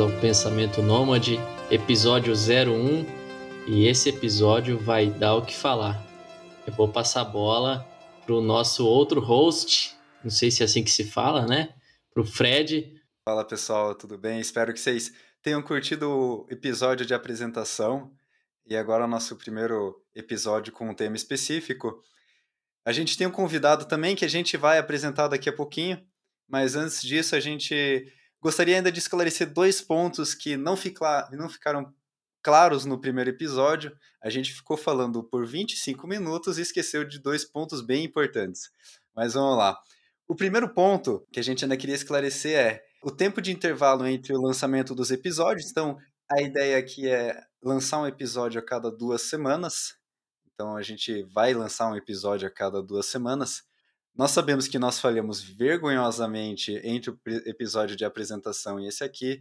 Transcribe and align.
ao 0.00 0.10
Pensamento 0.18 0.80
Nômade, 0.80 1.38
episódio 1.70 2.32
01. 2.32 3.04
E 3.68 3.86
esse 3.86 4.08
episódio 4.08 4.78
vai 4.78 5.10
dar 5.10 5.34
o 5.34 5.44
que 5.44 5.54
falar. 5.54 6.02
Eu 6.66 6.72
vou 6.72 6.88
passar 6.90 7.20
a 7.20 7.24
bola 7.24 7.86
para 8.24 8.34
o 8.34 8.40
nosso 8.40 8.86
outro 8.86 9.20
host, 9.20 9.94
não 10.24 10.30
sei 10.30 10.50
se 10.50 10.62
é 10.62 10.64
assim 10.64 10.82
que 10.82 10.90
se 10.90 11.04
fala, 11.04 11.46
né? 11.46 11.74
Para 12.14 12.22
o 12.22 12.26
Fred. 12.26 12.98
Fala 13.24 13.44
pessoal, 13.44 13.94
tudo 13.94 14.16
bem? 14.16 14.40
Espero 14.40 14.72
que 14.72 14.80
vocês 14.80 15.12
tenham 15.42 15.60
curtido 15.60 16.08
o 16.10 16.46
episódio 16.48 17.04
de 17.04 17.12
apresentação. 17.12 18.10
E 18.66 18.76
agora 18.76 19.04
o 19.04 19.08
nosso 19.08 19.36
primeiro 19.36 20.02
episódio 20.14 20.72
com 20.72 20.88
um 20.88 20.94
tema 20.94 21.16
específico. 21.16 22.02
A 22.86 22.92
gente 22.92 23.18
tem 23.18 23.26
um 23.26 23.32
convidado 23.32 23.84
também 23.84 24.16
que 24.16 24.24
a 24.24 24.28
gente 24.28 24.56
vai 24.56 24.78
apresentar 24.78 25.28
daqui 25.28 25.50
a 25.50 25.52
pouquinho, 25.52 26.02
mas 26.48 26.74
antes 26.74 27.02
disso 27.02 27.36
a 27.36 27.40
gente 27.40 28.10
Gostaria 28.40 28.76
ainda 28.76 28.90
de 28.90 28.98
esclarecer 28.98 29.52
dois 29.52 29.82
pontos 29.82 30.34
que 30.34 30.56
não, 30.56 30.74
não 31.32 31.48
ficaram 31.48 31.94
claros 32.42 32.84
no 32.84 32.98
primeiro 32.98 33.30
episódio. 33.30 33.94
A 34.22 34.30
gente 34.30 34.52
ficou 34.52 34.76
falando 34.76 35.22
por 35.22 35.46
25 35.46 36.06
minutos 36.06 36.58
e 36.58 36.62
esqueceu 36.62 37.04
de 37.04 37.18
dois 37.18 37.44
pontos 37.44 37.82
bem 37.82 38.04
importantes. 38.04 38.70
Mas 39.14 39.34
vamos 39.34 39.58
lá. 39.58 39.78
O 40.26 40.34
primeiro 40.34 40.72
ponto 40.72 41.26
que 41.32 41.40
a 41.40 41.42
gente 41.42 41.64
ainda 41.64 41.76
queria 41.76 41.94
esclarecer 41.94 42.58
é 42.58 42.82
o 43.02 43.10
tempo 43.10 43.42
de 43.42 43.50
intervalo 43.50 44.06
entre 44.06 44.32
o 44.32 44.40
lançamento 44.40 44.94
dos 44.94 45.10
episódios. 45.10 45.70
Então, 45.70 45.98
a 46.30 46.40
ideia 46.40 46.78
aqui 46.78 47.08
é 47.08 47.42
lançar 47.62 48.00
um 48.00 48.06
episódio 48.06 48.58
a 48.58 48.64
cada 48.64 48.90
duas 48.90 49.22
semanas. 49.22 49.96
Então, 50.54 50.76
a 50.76 50.82
gente 50.82 51.22
vai 51.24 51.52
lançar 51.52 51.90
um 51.90 51.96
episódio 51.96 52.46
a 52.46 52.50
cada 52.50 52.82
duas 52.82 53.06
semanas. 53.06 53.62
Nós 54.14 54.32
sabemos 54.32 54.68
que 54.68 54.78
nós 54.78 55.00
falhamos 55.00 55.40
vergonhosamente 55.42 56.72
entre 56.84 57.10
o 57.10 57.18
episódio 57.46 57.96
de 57.96 58.04
apresentação 58.04 58.78
e 58.78 58.86
esse 58.86 59.02
aqui, 59.04 59.40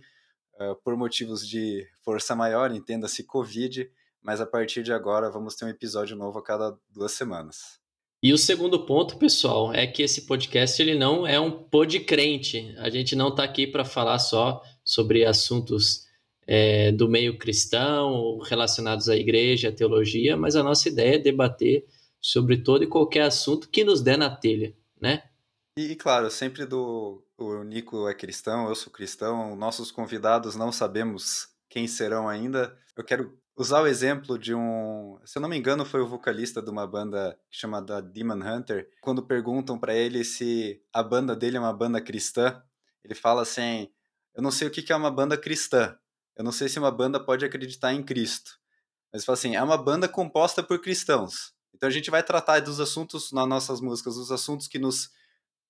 uh, 0.59 0.76
por 0.84 0.95
motivos 0.95 1.48
de 1.48 1.86
força 2.03 2.36
maior, 2.36 2.72
entenda-se 2.72 3.23
Covid, 3.23 3.89
mas 4.22 4.39
a 4.39 4.45
partir 4.45 4.84
de 4.84 4.94
agora 4.94 5.30
vamos 5.30 5.56
ter 5.56 5.66
um 5.66 5.70
episódio 5.70 6.16
novo 6.16 6.39
a 6.39 6.44
cada 6.44 6.78
duas 6.89 7.11
semanas. 7.11 7.80
E 8.22 8.34
o 8.34 8.38
segundo 8.38 8.86
ponto, 8.86 9.17
pessoal, 9.17 9.73
é 9.73 9.88
que 9.88 10.03
esse 10.03 10.26
podcast 10.26 10.81
ele 10.81 10.94
não 10.94 11.26
é 11.26 11.39
um 11.39 11.52
podcrente. 11.52 12.76
A 12.77 12.89
gente 12.89 13.15
não 13.15 13.30
está 13.30 13.45
aqui 13.45 13.65
para 13.65 13.86
falar 13.86 14.20
só 14.20 14.61
sobre 14.83 15.23
assuntos 15.23 16.05
é, 16.45 16.92
do 16.92 17.08
meio 17.08 17.38
cristão, 17.38 18.39
relacionados 18.39 19.08
à 19.08 19.15
igreja, 19.15 19.70
à 19.70 19.71
teologia, 19.71 20.36
mas 20.36 20.58
a 20.58 20.64
nossa 20.64 20.89
ideia 20.89 21.15
é 21.15 21.17
debater 21.20 21.86
sobre 22.22 22.58
todo 22.58 22.84
e 22.84 22.88
qualquer 22.88 23.22
assunto 23.22 23.70
que 23.70 23.84
nos 23.84 24.02
der 24.02 24.18
na 24.18 24.30
telha, 24.36 24.76
né? 25.00 25.24
E, 25.78 25.96
claro, 25.96 26.30
sempre 26.30 26.66
do 26.66 27.24
o 27.38 27.64
Nico 27.64 28.08
é 28.10 28.14
cristão, 28.14 28.68
eu 28.68 28.76
sou 28.76 28.92
cristão, 28.92 29.56
nossos 29.56 29.92
convidados 29.92 30.56
não 30.56 30.72
sabemos 30.72 31.48
quem 31.70 31.88
serão 31.88 32.28
ainda. 32.28 32.78
Eu 32.98 33.04
quero 33.04 33.40
usar 33.56 33.82
o 33.82 33.88
exemplo 33.88 34.38
de 34.38 34.54
um, 34.54 35.18
se 35.24 35.38
eu 35.38 35.42
não 35.42 35.48
me 35.48 35.58
engano, 35.58 35.86
foi 35.86 36.02
o 36.02 36.08
vocalista 36.08 36.62
de 36.62 36.70
uma 36.70 36.86
banda 36.86 37.38
chamada 37.50 38.02
Demon 38.02 38.42
Hunter. 38.44 38.90
Quando 39.02 39.26
perguntam 39.26 39.80
para 39.80 39.96
ele 39.96 40.24
se 40.24 40.82
a 40.94 41.02
banda 41.02 41.36
dele 41.36 41.56
é 41.58 41.60
uma 41.60 41.74
banda 41.74 42.02
cristã, 42.02 42.62
ele 43.04 43.16
fala 43.16 43.44
assim: 43.44 43.90
"Eu 44.36 44.44
não 44.44 44.52
sei 44.52 44.68
o 44.68 44.72
que 44.72 44.92
é 44.92 44.96
uma 44.96 45.12
banda 45.12 45.38
cristã. 45.38 45.98
Eu 46.36 46.44
não 46.44 46.52
sei 46.52 46.68
se 46.68 46.80
uma 46.80 46.92
banda 46.92 47.24
pode 47.24 47.46
acreditar 47.46 47.94
em 47.94 48.04
Cristo." 48.04 48.60
Mas 49.14 49.24
fala 49.24 49.38
assim: 49.38 49.56
"É 49.56 49.64
uma 49.64 49.78
banda 49.78 50.10
composta 50.10 50.62
por 50.62 50.82
cristãos." 50.82 51.54
Então 51.80 51.88
a 51.88 51.92
gente 51.92 52.12
vai 52.12 52.22
tratar 52.22 52.60
dos 52.60 52.82
assuntos 52.82 53.32
nas 53.32 53.48
nossas 53.48 53.80
músicas, 53.80 54.17
os 54.17 54.34
assuntos 54.34 54.67
que 54.67 54.78
nos 54.78 55.10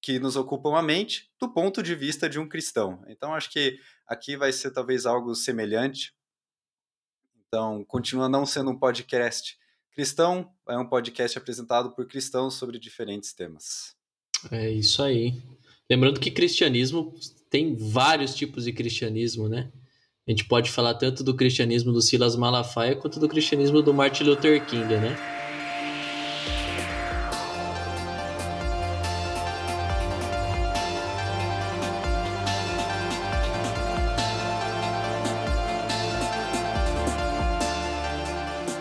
que 0.02 0.18
nos 0.18 0.36
ocupam 0.36 0.76
a 0.76 0.82
mente 0.82 1.30
do 1.40 1.50
ponto 1.54 1.84
de 1.84 1.94
vista 1.94 2.28
de 2.28 2.40
um 2.40 2.48
cristão. 2.48 3.04
Então 3.08 3.34
acho 3.34 3.52
que 3.52 3.78
aqui 4.08 4.36
vai 4.36 4.52
ser 4.52 4.72
talvez 4.72 5.06
algo 5.06 5.36
semelhante. 5.36 6.14
Então 7.48 7.84
continua 7.86 8.28
não 8.28 8.44
sendo 8.44 8.72
um 8.72 8.80
podcast 8.80 9.56
cristão, 9.92 10.52
é 10.68 10.78
um 10.78 10.88
podcast 10.88 11.38
apresentado 11.38 11.92
por 11.92 12.08
cristãos 12.08 12.56
sobre 12.56 12.80
diferentes 12.80 13.32
temas. 13.32 13.96
É 14.50 14.68
isso 14.68 15.04
aí. 15.04 15.40
Lembrando 15.88 16.20
que 16.20 16.32
cristianismo 16.32 17.14
tem 17.52 17.76
vários 17.76 18.34
tipos 18.34 18.64
de 18.64 18.74
cristianismo, 18.74 19.48
né? 19.48 19.72
A 20.28 20.32
gente 20.32 20.46
pode 20.46 20.72
falar 20.72 20.96
tanto 20.96 21.24
do 21.24 21.36
cristianismo 21.36 21.92
do 21.92 22.02
Silas 22.02 22.36
Malafaia 22.36 22.96
quanto 22.96 23.20
do 23.20 23.30
cristianismo 23.30 23.84
do 23.84 23.94
Martin 23.94 24.24
Luther 24.24 24.66
King, 24.66 24.96
né? 24.96 25.49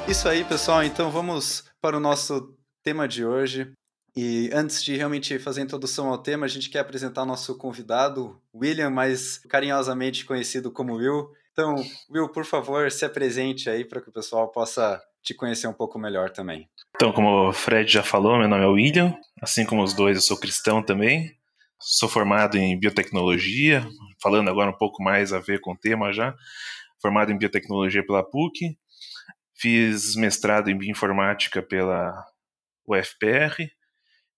Isso 0.09 0.27
aí, 0.27 0.43
pessoal. 0.43 0.83
Então 0.83 1.11
vamos 1.11 1.65
para 1.83 1.95
o 1.95 2.01
nosso 2.01 2.57
tema 2.83 3.07
de 3.07 3.27
hoje. 3.27 3.71
E 4.17 4.49
antes 4.55 4.83
de 4.83 4.97
realmente 4.97 5.39
fazer 5.39 5.61
a 5.61 5.65
introdução 5.65 6.09
ao 6.09 6.17
tema, 6.17 6.47
a 6.47 6.49
gente 6.49 6.71
quer 6.71 6.79
apresentar 6.79 7.23
o 7.23 7.27
nosso 7.27 7.57
convidado, 7.59 8.41
William, 8.55 8.89
mais 8.89 9.37
carinhosamente 9.49 10.25
conhecido 10.25 10.73
como 10.73 10.95
Will. 10.95 11.29
Então, 11.53 11.75
Will, 12.11 12.29
por 12.31 12.47
favor, 12.47 12.91
se 12.91 13.05
apresente 13.05 13.69
aí 13.69 13.85
para 13.85 14.01
que 14.01 14.09
o 14.09 14.13
pessoal 14.13 14.51
possa 14.51 14.99
te 15.23 15.35
conhecer 15.35 15.67
um 15.67 15.75
pouco 15.75 15.99
melhor 15.99 16.31
também. 16.31 16.67
Então, 16.97 17.13
como 17.13 17.51
o 17.51 17.53
Fred 17.53 17.93
já 17.93 18.03
falou, 18.03 18.39
meu 18.39 18.49
nome 18.49 18.65
é 18.65 18.67
William, 18.67 19.15
assim 19.43 19.67
como 19.67 19.83
os 19.83 19.93
dois, 19.93 20.17
eu 20.17 20.23
sou 20.23 20.39
cristão 20.39 20.83
também. 20.83 21.37
Sou 21.79 22.09
formado 22.09 22.57
em 22.57 22.79
biotecnologia, 22.79 23.87
falando 24.23 24.49
agora 24.49 24.71
um 24.71 24.79
pouco 24.79 25.03
mais 25.03 25.35
a 25.35 25.39
ver 25.39 25.61
com 25.61 25.73
o 25.73 25.79
tema 25.79 26.13
já. 26.13 26.35
Formado 27.01 27.31
em 27.31 27.39
biotecnologia 27.39 28.05
pela 28.05 28.29
PUC, 28.29 28.77
Fiz 29.61 30.15
mestrado 30.15 30.71
em 30.71 30.79
bioinformática 30.79 31.61
pela 31.61 32.15
UFPR 32.87 33.69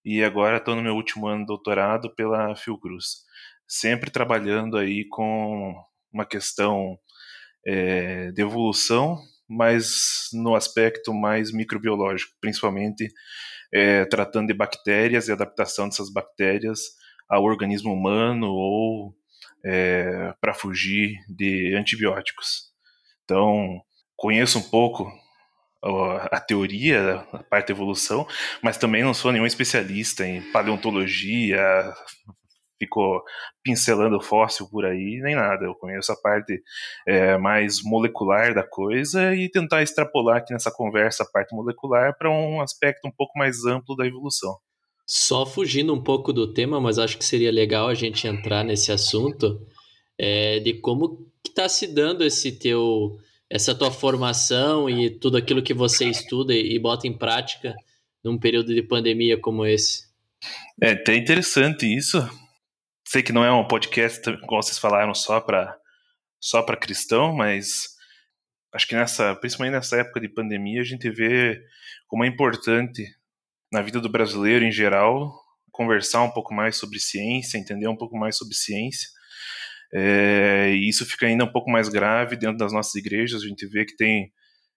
e 0.03 0.25
agora 0.25 0.57
estou 0.57 0.75
no 0.75 0.83
meu 0.83 0.95
último 0.95 1.27
ano 1.27 1.41
de 1.41 1.47
doutorado 1.47 2.15
pela 2.15 2.57
Fiocruz. 2.57 3.25
Sempre 3.69 4.11
trabalhando 4.11 4.79
aí 4.79 5.07
com 5.09 5.75
uma 6.11 6.25
questão 6.25 6.99
é, 7.67 8.33
de 8.33 8.41
evolução, 8.41 9.19
mas 9.47 10.29
no 10.33 10.55
aspecto 10.55 11.13
mais 11.13 11.53
microbiológico, 11.53 12.33
principalmente 12.41 13.07
é, 13.73 14.07
tratando 14.07 14.47
de 14.47 14.55
bactérias 14.55 15.29
e 15.29 15.33
adaptação 15.33 15.89
dessas 15.89 16.11
bactérias 16.11 16.81
ao 17.29 17.45
organismo 17.45 17.93
humano 17.93 18.47
ou 18.47 19.15
é, 19.65 20.35
para 20.41 20.55
fugir 20.55 21.15
de 21.29 21.75
antibióticos. 21.77 22.71
Então, 23.25 23.83
conheço 24.21 24.59
um 24.59 24.63
pouco 24.63 25.11
a 26.31 26.39
teoria, 26.39 27.27
a 27.33 27.43
parte 27.43 27.69
da 27.69 27.73
evolução, 27.73 28.27
mas 28.63 28.77
também 28.77 29.03
não 29.03 29.15
sou 29.15 29.33
nenhum 29.33 29.47
especialista 29.47 30.27
em 30.27 30.43
paleontologia, 30.53 31.63
ficou 32.79 33.23
pincelando 33.65 34.21
fóssil 34.21 34.69
por 34.71 34.85
aí, 34.85 35.21
nem 35.23 35.35
nada. 35.35 35.65
Eu 35.65 35.75
conheço 35.75 36.13
a 36.13 36.17
parte 36.17 36.63
é, 37.09 37.39
mais 37.39 37.83
molecular 37.83 38.55
da 38.55 38.63
coisa 38.63 39.35
e 39.35 39.51
tentar 39.51 39.83
extrapolar 39.83 40.37
aqui 40.37 40.53
nessa 40.53 40.71
conversa 40.71 41.23
a 41.23 41.27
parte 41.27 41.55
molecular 41.55 42.15
para 42.19 42.31
um 42.31 42.61
aspecto 42.61 43.09
um 43.09 43.13
pouco 43.13 43.39
mais 43.39 43.65
amplo 43.65 43.97
da 43.97 44.07
evolução. 44.07 44.55
Só 45.07 45.47
fugindo 45.47 45.95
um 45.95 46.03
pouco 46.03 46.31
do 46.31 46.53
tema, 46.53 46.79
mas 46.79 46.99
acho 46.99 47.17
que 47.17 47.25
seria 47.25 47.51
legal 47.51 47.89
a 47.89 47.95
gente 47.95 48.29
entrar 48.29 48.63
nesse 48.65 48.93
assunto 48.93 49.67
é, 50.19 50.61
de 50.61 50.75
como 50.75 51.27
está 51.45 51.71
se 51.71 51.87
dando 51.87 52.23
esse 52.23 52.53
teu 52.53 53.19
essa 53.51 53.75
tua 53.75 53.91
formação 53.91 54.89
e 54.89 55.11
tudo 55.11 55.37
aquilo 55.37 55.63
que 55.63 55.75
você 55.75 56.07
estuda 56.07 56.55
e, 56.55 56.79
bota 56.79 57.09
em 57.09 57.19
prática 57.19 57.75
num 58.23 58.39
período 58.39 58.73
de 58.73 58.83
pandemia 58.83 59.39
como 59.39 59.67
esse? 59.67 60.09
É 60.81 60.93
até 60.93 61.17
interessante 61.17 61.85
isso. 61.85 62.19
Sei 63.07 63.23
que 63.23 63.33
não 63.33 63.45
é 63.45 63.51
um 63.51 63.67
podcast, 63.67 64.23
como 64.47 64.63
vocês 64.63 64.79
falaram, 64.79 65.13
só 65.15 65.41
para 65.41 65.77
só 66.43 66.63
para 66.63 66.77
cristão, 66.77 67.35
mas 67.35 67.97
acho 68.73 68.87
que 68.87 68.95
nessa, 68.95 69.35
principalmente 69.35 69.75
nessa 69.75 69.99
época 69.99 70.21
de 70.21 70.29
pandemia, 70.29 70.81
a 70.81 70.85
gente 70.85 71.11
vê 71.11 71.61
como 72.07 72.25
é 72.25 72.29
importante 72.29 73.05
na 73.71 73.83
vida 73.83 74.01
do 74.01 74.09
brasileiro 74.09 74.65
em 74.65 74.73
geral 74.73 75.39
conversar 75.71 76.23
um 76.23 76.31
pouco 76.31 76.55
mais 76.55 76.77
sobre 76.77 76.99
ciência, 76.99 77.59
entender 77.59 77.89
um 77.89 77.97
pouco 77.97 78.17
mais 78.17 78.39
sobre 78.39 78.55
ciência 78.55 79.09
é, 79.93 80.73
e 80.73 80.89
isso 80.89 81.05
fica 81.05 81.27
ainda 81.27 81.45
um 81.45 81.53
pouco 81.53 81.71
mais 81.71 81.89
grave 81.89 82.37
dentro 82.37 82.57
das 82.57 82.73
nossas 82.73 82.95
igrejas. 82.95 83.43
A 83.43 83.47
gente 83.47 83.67
vê 83.67 83.85
que 83.85 83.97
tem. 83.97 84.33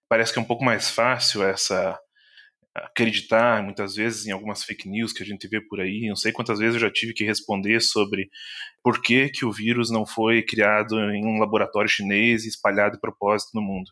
Parece 0.08 0.32
que 0.32 0.38
é 0.38 0.42
um 0.42 0.46
pouco 0.46 0.64
mais 0.64 0.90
fácil 0.90 1.42
essa 1.42 1.98
acreditar 2.74 3.62
muitas 3.62 3.94
vezes 3.94 4.26
em 4.26 4.32
algumas 4.32 4.64
fake 4.64 4.88
news 4.88 5.12
que 5.12 5.22
a 5.22 5.26
gente 5.26 5.46
vê 5.46 5.60
por 5.60 5.80
aí. 5.80 6.08
Não 6.08 6.16
sei 6.16 6.32
quantas 6.32 6.58
vezes 6.58 6.74
eu 6.74 6.80
já 6.80 6.90
tive 6.90 7.12
que 7.12 7.24
responder 7.24 7.80
sobre 7.80 8.28
por 8.82 9.00
que, 9.00 9.28
que 9.28 9.44
o 9.44 9.52
vírus 9.52 9.90
não 9.90 10.04
foi 10.04 10.42
criado 10.42 10.98
em 11.12 11.24
um 11.24 11.38
laboratório 11.38 11.88
chinês 11.88 12.44
e 12.44 12.48
espalhado 12.48 12.96
de 12.96 13.00
propósito 13.00 13.50
no 13.54 13.62
mundo. 13.62 13.90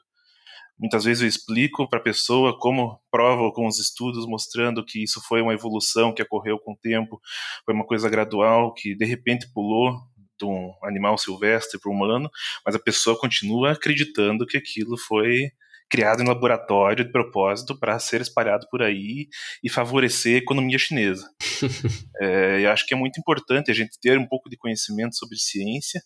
Muitas 0.79 1.05
vezes 1.05 1.23
eu 1.23 1.29
explico 1.29 1.89
para 1.89 2.01
a 2.01 2.03
pessoa 2.03 2.59
como 2.59 3.01
prova 3.09 3.53
com 3.53 3.69
os 3.69 3.79
estudos 3.79 4.27
mostrando 4.27 4.85
que 4.85 5.05
isso 5.05 5.21
foi 5.29 5.41
uma 5.41 5.55
evolução 5.55 6.13
que 6.13 6.23
ocorreu 6.23 6.59
com 6.59 6.73
o 6.73 6.77
tempo, 6.77 7.21
foi 7.65 7.73
uma 7.73 7.87
coisa 7.87 8.09
gradual 8.11 8.75
que 8.75 8.97
de 8.97 9.05
repente 9.05 9.47
pulou 9.55 9.97
de 10.43 10.47
um 10.47 10.75
animal 10.83 11.17
silvestre 11.17 11.81
para 11.81 11.91
o 11.91 11.95
humano, 11.95 12.31
mas 12.67 12.75
a 12.75 12.79
pessoa 12.79 13.19
continua 13.19 13.73
acreditando 13.73 14.47
que 14.47 14.57
aquilo 14.57 14.97
foi 14.99 15.51
criado 15.89 16.23
em 16.23 16.27
laboratório 16.27 17.05
de 17.05 17.13
propósito 17.13 17.79
para 17.79 17.99
ser 17.99 18.23
espalhado 18.23 18.67
por 18.71 18.83
aí 18.83 19.29
e 19.63 19.69
favorecer 19.69 20.37
a 20.37 20.39
economia 20.39 20.79
chinesa. 20.79 21.29
é, 22.19 22.65
eu 22.65 22.71
acho 22.71 22.87
que 22.87 22.95
é 22.95 22.97
muito 22.97 23.21
importante 23.21 23.71
a 23.71 23.75
gente 23.75 24.01
ter 24.01 24.19
um 24.19 24.27
pouco 24.27 24.49
de 24.49 24.57
conhecimento 24.57 25.15
sobre 25.17 25.37
ciência 25.37 26.03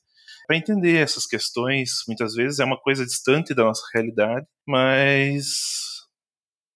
para 0.47 0.57
entender 0.57 0.97
essas 0.97 1.25
questões. 1.25 2.03
Muitas 2.09 2.35
vezes 2.35 2.59
é 2.59 2.65
uma 2.65 2.81
coisa 2.81 3.07
distante 3.07 3.55
da 3.55 3.65
nossa 3.65 3.83
realidade, 3.95 4.45
mas 4.67 5.47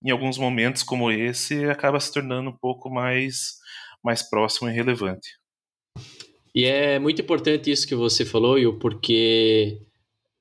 em 0.04 0.10
alguns 0.10 0.38
momentos 0.38 0.84
como 0.84 1.10
esse 1.10 1.64
acaba 1.64 1.98
se 1.98 2.12
tornando 2.12 2.50
um 2.50 2.56
pouco 2.56 2.88
mais 2.88 3.58
mais 4.02 4.22
próximo 4.22 4.70
e 4.70 4.72
relevante. 4.72 5.28
E 6.54 6.64
é 6.64 6.98
muito 6.98 7.22
importante 7.22 7.70
isso 7.70 7.86
que 7.86 7.94
você 7.94 8.24
falou, 8.24 8.54
Will, 8.54 8.78
porque 8.78 9.78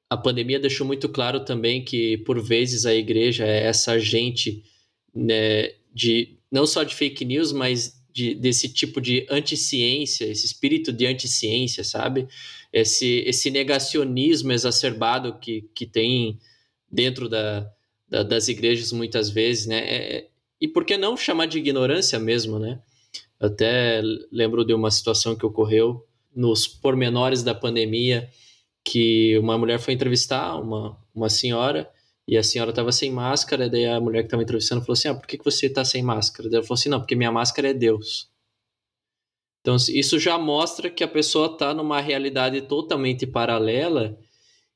a 0.09 0.17
pandemia 0.17 0.59
deixou 0.59 0.85
muito 0.85 1.07
claro 1.07 1.45
também 1.45 1.83
que, 1.83 2.17
por 2.19 2.41
vezes, 2.41 2.85
a 2.85 2.93
igreja 2.95 3.45
é 3.45 3.65
essa 3.67 3.91
agente 3.91 4.63
né, 5.13 5.71
de 5.93 6.37
não 6.51 6.65
só 6.65 6.83
de 6.83 6.95
fake 6.95 7.23
news, 7.23 7.51
mas 7.51 7.99
de, 8.11 8.33
desse 8.33 8.67
tipo 8.69 8.99
de 8.99 9.27
anticiência, 9.29 10.25
esse 10.25 10.45
espírito 10.45 10.91
de 10.91 11.05
anticiência, 11.05 11.83
sabe? 11.83 12.27
Esse, 12.73 13.23
esse 13.25 13.51
negacionismo 13.51 14.51
exacerbado 14.51 15.37
que, 15.39 15.69
que 15.75 15.85
tem 15.85 16.39
dentro 16.91 17.29
da, 17.29 17.71
da, 18.07 18.23
das 18.23 18.47
igrejas 18.47 18.91
muitas 18.91 19.29
vezes, 19.29 19.67
né? 19.67 19.77
É, 19.77 20.27
e 20.59 20.67
por 20.67 20.83
que 20.83 20.97
não 20.97 21.15
chamar 21.15 21.45
de 21.45 21.59
ignorância 21.59 22.19
mesmo, 22.19 22.57
né? 22.57 22.79
Até 23.39 24.01
lembro 24.31 24.65
de 24.65 24.73
uma 24.73 24.91
situação 24.91 25.35
que 25.35 25.45
ocorreu 25.45 26.05
nos 26.35 26.67
pormenores 26.67 27.41
da 27.41 27.55
pandemia, 27.55 28.29
que 28.83 29.37
uma 29.39 29.57
mulher 29.57 29.79
foi 29.79 29.93
entrevistar 29.93 30.55
uma, 30.59 30.97
uma 31.13 31.29
senhora 31.29 31.89
e 32.27 32.37
a 32.37 32.43
senhora 32.43 32.69
estava 32.69 32.91
sem 32.91 33.11
máscara, 33.11 33.69
daí 33.69 33.85
a 33.85 33.99
mulher 33.99 34.21
que 34.21 34.27
estava 34.27 34.43
entrevistando 34.43 34.81
falou 34.81 34.93
assim, 34.93 35.07
ah, 35.07 35.15
por 35.15 35.25
que, 35.25 35.37
que 35.37 35.43
você 35.43 35.65
está 35.65 35.83
sem 35.83 36.03
máscara? 36.03 36.47
Ela 36.47 36.61
falou 36.61 36.75
assim, 36.75 36.89
não, 36.89 36.99
porque 36.99 37.15
minha 37.15 37.31
máscara 37.31 37.69
é 37.69 37.73
Deus. 37.73 38.29
Então, 39.61 39.75
isso 39.75 40.19
já 40.19 40.37
mostra 40.37 40.89
que 40.89 41.03
a 41.03 41.07
pessoa 41.07 41.47
está 41.47 41.73
numa 41.73 41.99
realidade 41.99 42.61
totalmente 42.61 43.25
paralela 43.25 44.17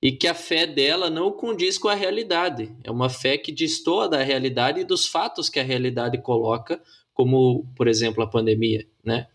e 0.01 0.11
que 0.11 0.27
a 0.27 0.33
fé 0.33 0.67
dela 0.67 1.09
não 1.09 1.31
condiz 1.31 1.77
com 1.77 1.87
a 1.87 1.93
realidade. 1.93 2.75
É 2.83 2.91
uma 2.91 3.09
fé 3.09 3.37
que 3.37 3.51
destoa 3.51 4.09
da 4.09 4.21
realidade 4.21 4.81
e 4.81 4.83
dos 4.83 5.07
fatos 5.07 5.47
que 5.47 5.59
a 5.59 5.63
realidade 5.63 6.21
coloca, 6.21 6.81
como, 7.13 7.65
por 7.75 7.87
exemplo, 7.87 8.23
a 8.23 8.27
pandemia, 8.27 8.87
né? 9.03 9.27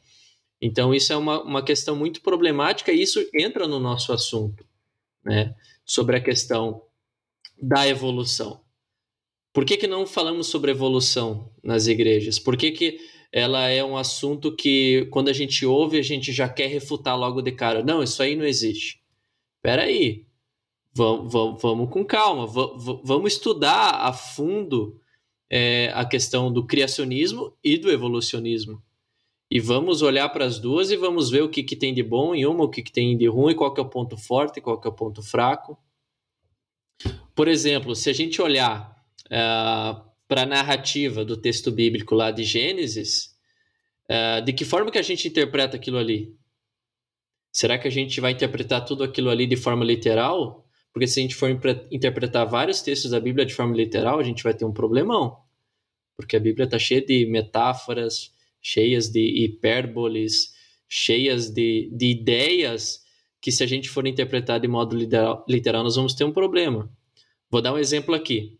Então, 0.60 0.92
isso 0.92 1.12
é 1.12 1.16
uma, 1.16 1.42
uma 1.42 1.62
questão 1.62 1.94
muito 1.94 2.20
problemática 2.20 2.92
e 2.92 3.00
isso 3.00 3.24
entra 3.32 3.68
no 3.68 3.78
nosso 3.78 4.12
assunto, 4.12 4.66
né? 5.24 5.54
Sobre 5.84 6.16
a 6.16 6.20
questão 6.20 6.82
da 7.60 7.86
evolução. 7.86 8.60
Por 9.52 9.64
que, 9.64 9.76
que 9.76 9.86
não 9.86 10.06
falamos 10.06 10.48
sobre 10.48 10.70
evolução 10.70 11.50
nas 11.62 11.86
igrejas? 11.86 12.38
Por 12.38 12.56
que, 12.56 12.70
que 12.72 12.98
ela 13.32 13.68
é 13.68 13.84
um 13.84 13.96
assunto 13.96 14.54
que, 14.54 15.06
quando 15.10 15.28
a 15.28 15.32
gente 15.32 15.64
ouve, 15.64 15.98
a 15.98 16.02
gente 16.02 16.32
já 16.32 16.48
quer 16.48 16.66
refutar 16.66 17.18
logo 17.18 17.40
de 17.42 17.52
cara? 17.52 17.82
Não, 17.82 18.02
isso 18.02 18.22
aí 18.22 18.34
não 18.34 18.44
existe. 18.44 19.00
Espera 19.56 19.82
aí, 19.82 20.26
vamos, 20.94 21.32
vamos, 21.32 21.62
vamos 21.62 21.90
com 21.90 22.04
calma, 22.04 22.46
vamos, 22.46 23.00
vamos 23.04 23.32
estudar 23.32 23.90
a 23.90 24.12
fundo 24.12 25.00
é, 25.50 25.90
a 25.94 26.04
questão 26.04 26.52
do 26.52 26.66
criacionismo 26.66 27.56
e 27.62 27.78
do 27.78 27.90
evolucionismo 27.90 28.82
e 29.50 29.60
vamos 29.60 30.02
olhar 30.02 30.28
para 30.28 30.44
as 30.44 30.58
duas 30.58 30.90
e 30.90 30.96
vamos 30.96 31.30
ver 31.30 31.42
o 31.42 31.48
que, 31.48 31.62
que 31.62 31.74
tem 31.74 31.94
de 31.94 32.02
bom 32.02 32.34
em 32.34 32.44
uma, 32.44 32.64
o 32.64 32.68
que, 32.68 32.82
que 32.82 32.92
tem 32.92 33.16
de 33.16 33.26
ruim, 33.26 33.54
qual 33.54 33.72
que 33.72 33.80
é 33.80 33.82
o 33.82 33.88
ponto 33.88 34.16
forte, 34.16 34.60
qual 34.60 34.78
que 34.78 34.86
é 34.86 34.90
o 34.90 34.94
ponto 34.94 35.22
fraco. 35.22 35.78
Por 37.34 37.48
exemplo, 37.48 37.94
se 37.94 38.10
a 38.10 38.12
gente 38.12 38.42
olhar 38.42 38.94
uh, 39.26 40.04
para 40.26 40.42
a 40.42 40.46
narrativa 40.46 41.24
do 41.24 41.36
texto 41.36 41.70
bíblico 41.70 42.14
lá 42.14 42.30
de 42.30 42.44
Gênesis, 42.44 43.34
uh, 44.10 44.42
de 44.44 44.52
que 44.52 44.66
forma 44.66 44.90
que 44.90 44.98
a 44.98 45.02
gente 45.02 45.26
interpreta 45.26 45.76
aquilo 45.76 45.96
ali? 45.96 46.36
Será 47.50 47.78
que 47.78 47.88
a 47.88 47.90
gente 47.90 48.20
vai 48.20 48.32
interpretar 48.32 48.84
tudo 48.84 49.02
aquilo 49.02 49.30
ali 49.30 49.46
de 49.46 49.56
forma 49.56 49.82
literal? 49.82 50.67
Porque 50.92 51.06
se 51.06 51.20
a 51.20 51.22
gente 51.22 51.34
for 51.34 51.50
interpretar 51.90 52.46
vários 52.46 52.80
textos 52.80 53.10
da 53.10 53.20
Bíblia 53.20 53.46
de 53.46 53.54
forma 53.54 53.76
literal, 53.76 54.18
a 54.18 54.22
gente 54.22 54.42
vai 54.42 54.54
ter 54.54 54.64
um 54.64 54.72
problemão. 54.72 55.38
Porque 56.16 56.36
a 56.36 56.40
Bíblia 56.40 56.64
está 56.64 56.78
cheia 56.78 57.04
de 57.04 57.26
metáforas, 57.26 58.34
cheias 58.60 59.08
de 59.08 59.44
hipérboles, 59.44 60.54
cheias 60.88 61.50
de, 61.50 61.90
de 61.92 62.06
ideias 62.06 63.04
que, 63.40 63.52
se 63.52 63.62
a 63.62 63.66
gente 63.66 63.88
for 63.88 64.06
interpretar 64.06 64.58
de 64.58 64.66
modo 64.66 64.96
literal, 64.96 65.44
literal, 65.48 65.84
nós 65.84 65.96
vamos 65.96 66.14
ter 66.14 66.24
um 66.24 66.32
problema. 66.32 66.90
Vou 67.50 67.62
dar 67.62 67.72
um 67.72 67.78
exemplo 67.78 68.14
aqui. 68.14 68.58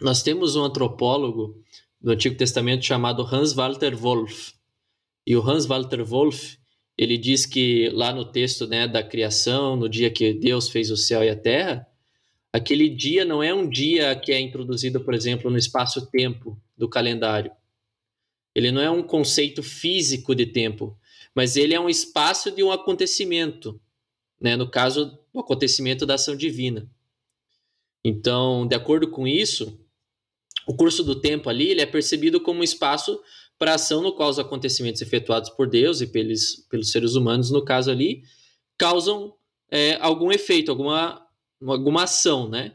Nós 0.00 0.22
temos 0.22 0.56
um 0.56 0.64
antropólogo 0.64 1.62
do 2.00 2.10
Antigo 2.10 2.36
Testamento 2.36 2.84
chamado 2.84 3.22
Hans 3.22 3.52
Walter 3.52 3.96
Wolff. 3.96 4.54
E 5.26 5.36
o 5.36 5.48
Hans 5.48 5.64
Walter 5.64 6.04
Wolff, 6.04 6.58
ele 6.96 7.18
diz 7.18 7.44
que 7.44 7.88
lá 7.90 8.12
no 8.12 8.24
texto 8.24 8.66
né, 8.66 8.86
da 8.86 9.02
criação, 9.02 9.76
no 9.76 9.88
dia 9.88 10.10
que 10.10 10.32
Deus 10.32 10.68
fez 10.68 10.90
o 10.90 10.96
céu 10.96 11.24
e 11.24 11.28
a 11.28 11.36
terra, 11.36 11.86
aquele 12.52 12.88
dia 12.88 13.24
não 13.24 13.42
é 13.42 13.52
um 13.52 13.68
dia 13.68 14.14
que 14.14 14.32
é 14.32 14.40
introduzido, 14.40 15.00
por 15.00 15.12
exemplo, 15.12 15.50
no 15.50 15.58
espaço-tempo 15.58 16.60
do 16.76 16.88
calendário. 16.88 17.50
Ele 18.54 18.70
não 18.70 18.80
é 18.80 18.88
um 18.88 19.02
conceito 19.02 19.62
físico 19.62 20.34
de 20.34 20.46
tempo, 20.46 20.96
mas 21.34 21.56
ele 21.56 21.74
é 21.74 21.80
um 21.80 21.88
espaço 21.88 22.52
de 22.52 22.62
um 22.62 22.70
acontecimento, 22.70 23.80
né? 24.40 24.54
no 24.54 24.70
caso, 24.70 25.18
o 25.32 25.40
acontecimento 25.40 26.06
da 26.06 26.14
ação 26.14 26.36
divina. 26.36 26.88
Então, 28.04 28.66
de 28.66 28.76
acordo 28.76 29.10
com 29.10 29.26
isso, 29.26 29.80
o 30.66 30.74
curso 30.76 31.02
do 31.02 31.20
tempo 31.20 31.48
ali 31.48 31.70
ele 31.70 31.80
é 31.80 31.86
percebido 31.86 32.40
como 32.40 32.60
um 32.60 32.64
espaço 32.64 33.20
para 33.58 33.74
ação 33.74 34.02
no 34.02 34.14
qual 34.14 34.28
os 34.28 34.38
acontecimentos 34.38 35.00
efetuados 35.00 35.50
por 35.50 35.68
Deus 35.68 36.00
e 36.00 36.06
pelos, 36.06 36.66
pelos 36.68 36.90
seres 36.90 37.14
humanos, 37.14 37.50
no 37.50 37.64
caso 37.64 37.90
ali, 37.90 38.22
causam 38.76 39.34
é, 39.70 39.96
algum 40.00 40.30
efeito, 40.32 40.70
alguma, 40.70 41.26
alguma 41.66 42.04
ação, 42.04 42.48
né? 42.48 42.74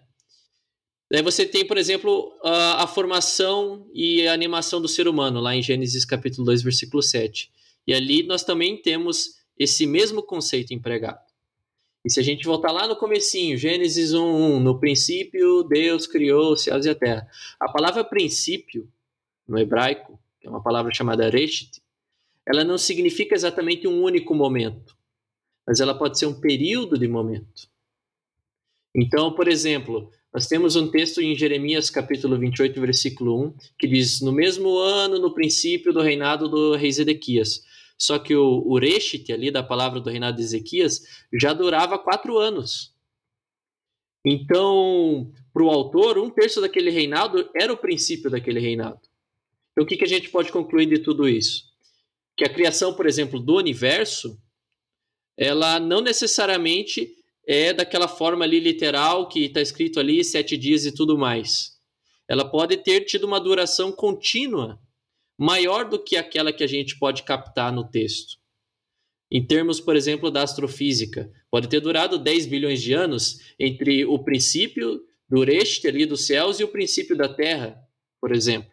Daí 1.12 1.24
você 1.24 1.46
tem, 1.46 1.66
por 1.66 1.78
exemplo, 1.78 2.32
a, 2.44 2.84
a, 2.84 2.88
formação 2.88 3.90
e 3.94 4.28
a 4.28 4.34
animação 4.34 4.80
do 4.80 4.88
ser 4.88 5.08
humano, 5.08 5.40
lá 5.40 5.56
em 5.56 5.62
Gênesis 5.62 6.06
capítulo 6.06 6.46
2, 6.46 6.62
versículo 6.62 7.02
7. 7.02 7.52
E 7.88 7.94
ali 7.94 8.22
nós 8.22 8.44
também 8.44 8.80
temos 8.80 9.40
esse 9.58 9.88
mesmo 9.88 10.22
conceito 10.22 10.72
empregado. 10.72 11.20
E 12.06 12.12
se 12.12 12.20
a 12.20 12.24
gente 12.24 12.46
voltar 12.46 12.72
lá 12.72 12.88
no 12.88 12.96
comecinho, 12.96 13.58
Gênesis 13.58 14.14
1, 14.14 14.60
no 14.60 14.80
princípio 14.80 15.64
Deus 15.64 16.06
criou 16.06 16.54
os 16.54 16.62
céus 16.62 16.86
e 16.86 16.90
a 16.90 16.96
terra. 16.96 17.28
A 17.60 17.68
palavra 17.68 18.04
princípio, 18.04 18.88
no 19.48 19.58
hebraico, 19.58 20.19
que 20.40 20.48
é 20.48 20.50
uma 20.50 20.64
palavra 20.64 20.94
chamada 20.94 21.30
reshit, 21.30 21.82
ela 22.48 22.64
não 22.64 22.78
significa 22.78 23.36
exatamente 23.36 23.88
um 23.88 24.02
único 24.02 24.34
momento, 24.34 24.98
mas 25.68 25.80
ela 25.80 25.94
pode 25.94 26.18
ser 26.18 26.26
um 26.26 26.40
período 26.40 26.98
de 26.98 27.08
momento. 27.08 27.70
Então, 28.96 29.34
por 29.34 29.48
exemplo, 29.48 30.10
nós 30.34 30.48
temos 30.48 30.76
um 30.76 30.90
texto 30.90 31.22
em 31.22 31.36
Jeremias 31.36 31.90
capítulo 31.90 32.38
28, 32.38 32.80
versículo 32.82 33.46
1, 33.48 33.54
que 33.78 33.88
diz: 33.88 34.22
No 34.22 34.32
mesmo 34.32 34.78
ano, 34.78 35.20
no 35.20 35.34
princípio 35.34 35.94
do 35.94 36.02
reinado 36.02 36.48
do 36.48 36.76
rei 36.76 36.92
Zedequias. 36.92 37.64
Só 37.98 38.18
que 38.18 38.34
o, 38.34 38.64
o 38.66 38.80
Reshit, 38.80 39.32
ali 39.32 39.52
da 39.52 39.62
palavra 39.62 40.00
do 40.00 40.10
reinado 40.10 40.38
de 40.38 40.44
Ezequias, 40.44 41.02
já 41.34 41.52
durava 41.52 42.00
quatro 42.00 42.38
anos. 42.38 42.96
Então, 44.26 45.32
para 45.52 45.64
o 45.64 45.70
autor, 45.70 46.18
um 46.18 46.30
terço 46.30 46.62
daquele 46.62 46.92
reinado 46.92 47.50
era 47.54 47.74
o 47.74 47.78
princípio 47.78 48.30
daquele 48.30 48.60
reinado. 48.60 49.02
Então, 49.72 49.84
o 49.84 49.88
que, 49.88 49.98
que 49.98 50.04
a 50.04 50.08
gente 50.08 50.30
pode 50.30 50.52
concluir 50.52 50.86
de 50.88 51.00
tudo 51.00 51.28
isso? 51.28 51.64
Que 52.36 52.46
a 52.46 52.54
criação, 52.54 52.94
por 52.94 53.06
exemplo, 53.06 53.40
do 53.40 53.56
universo, 53.58 54.38
ela 55.38 55.80
não 55.80 56.02
necessariamente 56.02 57.16
é 57.48 57.74
daquela 57.74 58.08
forma 58.08 58.46
ali 58.46 58.60
literal 58.60 59.28
que 59.28 59.46
está 59.46 59.62
escrito 59.62 60.00
ali 60.00 60.24
sete 60.24 60.58
dias 60.58 60.86
e 60.86 60.94
tudo 60.94 61.18
mais. 61.18 61.78
Ela 62.28 62.50
pode 62.50 62.78
ter 62.78 63.02
tido 63.02 63.24
uma 63.24 63.40
duração 63.40 63.92
contínua 63.92 64.80
maior 65.38 65.90
do 65.90 65.98
que 65.98 66.18
aquela 66.18 66.54
que 66.54 66.64
a 66.64 66.68
gente 66.68 67.00
pode 67.00 67.24
captar 67.24 67.72
no 67.72 67.90
texto. 67.90 68.38
Em 69.32 69.46
termos, 69.46 69.80
por 69.80 69.96
exemplo, 69.96 70.30
da 70.30 70.44
astrofísica, 70.44 71.32
pode 71.50 71.70
ter 71.70 71.80
durado 71.80 72.18
10 72.18 72.48
bilhões 72.48 72.82
de 72.82 72.94
anos 72.94 73.40
entre 73.60 74.06
o 74.06 74.20
princípio 74.20 75.02
do 75.30 75.44
Recht 75.44 75.88
ali 75.88 76.06
dos 76.06 76.26
céus 76.26 76.60
e 76.60 76.64
o 76.64 76.68
princípio 76.68 77.16
da 77.16 77.34
Terra, 77.34 77.80
por 78.20 78.32
exemplo. 78.32 78.72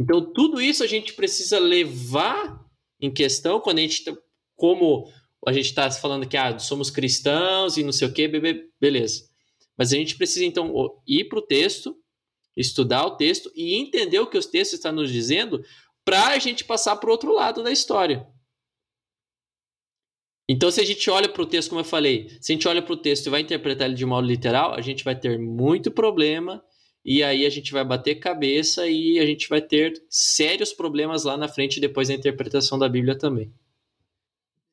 Então, 0.00 0.32
tudo 0.32 0.62
isso 0.62 0.82
a 0.82 0.86
gente 0.86 1.12
precisa 1.12 1.58
levar 1.58 2.58
em 2.98 3.12
questão 3.12 3.60
quando 3.60 3.80
a 3.80 3.82
gente, 3.82 4.02
como 4.56 5.12
a 5.46 5.52
gente 5.52 5.66
está 5.66 5.90
falando 5.90 6.26
que 6.26 6.38
ah, 6.38 6.58
somos 6.58 6.90
cristãos 6.90 7.76
e 7.76 7.84
não 7.84 7.92
sei 7.92 8.08
o 8.08 8.12
que, 8.12 8.26
beleza. 8.80 9.28
Mas 9.76 9.92
a 9.92 9.96
gente 9.96 10.16
precisa 10.16 10.46
então 10.46 10.72
ir 11.06 11.24
para 11.24 11.38
o 11.38 11.42
texto, 11.42 11.94
estudar 12.56 13.04
o 13.04 13.16
texto 13.18 13.52
e 13.54 13.74
entender 13.74 14.18
o 14.20 14.26
que 14.26 14.38
os 14.38 14.46
textos 14.46 14.78
estão 14.78 14.90
nos 14.90 15.12
dizendo 15.12 15.62
para 16.02 16.28
a 16.28 16.38
gente 16.38 16.64
passar 16.64 16.96
para 16.96 17.10
o 17.10 17.12
outro 17.12 17.34
lado 17.34 17.62
da 17.62 17.70
história. 17.70 18.26
Então, 20.48 20.70
se 20.70 20.80
a 20.80 20.84
gente 20.84 21.10
olha 21.10 21.28
para 21.28 21.42
o 21.42 21.46
texto, 21.46 21.68
como 21.68 21.82
eu 21.82 21.84
falei, 21.84 22.30
se 22.40 22.52
a 22.52 22.54
gente 22.54 22.66
olha 22.66 22.80
para 22.80 22.94
o 22.94 22.96
texto 22.96 23.26
e 23.26 23.30
vai 23.30 23.42
interpretar 23.42 23.86
ele 23.86 23.96
de 23.96 24.06
modo 24.06 24.26
literal, 24.26 24.72
a 24.72 24.80
gente 24.80 25.04
vai 25.04 25.14
ter 25.14 25.38
muito 25.38 25.90
problema 25.90 26.64
e 27.04 27.22
aí 27.22 27.46
a 27.46 27.50
gente 27.50 27.72
vai 27.72 27.84
bater 27.84 28.16
cabeça 28.16 28.86
e 28.86 29.18
a 29.18 29.26
gente 29.26 29.48
vai 29.48 29.60
ter 29.60 30.02
sérios 30.08 30.72
problemas 30.72 31.24
lá 31.24 31.36
na 31.36 31.48
frente 31.48 31.80
depois 31.80 32.08
da 32.08 32.14
interpretação 32.14 32.78
da 32.78 32.88
Bíblia 32.88 33.16
também. 33.16 33.52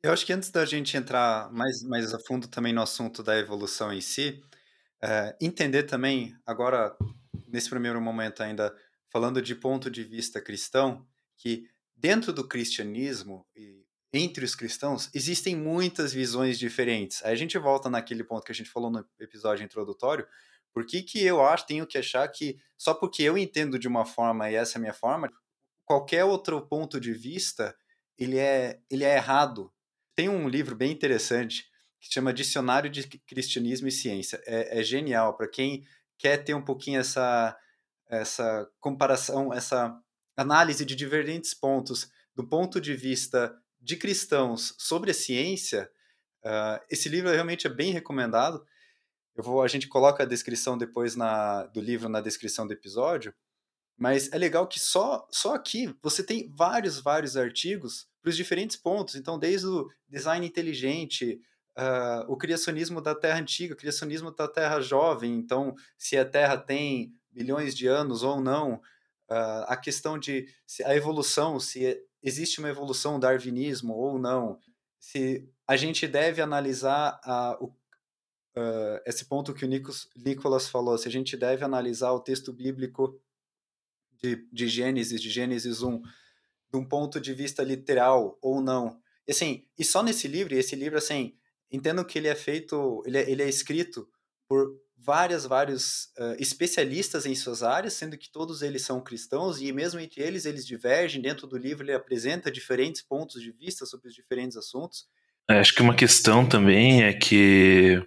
Eu 0.04 0.12
acho 0.12 0.26
que 0.26 0.34
antes 0.34 0.52
da 0.52 0.66
gente 0.66 0.96
entrar 0.96 1.52
mais, 1.52 1.82
mais 1.84 2.14
a 2.14 2.20
fundo 2.20 2.48
também 2.48 2.74
no 2.74 2.82
assunto 2.82 3.24
da 3.24 3.38
evolução 3.38 3.92
em 3.92 4.02
si, 4.02 4.42
é, 5.02 5.36
entender 5.42 5.84
também, 5.84 6.36
agora, 6.46 6.96
nesse 7.48 7.70
primeiro 7.70 8.00
momento 8.00 8.44
ainda, 8.44 8.76
falando 9.10 9.42
de 9.42 9.56
ponto 9.56 9.90
de 9.90 10.04
vista 10.04 10.42
cristão, 10.42 11.06
que 11.38 11.68
dentro 11.96 12.32
do 12.32 12.48
cristianismo 12.48 13.46
e 13.56 13.86
entre 14.14 14.46
os 14.46 14.56
cristãos 14.56 15.10
existem 15.14 15.56
muitas 15.56 16.14
visões 16.14 16.58
diferentes. 16.58 17.24
Aí 17.24 17.34
a 17.34 17.36
gente 17.36 17.58
volta 17.58 17.90
naquele 17.90 18.24
ponto 18.24 18.44
que 18.44 18.52
a 18.52 18.56
gente 18.56 18.70
falou 18.70 18.90
no 18.90 19.06
episódio 19.20 19.64
introdutório, 19.64 20.28
por 20.78 20.86
que, 20.86 21.02
que 21.02 21.26
eu 21.26 21.44
acho, 21.44 21.66
tenho 21.66 21.88
que 21.88 21.98
achar 21.98 22.28
que 22.28 22.56
só 22.78 22.94
porque 22.94 23.24
eu 23.24 23.36
entendo 23.36 23.80
de 23.80 23.88
uma 23.88 24.06
forma 24.06 24.48
e 24.48 24.54
essa 24.54 24.78
é 24.78 24.78
a 24.78 24.82
minha 24.82 24.94
forma, 24.94 25.28
qualquer 25.84 26.24
outro 26.24 26.62
ponto 26.68 27.00
de 27.00 27.14
vista, 27.14 27.76
ele 28.16 28.38
é, 28.38 28.80
ele 28.88 29.04
é 29.04 29.16
errado. 29.16 29.74
Tem 30.16 30.30
um 30.30 30.48
livro 30.48 30.76
bem 30.76 30.92
interessante 30.92 31.66
que 32.00 32.14
chama 32.14 32.32
Dicionário 32.32 32.92
de 32.92 33.08
Cristianismo 33.08 33.88
e 33.88 33.92
Ciência. 33.92 34.40
É, 34.46 34.80
é 34.80 34.84
genial 34.84 35.36
para 35.36 35.48
quem 35.48 35.84
quer 36.16 36.44
ter 36.44 36.54
um 36.54 36.64
pouquinho 36.64 37.00
essa, 37.00 37.58
essa 38.08 38.70
comparação, 38.80 39.52
essa 39.52 40.00
análise 40.36 40.86
de 40.86 40.96
diferentes 40.96 41.56
pontos 41.56 42.08
do 42.36 42.48
ponto 42.48 42.80
de 42.80 42.94
vista 42.94 43.52
de 43.82 43.98
cristãos 43.98 44.76
sobre 44.78 45.10
a 45.10 45.16
ciência. 45.16 45.90
Uh, 46.46 46.80
esse 46.88 47.10
livro 47.10 47.32
realmente 47.32 47.66
é 47.66 47.70
bem 47.72 47.92
recomendado. 47.92 48.64
Eu 49.38 49.44
vou, 49.44 49.62
a 49.62 49.68
gente 49.68 49.88
coloca 49.88 50.24
a 50.24 50.26
descrição 50.26 50.76
depois 50.76 51.16
na, 51.16 51.68
do 51.68 51.80
livro 51.80 52.10
na 52.10 52.20
descrição 52.20 52.66
do 52.66 52.74
episódio, 52.74 53.32
mas 53.96 54.32
é 54.34 54.38
legal 54.38 54.68
que 54.68 54.80
só, 54.80 55.28
só 55.32 55.54
aqui 55.54 55.96
você 56.02 56.24
tem 56.24 56.52
vários, 56.56 57.00
vários 57.00 57.38
artigos 57.38 58.08
para 58.20 58.32
os 58.32 58.36
diferentes 58.36 58.76
pontos. 58.76 59.14
Então, 59.14 59.38
desde 59.38 59.68
o 59.68 59.88
design 60.10 60.46
inteligente, 60.46 61.40
uh, 61.78 62.32
o 62.32 62.36
criacionismo 62.36 63.00
da 63.00 63.14
Terra 63.14 63.40
antiga, 63.40 63.76
o 63.76 63.78
criacionismo 63.78 64.32
da 64.32 64.48
Terra 64.48 64.82
jovem. 64.82 65.36
Então, 65.36 65.76
se 66.00 66.18
a 66.18 66.26
Terra 66.26 66.58
tem 66.58 67.14
bilhões 67.32 67.76
de 67.76 67.86
anos 67.86 68.24
ou 68.24 68.42
não, 68.42 68.74
uh, 69.30 69.66
a 69.68 69.78
questão 69.78 70.18
de 70.18 70.48
a 70.84 70.96
evolução, 70.96 71.60
se 71.60 72.04
existe 72.24 72.58
uma 72.58 72.70
evolução 72.70 73.20
darwinismo 73.20 73.94
ou 73.94 74.18
não, 74.18 74.58
se 75.00 75.48
a 75.68 75.78
gente 75.78 76.08
deve 76.08 76.42
analisar 76.42 77.20
uh, 77.24 77.64
o 77.64 77.72
uh, 78.58 79.02
esse 79.06 79.26
ponto 79.26 79.54
que 79.54 79.64
o 79.64 79.68
Nicos, 79.68 80.10
Nicolas 80.16 80.68
falou, 80.68 80.98
se 80.98 81.08
a 81.08 81.12
gente 81.12 81.38
deve 81.38 81.64
analisar 81.64 82.12
o 82.12 82.20
texto 82.20 82.52
bíblico 82.52 83.20
de, 84.22 84.48
de 84.52 84.68
Gênesis, 84.68 85.22
de 85.22 85.30
Gênesis 85.30 85.82
1, 85.82 86.02
de 86.02 86.78
um 86.78 86.84
ponto 86.84 87.22
de 87.22 87.34
vista 87.34 87.64
literal 87.64 88.38
ou 88.42 88.60
não. 88.60 89.00
E, 89.28 89.32
assim, 89.32 89.68
e 89.78 89.86
só 89.86 90.02
nesse 90.02 90.28
livro, 90.28 90.56
esse 90.56 90.76
livro, 90.76 90.98
assim, 90.98 91.38
entendo 91.72 92.04
que 92.04 92.18
ele 92.18 92.28
é 92.28 92.36
feito, 92.36 93.04
ele 93.06 93.18
é, 93.18 93.30
ele 93.30 93.44
é 93.44 93.50
escrito 93.50 94.10
por 94.48 94.76
várias, 94.98 95.46
vários 95.46 96.06
uh, 96.18 96.36
especialistas 96.40 97.26
em 97.26 97.36
suas 97.36 97.62
áreas, 97.62 97.94
sendo 97.94 98.18
que 98.18 98.32
todos 98.32 98.62
eles 98.62 98.82
são 98.82 99.02
cristãos, 99.02 99.62
e 99.62 99.72
mesmo 99.72 100.00
entre 100.00 100.22
eles, 100.22 100.46
eles 100.46 100.66
divergem. 100.66 101.22
Dentro 101.22 101.46
do 101.46 101.58
livro, 101.58 101.84
ele 101.84 101.94
apresenta 101.94 102.52
diferentes 102.52 103.02
pontos 103.02 103.42
de 103.42 103.52
vista 103.52 103.86
sobre 103.86 104.08
os 104.08 104.16
diferentes 104.16 104.58
assuntos. 104.58 105.08
É, 105.50 105.60
acho 105.60 105.74
que 105.74 105.82
uma 105.82 105.96
questão 105.96 106.46
também 106.48 107.04
é 107.04 107.14
que 107.14 108.02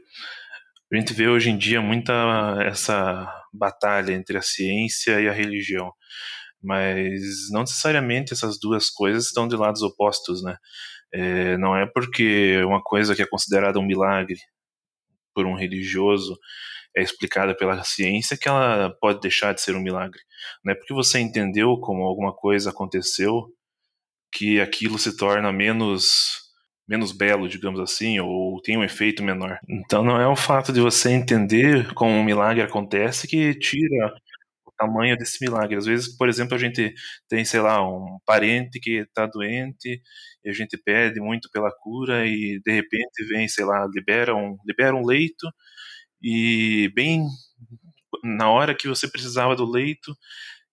a 0.92 0.96
gente 0.96 1.14
vê 1.14 1.26
hoje 1.28 1.48
em 1.48 1.56
dia 1.56 1.80
muita 1.80 2.12
essa 2.66 3.32
batalha 3.52 4.12
entre 4.12 4.36
a 4.36 4.42
ciência 4.42 5.20
e 5.20 5.28
a 5.28 5.32
religião, 5.32 5.90
mas 6.62 7.50
não 7.50 7.62
necessariamente 7.62 8.34
essas 8.34 8.58
duas 8.60 8.90
coisas 8.90 9.26
estão 9.26 9.48
de 9.48 9.56
lados 9.56 9.82
opostos, 9.82 10.42
né? 10.42 10.56
É, 11.12 11.56
não 11.56 11.74
é 11.76 11.86
porque 11.86 12.62
uma 12.64 12.82
coisa 12.82 13.16
que 13.16 13.22
é 13.22 13.26
considerada 13.26 13.78
um 13.78 13.86
milagre 13.86 14.38
por 15.34 15.46
um 15.46 15.54
religioso 15.54 16.38
é 16.96 17.02
explicada 17.02 17.56
pela 17.56 17.82
ciência 17.84 18.36
que 18.36 18.48
ela 18.48 18.90
pode 19.00 19.20
deixar 19.20 19.54
de 19.54 19.62
ser 19.62 19.76
um 19.76 19.82
milagre. 19.82 20.20
Não 20.64 20.72
é 20.72 20.76
porque 20.76 20.94
você 20.94 21.20
entendeu 21.20 21.78
como 21.80 22.02
alguma 22.04 22.34
coisa 22.34 22.70
aconteceu 22.70 23.46
que 24.32 24.60
aquilo 24.60 24.98
se 24.98 25.16
torna 25.16 25.52
menos 25.52 26.49
menos 26.90 27.12
belo, 27.12 27.48
digamos 27.48 27.78
assim, 27.78 28.18
ou 28.18 28.60
tem 28.60 28.76
um 28.76 28.82
efeito 28.82 29.22
menor. 29.22 29.60
Então 29.68 30.02
não 30.02 30.20
é 30.20 30.26
o 30.26 30.34
fato 30.34 30.72
de 30.72 30.80
você 30.80 31.10
entender 31.10 31.94
como 31.94 32.10
um 32.10 32.24
milagre 32.24 32.62
acontece 32.64 33.28
que 33.28 33.54
tira 33.54 34.12
o 34.66 34.72
tamanho 34.76 35.16
desse 35.16 35.38
milagre. 35.40 35.76
Às 35.76 35.86
vezes, 35.86 36.16
por 36.16 36.28
exemplo, 36.28 36.56
a 36.56 36.58
gente 36.58 36.92
tem, 37.28 37.44
sei 37.44 37.60
lá, 37.60 37.80
um 37.88 38.18
parente 38.26 38.80
que 38.80 39.02
está 39.02 39.24
doente 39.24 40.02
e 40.44 40.50
a 40.50 40.52
gente 40.52 40.76
pede 40.76 41.20
muito 41.20 41.48
pela 41.52 41.70
cura 41.70 42.26
e 42.26 42.60
de 42.66 42.72
repente 42.72 43.24
vem, 43.28 43.46
sei 43.46 43.64
lá, 43.64 43.86
libera 43.94 44.34
um, 44.34 44.56
libera 44.66 44.96
um 44.96 45.06
leito 45.06 45.46
e 46.20 46.90
bem 46.92 47.24
na 48.24 48.50
hora 48.50 48.74
que 48.74 48.88
você 48.88 49.06
precisava 49.08 49.54
do 49.54 49.64
leito 49.64 50.12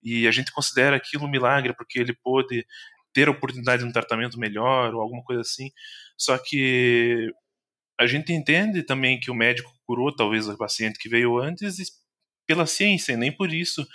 e 0.04 0.28
a 0.28 0.32
gente 0.32 0.52
considera 0.52 0.96
aquilo 0.96 1.26
um 1.26 1.30
milagre 1.30 1.76
porque 1.76 2.00
ele 2.00 2.14
pôde 2.24 2.66
ter 3.14 3.30
oportunidade 3.30 3.84
de 3.84 3.90
um 3.90 3.92
tratamento 3.92 4.40
melhor 4.40 4.94
ou 4.94 5.02
alguma 5.02 5.24
coisa 5.24 5.42
assim. 5.42 5.72
Só 6.18 6.38
que 6.38 7.32
a 8.00 8.08
gente 8.08 8.34
entende 8.34 8.84
também 8.84 9.20
que 9.20 9.32
o 9.32 9.36
médico 9.36 9.72
curou 9.86 10.16
talvez 10.16 10.48
o 10.48 10.58
paciente 10.58 11.00
que 11.00 11.10
veio 11.10 11.38
antes 11.38 11.78
pela 12.48 12.66
ciência, 12.66 13.12
e 13.12 13.18
nem 13.18 13.32
por 13.32 13.52
isso 13.52 13.86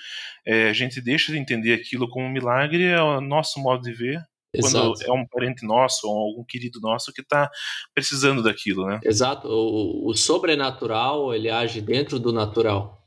é, 0.46 0.68
a 0.68 0.72
gente 0.72 1.00
deixa 1.00 1.32
de 1.32 1.38
entender 1.38 1.72
aquilo 1.72 2.08
como 2.08 2.26
um 2.26 2.32
milagre, 2.32 2.84
é 2.84 3.00
o 3.00 3.20
nosso 3.20 3.60
modo 3.60 3.82
de 3.82 3.92
ver. 3.92 4.22
Exato. 4.54 4.92
Quando 4.92 5.02
é 5.02 5.12
um 5.12 5.26
parente 5.26 5.66
nosso 5.66 6.06
ou 6.06 6.14
algum 6.14 6.44
querido 6.44 6.78
nosso 6.78 7.10
que 7.10 7.22
está 7.22 7.50
precisando 7.94 8.42
daquilo, 8.42 8.86
né? 8.86 9.00
Exato. 9.02 9.48
O, 9.48 10.10
o 10.10 10.14
sobrenatural 10.14 11.34
ele 11.34 11.48
age 11.48 11.80
dentro 11.80 12.18
do 12.18 12.32
natural. 12.32 13.02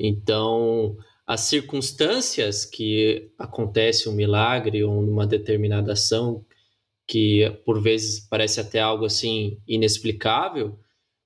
Então, 0.00 0.96
as 1.26 1.42
circunstâncias 1.42 2.64
que 2.64 3.30
acontece 3.38 4.08
um 4.08 4.12
milagre 4.12 4.82
ou 4.82 4.98
uma 4.98 5.26
determinada 5.26 5.92
ação 5.92 6.42
que 7.10 7.50
por 7.64 7.82
vezes 7.82 8.20
parece 8.20 8.60
até 8.60 8.78
algo 8.78 9.04
assim 9.04 9.58
inexplicável, 9.66 10.78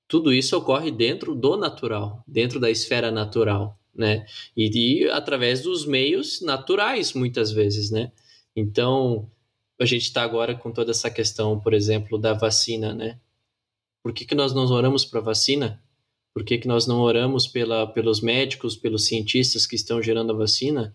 tudo 0.09 0.33
isso 0.33 0.57
ocorre 0.57 0.91
dentro 0.91 1.35
do 1.35 1.59
natural, 1.59 2.25
dentro 2.27 2.59
da 2.59 2.71
esfera 2.71 3.11
natural, 3.11 3.79
né? 3.95 4.25
E, 4.57 5.03
e 5.03 5.11
através 5.11 5.61
dos 5.61 5.85
meios 5.85 6.41
naturais 6.41 7.13
muitas 7.13 7.53
vezes, 7.53 7.91
né? 7.91 8.11
Então 8.57 9.31
a 9.79 9.85
gente 9.85 10.05
está 10.05 10.23
agora 10.23 10.55
com 10.55 10.73
toda 10.73 10.91
essa 10.91 11.11
questão, 11.11 11.61
por 11.61 11.75
exemplo, 11.75 12.17
da 12.19 12.33
vacina, 12.33 12.95
né? 12.95 13.21
Por 14.03 14.15
que, 14.15 14.25
que 14.25 14.35
nós 14.35 14.55
não 14.55 14.65
oramos 14.65 15.05
para 15.05 15.21
vacina? 15.21 15.83
Por 16.33 16.45
que, 16.45 16.57
que 16.57 16.67
nós 16.67 16.87
não 16.87 17.01
oramos 17.01 17.47
pela, 17.47 17.87
pelos 17.87 18.23
médicos, 18.23 18.75
pelos 18.75 19.07
cientistas 19.07 19.67
que 19.67 19.77
estão 19.77 20.01
gerando 20.01 20.33
a 20.33 20.37
vacina? 20.37 20.95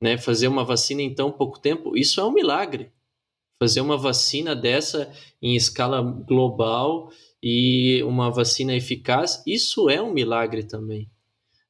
Né? 0.00 0.18
Fazer 0.18 0.48
uma 0.48 0.64
vacina 0.64 1.00
em 1.00 1.14
tão 1.14 1.30
pouco 1.30 1.60
tempo, 1.60 1.96
isso 1.96 2.20
é 2.20 2.24
um 2.24 2.32
milagre. 2.32 2.90
Fazer 3.58 3.80
uma 3.80 3.96
vacina 3.96 4.54
dessa 4.54 5.10
em 5.40 5.56
escala 5.56 6.02
global 6.02 7.10
e 7.42 8.02
uma 8.02 8.30
vacina 8.30 8.74
eficaz, 8.74 9.42
isso 9.46 9.88
é 9.88 10.00
um 10.00 10.12
milagre 10.12 10.62
também. 10.62 11.10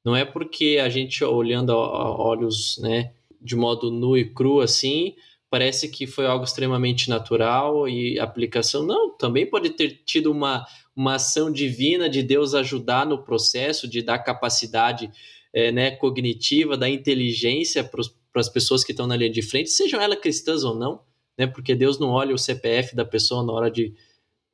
Não 0.04 0.14
é 0.14 0.24
porque 0.24 0.78
a 0.82 0.88
gente 0.88 1.22
olhando 1.24 1.72
a 1.72 2.16
olhos, 2.16 2.78
né, 2.78 3.12
de 3.40 3.56
modo 3.56 3.90
nu 3.90 4.16
e 4.16 4.32
cru 4.32 4.60
assim, 4.60 5.14
parece 5.50 5.88
que 5.88 6.06
foi 6.06 6.26
algo 6.26 6.44
extremamente 6.44 7.08
natural 7.08 7.88
e 7.88 8.18
aplicação. 8.18 8.84
Não, 8.84 9.16
também 9.16 9.48
pode 9.48 9.70
ter 9.70 10.02
tido 10.04 10.30
uma, 10.30 10.66
uma 10.94 11.14
ação 11.14 11.50
divina 11.50 12.08
de 12.08 12.22
Deus 12.22 12.54
ajudar 12.54 13.06
no 13.06 13.22
processo, 13.22 13.88
de 13.88 14.02
dar 14.02 14.18
capacidade 14.18 15.10
é, 15.52 15.72
né, 15.72 15.90
cognitiva, 15.90 16.76
da 16.76 16.88
inteligência 16.88 17.82
para 17.82 18.40
as 18.40 18.48
pessoas 18.48 18.84
que 18.84 18.92
estão 18.92 19.06
na 19.06 19.16
linha 19.16 19.30
de 19.30 19.42
frente, 19.42 19.70
sejam 19.70 20.00
elas 20.00 20.18
cristãs 20.20 20.64
ou 20.64 20.74
não, 20.74 21.00
né, 21.38 21.46
porque 21.46 21.74
Deus 21.74 21.98
não 21.98 22.08
olha 22.08 22.34
o 22.34 22.38
CPF 22.38 22.94
da 22.94 23.04
pessoa 23.04 23.44
na 23.44 23.52
hora 23.52 23.70
de 23.70 23.94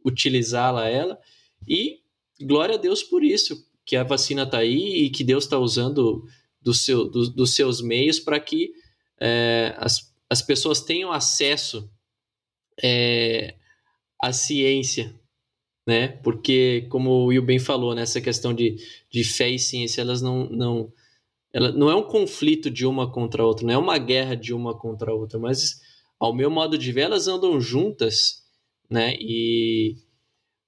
utilizá-la 0.05 0.89
ela. 0.89 1.19
E 1.67 2.01
glória 2.41 2.75
a 2.75 2.79
Deus 2.79 3.03
por 3.03 3.23
isso, 3.23 3.67
que 3.85 3.97
a 3.97 4.03
vacina 4.03 4.43
está 4.43 4.59
aí 4.59 5.05
e 5.05 5.11
que 5.11 5.25
Deus 5.25 5.45
está 5.45 5.59
usando 5.59 6.25
do 6.61 6.73
seu, 6.73 7.09
do, 7.09 7.31
dos 7.31 7.55
seus 7.55 7.81
meios 7.81 8.21
para 8.21 8.39
que 8.39 8.73
é, 9.21 9.75
as, 9.79 10.13
as 10.29 10.43
pessoas 10.43 10.81
tenham 10.81 11.13
acesso 11.13 11.91
é, 12.83 13.55
à 14.21 14.33
ciência, 14.33 15.15
né? 15.87 16.09
Porque, 16.09 16.87
como 16.89 17.11
o 17.11 17.27
Will 17.27 17.45
bem 17.45 17.59
falou, 17.59 17.95
nessa 17.95 18.19
né, 18.19 18.25
questão 18.25 18.55
de, 18.55 18.77
de 19.11 19.25
fé 19.25 19.49
e 19.49 19.59
ciência, 19.59 20.01
elas 20.01 20.23
não, 20.23 20.49
não, 20.49 20.93
ela 21.53 21.73
não 21.73 21.91
é 21.91 21.95
um 21.95 22.03
conflito 22.03 22.71
de 22.71 22.87
uma 22.87 23.11
contra 23.11 23.43
a 23.43 23.47
outra, 23.47 23.67
não 23.67 23.75
é 23.75 23.79
uma 23.79 23.99
guerra 23.99 24.35
de 24.35 24.55
uma 24.55 24.77
contra 24.77 25.11
a 25.11 25.15
outra, 25.15 25.39
mas, 25.39 25.81
ao 26.23 26.33
meu 26.33 26.49
modo 26.49 26.79
de 26.79 26.93
ver, 26.93 27.01
elas 27.01 27.27
andam 27.27 27.61
juntas, 27.61 28.45
né? 28.89 29.17
E 29.19 29.97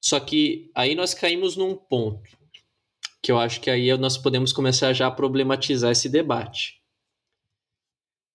só 0.01 0.19
que 0.19 0.69
aí 0.75 0.97
nós 0.97 1.15
caímos 1.15 1.55
num 1.55 1.77
ponto 1.77 2.29
que 3.23 3.31
eu 3.31 3.39
acho 3.39 3.61
que 3.61 3.71
aí 3.71 3.97
nós 3.97 4.19
podemos 4.19 4.53
começar 4.53 4.93
já 4.93 5.07
a 5.07 5.13
problematizar 5.13 5.93
esse 5.93 6.09
debate. 6.09 6.83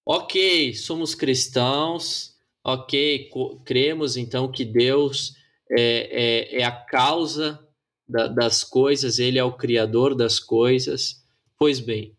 Ok, 0.05 0.73
somos 0.73 1.13
cristãos, 1.13 2.38
ok, 2.63 3.29
cremos 3.65 4.15
então 4.15 4.49
que 4.49 4.63
Deus 4.63 5.35
é, 5.69 6.53
é, 6.55 6.61
é 6.61 6.63
a 6.63 6.71
causa 6.71 7.59
da, 8.07 8.27
das 8.27 8.63
coisas, 8.63 9.19
Ele 9.19 9.38
é 9.38 9.43
o 9.43 9.57
Criador 9.57 10.15
das 10.15 10.39
coisas. 10.39 11.21
Pois 11.57 11.81
bem, 11.81 12.15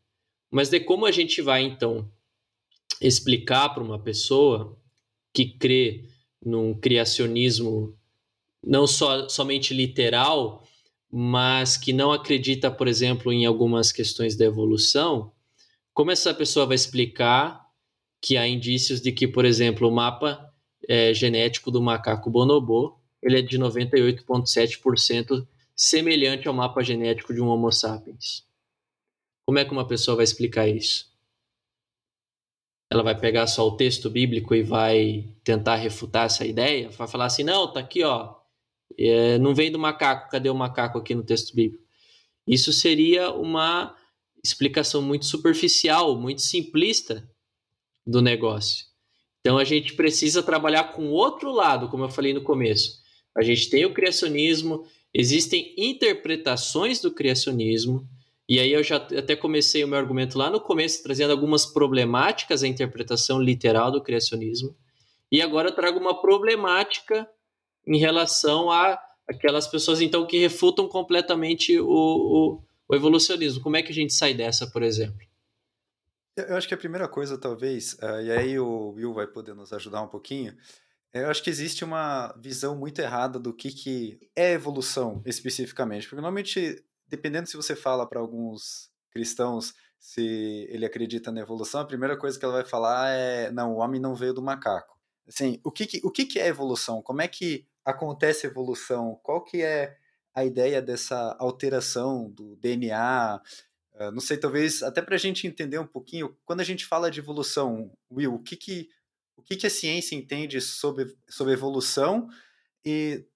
mas 0.50 0.68
de 0.68 0.78
como 0.78 1.06
a 1.06 1.10
gente 1.10 1.40
vai 1.40 1.62
então 1.62 2.06
explicar 3.00 3.70
para 3.70 3.82
uma 3.82 3.98
pessoa 3.98 4.78
que 5.32 5.46
crê 5.46 6.04
num 6.44 6.74
criacionismo 6.74 7.96
não 8.64 8.86
só 8.86 9.28
somente 9.28 9.72
literal, 9.72 10.66
mas 11.10 11.76
que 11.76 11.92
não 11.92 12.12
acredita, 12.12 12.70
por 12.70 12.86
exemplo, 12.86 13.32
em 13.32 13.46
algumas 13.46 13.90
questões 13.90 14.36
da 14.36 14.44
evolução, 14.44 15.32
como 15.92 16.10
essa 16.10 16.32
pessoa 16.32 16.66
vai 16.66 16.74
explicar 16.74 17.66
que 18.20 18.36
há 18.36 18.46
indícios 18.46 19.00
de 19.00 19.12
que, 19.12 19.26
por 19.26 19.44
exemplo, 19.44 19.88
o 19.88 19.92
mapa 19.92 20.52
é, 20.88 21.12
genético 21.14 21.70
do 21.70 21.82
macaco 21.82 22.30
bonobo 22.30 23.00
ele 23.22 23.38
é 23.38 23.42
de 23.42 23.58
98,7% 23.58 25.46
semelhante 25.76 26.48
ao 26.48 26.54
mapa 26.54 26.82
genético 26.82 27.34
de 27.34 27.40
um 27.40 27.48
Homo 27.48 27.70
sapiens. 27.70 28.46
Como 29.44 29.58
é 29.58 29.64
que 29.64 29.72
uma 29.72 29.86
pessoa 29.86 30.16
vai 30.16 30.24
explicar 30.24 30.68
isso? 30.68 31.09
Ela 32.90 33.02
vai 33.02 33.18
pegar 33.18 33.46
só 33.46 33.66
o 33.68 33.76
texto 33.76 34.10
bíblico 34.10 34.54
e 34.54 34.62
vai 34.62 35.28
tentar 35.44 35.76
refutar 35.76 36.26
essa 36.26 36.44
ideia? 36.44 36.90
Vai 36.90 37.06
falar 37.06 37.26
assim, 37.26 37.44
não, 37.44 37.72
tá 37.72 37.80
aqui, 37.80 38.02
ó, 38.02 38.34
é, 38.98 39.38
não 39.38 39.54
vem 39.54 39.70
do 39.70 39.78
macaco, 39.78 40.30
cadê 40.30 40.50
o 40.50 40.54
macaco 40.54 40.98
aqui 40.98 41.14
no 41.14 41.22
texto 41.22 41.54
bíblico? 41.54 41.84
Isso 42.46 42.72
seria 42.72 43.30
uma 43.30 43.94
explicação 44.42 45.00
muito 45.00 45.26
superficial, 45.26 46.18
muito 46.18 46.42
simplista 46.42 47.28
do 48.06 48.20
negócio. 48.20 48.86
Então 49.40 49.56
a 49.56 49.64
gente 49.64 49.94
precisa 49.94 50.42
trabalhar 50.42 50.92
com 50.92 51.10
outro 51.10 51.52
lado, 51.52 51.88
como 51.88 52.04
eu 52.04 52.10
falei 52.10 52.34
no 52.34 52.42
começo. 52.42 53.00
A 53.36 53.42
gente 53.42 53.70
tem 53.70 53.84
o 53.84 53.94
criacionismo, 53.94 54.84
existem 55.14 55.74
interpretações 55.78 57.00
do 57.00 57.12
criacionismo, 57.12 58.08
e 58.50 58.58
aí 58.58 58.72
eu 58.72 58.82
já 58.82 58.96
até 58.96 59.36
comecei 59.36 59.84
o 59.84 59.86
meu 59.86 59.96
argumento 59.96 60.36
lá 60.36 60.50
no 60.50 60.60
começo, 60.60 61.04
trazendo 61.04 61.30
algumas 61.30 61.64
problemáticas 61.64 62.64
à 62.64 62.66
interpretação 62.66 63.40
literal 63.40 63.92
do 63.92 64.02
criacionismo. 64.02 64.76
E 65.30 65.40
agora 65.40 65.68
eu 65.68 65.74
trago 65.74 66.00
uma 66.00 66.20
problemática 66.20 67.30
em 67.86 67.96
relação 67.96 68.68
a 68.68 69.00
aquelas 69.28 69.68
pessoas 69.68 70.00
então 70.00 70.26
que 70.26 70.36
refutam 70.36 70.88
completamente 70.88 71.78
o, 71.78 71.86
o, 71.86 72.62
o 72.88 72.96
evolucionismo. 72.96 73.62
Como 73.62 73.76
é 73.76 73.84
que 73.84 73.92
a 73.92 73.94
gente 73.94 74.12
sai 74.12 74.34
dessa, 74.34 74.68
por 74.68 74.82
exemplo? 74.82 75.24
Eu 76.36 76.56
acho 76.56 76.66
que 76.66 76.74
a 76.74 76.78
primeira 76.78 77.06
coisa, 77.06 77.38
talvez, 77.38 77.92
uh, 78.02 78.20
e 78.20 78.32
aí 78.32 78.58
o 78.58 78.94
Will 78.94 79.14
vai 79.14 79.28
poder 79.28 79.54
nos 79.54 79.72
ajudar 79.72 80.02
um 80.02 80.08
pouquinho, 80.08 80.56
eu 81.14 81.30
acho 81.30 81.40
que 81.40 81.50
existe 81.50 81.84
uma 81.84 82.34
visão 82.40 82.76
muito 82.76 83.00
errada 83.00 83.38
do 83.38 83.52
que, 83.52 83.70
que 83.70 84.18
é 84.34 84.54
evolução 84.54 85.22
especificamente. 85.24 86.08
Porque 86.08 86.16
normalmente, 86.16 86.84
dependendo 87.10 87.48
se 87.48 87.56
você 87.56 87.74
fala 87.74 88.08
para 88.08 88.20
alguns 88.20 88.88
cristãos 89.10 89.74
se 89.98 90.66
ele 90.70 90.86
acredita 90.86 91.30
na 91.30 91.40
evolução, 91.40 91.80
a 91.80 91.86
primeira 91.86 92.16
coisa 92.16 92.38
que 92.38 92.44
ela 92.44 92.54
vai 92.54 92.64
falar 92.64 93.10
é: 93.10 93.50
não, 93.50 93.74
o 93.74 93.78
homem 93.78 94.00
não 94.00 94.14
veio 94.14 94.32
do 94.32 94.40
macaco. 94.40 94.98
Assim, 95.28 95.60
o 95.62 95.70
que, 95.70 95.86
que 95.86 96.00
o 96.02 96.10
que, 96.10 96.24
que 96.24 96.38
é 96.38 96.46
evolução? 96.46 97.02
Como 97.02 97.20
é 97.20 97.28
que 97.28 97.66
acontece 97.84 98.46
evolução? 98.46 99.20
Qual 99.22 99.44
que 99.44 99.62
é 99.62 99.96
a 100.34 100.44
ideia 100.44 100.80
dessa 100.80 101.36
alteração 101.38 102.30
do 102.30 102.56
DNA? 102.56 103.40
Uh, 103.94 104.10
não 104.12 104.20
sei, 104.20 104.38
talvez 104.38 104.82
até 104.82 105.02
para 105.02 105.16
a 105.16 105.18
gente 105.18 105.46
entender 105.46 105.78
um 105.78 105.86
pouquinho, 105.86 106.34
quando 106.44 106.60
a 106.60 106.64
gente 106.64 106.86
fala 106.86 107.10
de 107.10 107.20
evolução, 107.20 107.92
Will, 108.10 108.34
o 108.34 108.42
que, 108.42 108.56
que, 108.56 108.88
o 109.36 109.42
que, 109.42 109.56
que 109.56 109.66
a 109.66 109.70
ciência 109.70 110.14
entende 110.14 110.60
sobre, 110.60 111.14
sobre 111.28 111.52
evolução? 111.52 112.28
E 112.84 113.26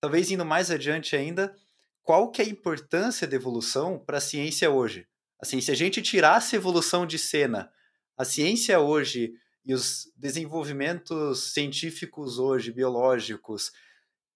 talvez 0.00 0.30
indo 0.30 0.44
mais 0.44 0.70
adiante 0.70 1.16
ainda, 1.16 1.56
qual 2.04 2.30
que 2.30 2.42
é 2.42 2.44
a 2.44 2.48
importância 2.48 3.26
da 3.26 3.34
evolução 3.34 3.98
para 3.98 4.18
a 4.18 4.20
ciência 4.20 4.70
hoje? 4.70 5.06
Assim, 5.40 5.60
se 5.60 5.70
a 5.70 5.74
gente 5.74 6.02
tirasse 6.02 6.54
a 6.54 6.58
evolução 6.58 7.06
de 7.06 7.18
cena, 7.18 7.70
a 8.16 8.24
ciência 8.24 8.78
hoje 8.78 9.32
e 9.64 9.72
os 9.72 10.12
desenvolvimentos 10.14 11.54
científicos 11.54 12.38
hoje, 12.38 12.70
biológicos, 12.70 13.72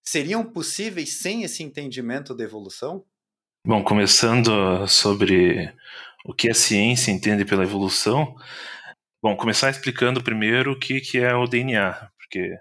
seriam 0.02 0.42
possíveis 0.42 1.18
sem 1.18 1.42
esse 1.44 1.62
entendimento 1.62 2.35
da 2.35 2.42
evolução? 2.42 3.04
Bom, 3.64 3.85
começando 3.85 4.87
sobre 4.88 5.70
o 6.24 6.33
que 6.33 6.50
a 6.50 6.54
ciência 6.54 7.12
entende 7.12 7.44
pela 7.44 7.64
evolução, 7.64 8.35
bom, 9.22 9.37
começar 9.37 9.68
explicando 9.68 10.24
primeiro 10.24 10.72
o 10.72 10.78
que, 10.78 11.02
que 11.02 11.18
é 11.18 11.35
o 11.35 11.46
DNA, 11.46 12.11
porque 12.16 12.57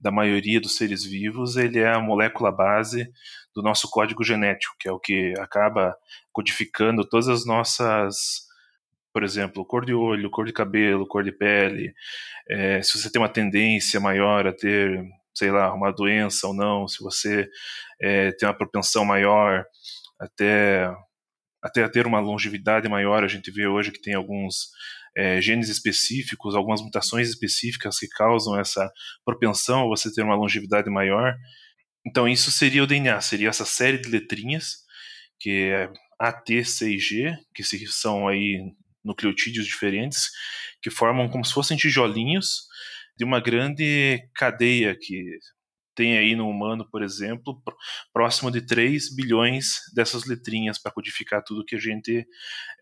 da 0.00 0.10
maioria 0.10 0.60
dos 0.60 0.76
seres 0.76 1.04
vivos 1.04 1.56
ele 1.56 1.78
é 1.78 1.92
a 1.92 2.00
molécula 2.00 2.50
base 2.50 3.10
do 3.56 3.62
nosso 3.62 3.88
código 3.90 4.22
genético, 4.22 4.76
que 4.78 4.86
é 4.86 4.92
o 4.92 5.00
que 5.00 5.32
acaba 5.40 5.96
codificando 6.30 7.08
todas 7.08 7.26
as 7.26 7.46
nossas 7.46 8.46
por 9.12 9.24
exemplo, 9.24 9.64
cor 9.64 9.86
de 9.86 9.94
olho, 9.94 10.28
cor 10.28 10.44
de 10.44 10.52
cabelo, 10.52 11.06
cor 11.08 11.24
de 11.24 11.32
pele, 11.32 11.94
é, 12.50 12.82
se 12.82 13.00
você 13.00 13.10
tem 13.10 13.18
uma 13.18 13.30
tendência 13.30 13.98
maior 13.98 14.46
a 14.46 14.52
ter, 14.52 15.02
sei 15.34 15.50
lá, 15.50 15.72
uma 15.72 15.90
doença 15.90 16.46
ou 16.46 16.52
não, 16.52 16.86
se 16.86 17.02
você 17.02 17.48
é, 17.98 18.32
tem 18.32 18.46
uma 18.46 18.54
propensão 18.54 19.06
maior 19.06 19.64
até, 20.20 20.94
até 21.62 21.82
a 21.82 21.88
ter 21.88 22.06
uma 22.06 22.20
longevidade 22.20 22.90
maior, 22.90 23.24
a 23.24 23.26
gente 23.26 23.50
vê 23.50 23.66
hoje 23.66 23.90
que 23.90 24.02
tem 24.02 24.12
alguns 24.12 24.68
é, 25.16 25.40
genes 25.40 25.70
específicos, 25.70 26.54
algumas 26.54 26.82
mutações 26.82 27.26
específicas 27.30 27.98
que 27.98 28.08
causam 28.08 28.60
essa 28.60 28.86
propensão 29.24 29.84
a 29.84 29.88
você 29.88 30.12
ter 30.12 30.22
uma 30.22 30.36
longevidade 30.36 30.90
maior. 30.90 31.34
Então, 32.06 32.28
isso 32.28 32.50
seria 32.52 32.82
o 32.82 32.86
DNA, 32.86 33.20
seria 33.20 33.48
essa 33.48 33.64
série 33.64 33.98
de 33.98 34.08
letrinhas, 34.08 34.84
que 35.40 35.70
é 35.72 35.92
A, 36.18 36.32
T, 36.32 36.64
C 36.64 36.94
e 36.94 36.98
G, 36.98 37.36
que 37.54 37.64
são 37.88 38.28
aí 38.28 38.72
nucleotídeos 39.04 39.66
diferentes 39.66 40.30
que 40.82 40.90
formam 40.90 41.28
como 41.28 41.44
se 41.44 41.52
fossem 41.52 41.76
tijolinhos 41.76 42.66
de 43.16 43.24
uma 43.24 43.40
grande 43.40 44.20
cadeia 44.34 44.96
que 45.00 45.38
tem 45.94 46.18
aí 46.18 46.36
no 46.36 46.48
humano, 46.48 46.86
por 46.90 47.02
exemplo, 47.02 47.60
próximo 48.12 48.50
de 48.50 48.60
3 48.60 49.14
bilhões 49.16 49.76
dessas 49.94 50.26
letrinhas 50.26 50.78
para 50.78 50.92
codificar 50.92 51.42
tudo 51.42 51.64
que 51.64 51.74
a 51.74 51.78
gente 51.78 52.26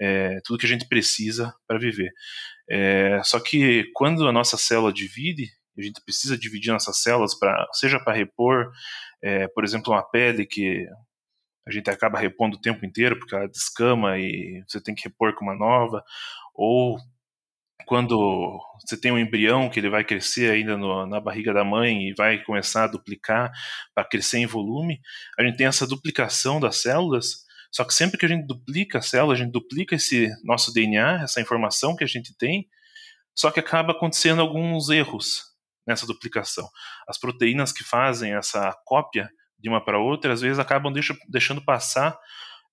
é, 0.00 0.40
tudo 0.44 0.58
que 0.58 0.66
a 0.66 0.68
gente 0.68 0.88
precisa 0.88 1.54
para 1.66 1.78
viver. 1.78 2.12
É, 2.68 3.20
só 3.22 3.38
que 3.38 3.84
quando 3.94 4.26
a 4.26 4.32
nossa 4.32 4.56
célula 4.56 4.92
divide, 4.92 5.48
a 5.78 5.82
gente 5.82 6.00
precisa 6.04 6.37
dividir 6.37 6.72
nossas 6.72 6.98
células 6.98 7.38
para 7.38 7.66
seja 7.72 8.00
para 8.00 8.16
repor, 8.16 8.72
é, 9.24 9.48
por 9.48 9.64
exemplo, 9.64 9.90
uma 9.90 10.02
pele 10.02 10.44
que 10.44 10.87
a 11.66 11.72
gente 11.72 11.88
acaba 11.88 12.18
repondo 12.18 12.58
o 12.58 12.60
tempo 12.60 12.84
inteiro 12.84 13.18
porque 13.18 13.34
ela 13.34 13.48
descama 13.48 14.18
e 14.18 14.62
você 14.68 14.82
tem 14.82 14.94
que 14.94 15.04
repor 15.04 15.34
com 15.34 15.46
uma 15.46 15.56
nova, 15.56 16.04
ou 16.54 16.98
quando 17.87 18.60
você 18.80 19.00
tem 19.00 19.10
um 19.10 19.18
embrião 19.18 19.70
que 19.70 19.80
ele 19.80 19.88
vai 19.88 20.04
crescer 20.04 20.50
ainda 20.50 20.76
no, 20.76 21.06
na 21.06 21.20
barriga 21.20 21.54
da 21.54 21.64
mãe 21.64 22.08
e 22.08 22.14
vai 22.14 22.42
começar 22.44 22.84
a 22.84 22.88
duplicar 22.88 23.50
para 23.94 24.04
crescer 24.04 24.38
em 24.38 24.46
volume, 24.46 25.00
a 25.38 25.42
gente 25.42 25.56
tem 25.56 25.66
essa 25.66 25.87
duplicação 25.87 26.60
das 26.60 26.82
células. 26.82 27.44
Só 27.72 27.82
que 27.82 27.94
sempre 27.94 28.18
que 28.18 28.26
a 28.26 28.28
gente 28.28 28.46
duplica 28.46 28.98
a 28.98 29.02
célula, 29.02 29.34
a 29.34 29.37
gente 29.37 29.50
duplica 29.50 29.94
esse 29.96 30.28
nosso 30.44 30.72
DNA, 30.72 31.22
essa 31.22 31.40
informação 31.40 31.96
que 31.96 32.04
a 32.04 32.06
gente 32.06 32.37
tem, 32.37 32.68
só 33.34 33.50
que 33.50 33.58
acaba 33.58 33.92
acontecendo 33.92 34.42
alguns 34.42 34.90
erros 34.90 35.53
nessa 35.87 36.07
duplicação. 36.07 36.68
As 37.09 37.18
proteínas 37.18 37.73
que 37.73 37.85
fazem 37.85 38.35
essa 38.35 38.75
cópia 38.85 39.29
de 39.59 39.68
uma 39.68 39.83
para 39.83 39.99
outra, 39.99 40.33
às 40.33 40.40
vezes 40.40 40.59
acabam 40.59 40.92
deixa, 40.92 41.16
deixando 41.29 41.64
passar 41.64 42.18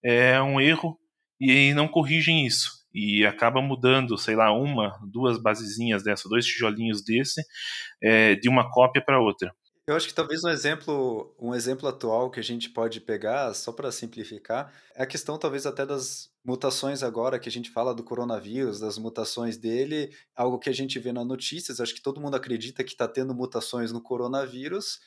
é, 0.03 0.41
um 0.41 0.59
erro 0.59 0.99
e 1.39 1.73
não 1.73 1.87
corrigem 1.87 2.45
isso. 2.45 2.81
E 2.93 3.25
acaba 3.25 3.61
mudando, 3.61 4.17
sei 4.17 4.35
lá, 4.35 4.51
uma, 4.51 4.99
duas 5.09 5.41
basezinhas 5.41 6.03
dessa, 6.03 6.27
dois 6.27 6.45
tijolinhos 6.45 7.03
desse, 7.03 7.41
é, 8.03 8.35
de 8.35 8.49
uma 8.49 8.69
cópia 8.69 9.01
para 9.03 9.21
outra. 9.21 9.53
Eu 9.87 9.95
acho 9.95 10.07
que 10.07 10.13
talvez 10.13 10.43
um 10.43 10.49
exemplo, 10.49 11.35
um 11.39 11.55
exemplo 11.55 11.87
atual 11.87 12.29
que 12.29 12.39
a 12.39 12.43
gente 12.43 12.69
pode 12.69 13.01
pegar, 13.01 13.53
só 13.53 13.71
para 13.71 13.91
simplificar, 13.91 14.71
é 14.95 15.03
a 15.03 15.07
questão 15.07 15.37
talvez 15.37 15.65
até 15.65 15.85
das 15.85 16.30
mutações 16.43 17.03
agora 17.03 17.39
que 17.39 17.47
a 17.47 17.51
gente 17.51 17.69
fala 17.69 17.93
do 17.93 18.03
coronavírus, 18.03 18.79
das 18.79 18.97
mutações 18.97 19.57
dele, 19.57 20.09
algo 20.35 20.59
que 20.59 20.69
a 20.69 20.73
gente 20.73 20.97
vê 20.99 21.11
nas 21.11 21.25
notícias, 21.25 21.79
acho 21.79 21.93
que 21.93 22.01
todo 22.01 22.19
mundo 22.19 22.35
acredita 22.35 22.83
que 22.83 22.91
está 22.91 23.07
tendo 23.07 23.33
mutações 23.33 23.91
no 23.91 24.01
coronavírus, 24.01 24.99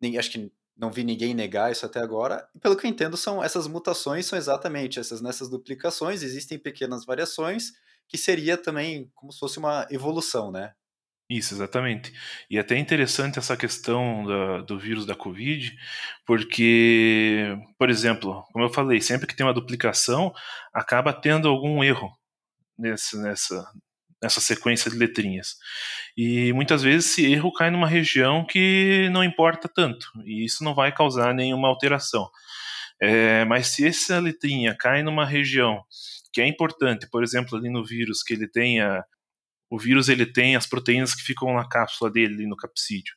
nem, 0.00 0.16
acho 0.18 0.30
que 0.30 0.52
não 0.76 0.90
vi 0.90 1.02
ninguém 1.02 1.34
negar 1.34 1.72
isso 1.72 1.86
até 1.86 2.00
agora. 2.00 2.48
E 2.54 2.58
pelo 2.60 2.76
que 2.76 2.86
eu 2.86 2.90
entendo, 2.90 3.16
são 3.16 3.42
essas 3.42 3.66
mutações 3.66 4.26
são 4.26 4.38
exatamente 4.38 5.00
essas 5.00 5.20
nessas 5.20 5.48
duplicações, 5.48 6.22
existem 6.22 6.58
pequenas 6.58 7.04
variações 7.04 7.72
que 8.08 8.18
seria 8.18 8.56
também 8.56 9.10
como 9.14 9.32
se 9.32 9.38
fosse 9.38 9.58
uma 9.58 9.86
evolução, 9.90 10.52
né? 10.52 10.74
Isso, 11.28 11.54
exatamente. 11.54 12.12
E 12.48 12.56
é 12.56 12.60
até 12.60 12.78
interessante 12.78 13.38
essa 13.38 13.56
questão 13.56 14.24
da, 14.24 14.62
do 14.62 14.78
vírus 14.78 15.04
da 15.04 15.14
Covid, 15.16 15.76
porque, 16.24 17.56
por 17.76 17.90
exemplo, 17.90 18.44
como 18.52 18.64
eu 18.64 18.72
falei, 18.72 19.00
sempre 19.00 19.26
que 19.26 19.34
tem 19.34 19.44
uma 19.44 19.52
duplicação, 19.54 20.32
acaba 20.72 21.12
tendo 21.12 21.48
algum 21.48 21.82
erro 21.82 22.12
nesse, 22.78 23.20
nessa, 23.20 23.68
nessa 24.22 24.40
sequência 24.40 24.88
de 24.88 24.96
letrinhas. 24.96 25.56
E 26.16 26.52
muitas 26.52 26.82
vezes 26.82 27.10
esse 27.10 27.26
erro 27.32 27.52
cai 27.52 27.70
numa 27.70 27.88
região 27.88 28.46
que 28.46 29.08
não 29.10 29.24
importa 29.24 29.68
tanto, 29.68 30.06
e 30.24 30.44
isso 30.44 30.62
não 30.62 30.76
vai 30.76 30.92
causar 30.92 31.34
nenhuma 31.34 31.66
alteração. 31.66 32.30
É, 33.02 33.44
mas 33.46 33.68
se 33.68 33.86
essa 33.86 34.20
letrinha 34.20 34.76
cai 34.78 35.02
numa 35.02 35.26
região 35.26 35.82
que 36.32 36.40
é 36.40 36.46
importante, 36.46 37.08
por 37.10 37.24
exemplo, 37.24 37.58
ali 37.58 37.68
no 37.70 37.84
vírus, 37.84 38.22
que 38.22 38.34
ele 38.34 38.48
tenha 38.48 39.04
o 39.70 39.78
vírus 39.78 40.08
ele 40.08 40.26
tem 40.26 40.56
as 40.56 40.66
proteínas 40.66 41.14
que 41.14 41.22
ficam 41.22 41.52
na 41.54 41.68
cápsula 41.68 42.10
dele, 42.10 42.46
no 42.46 42.56
capsídeo. 42.56 43.14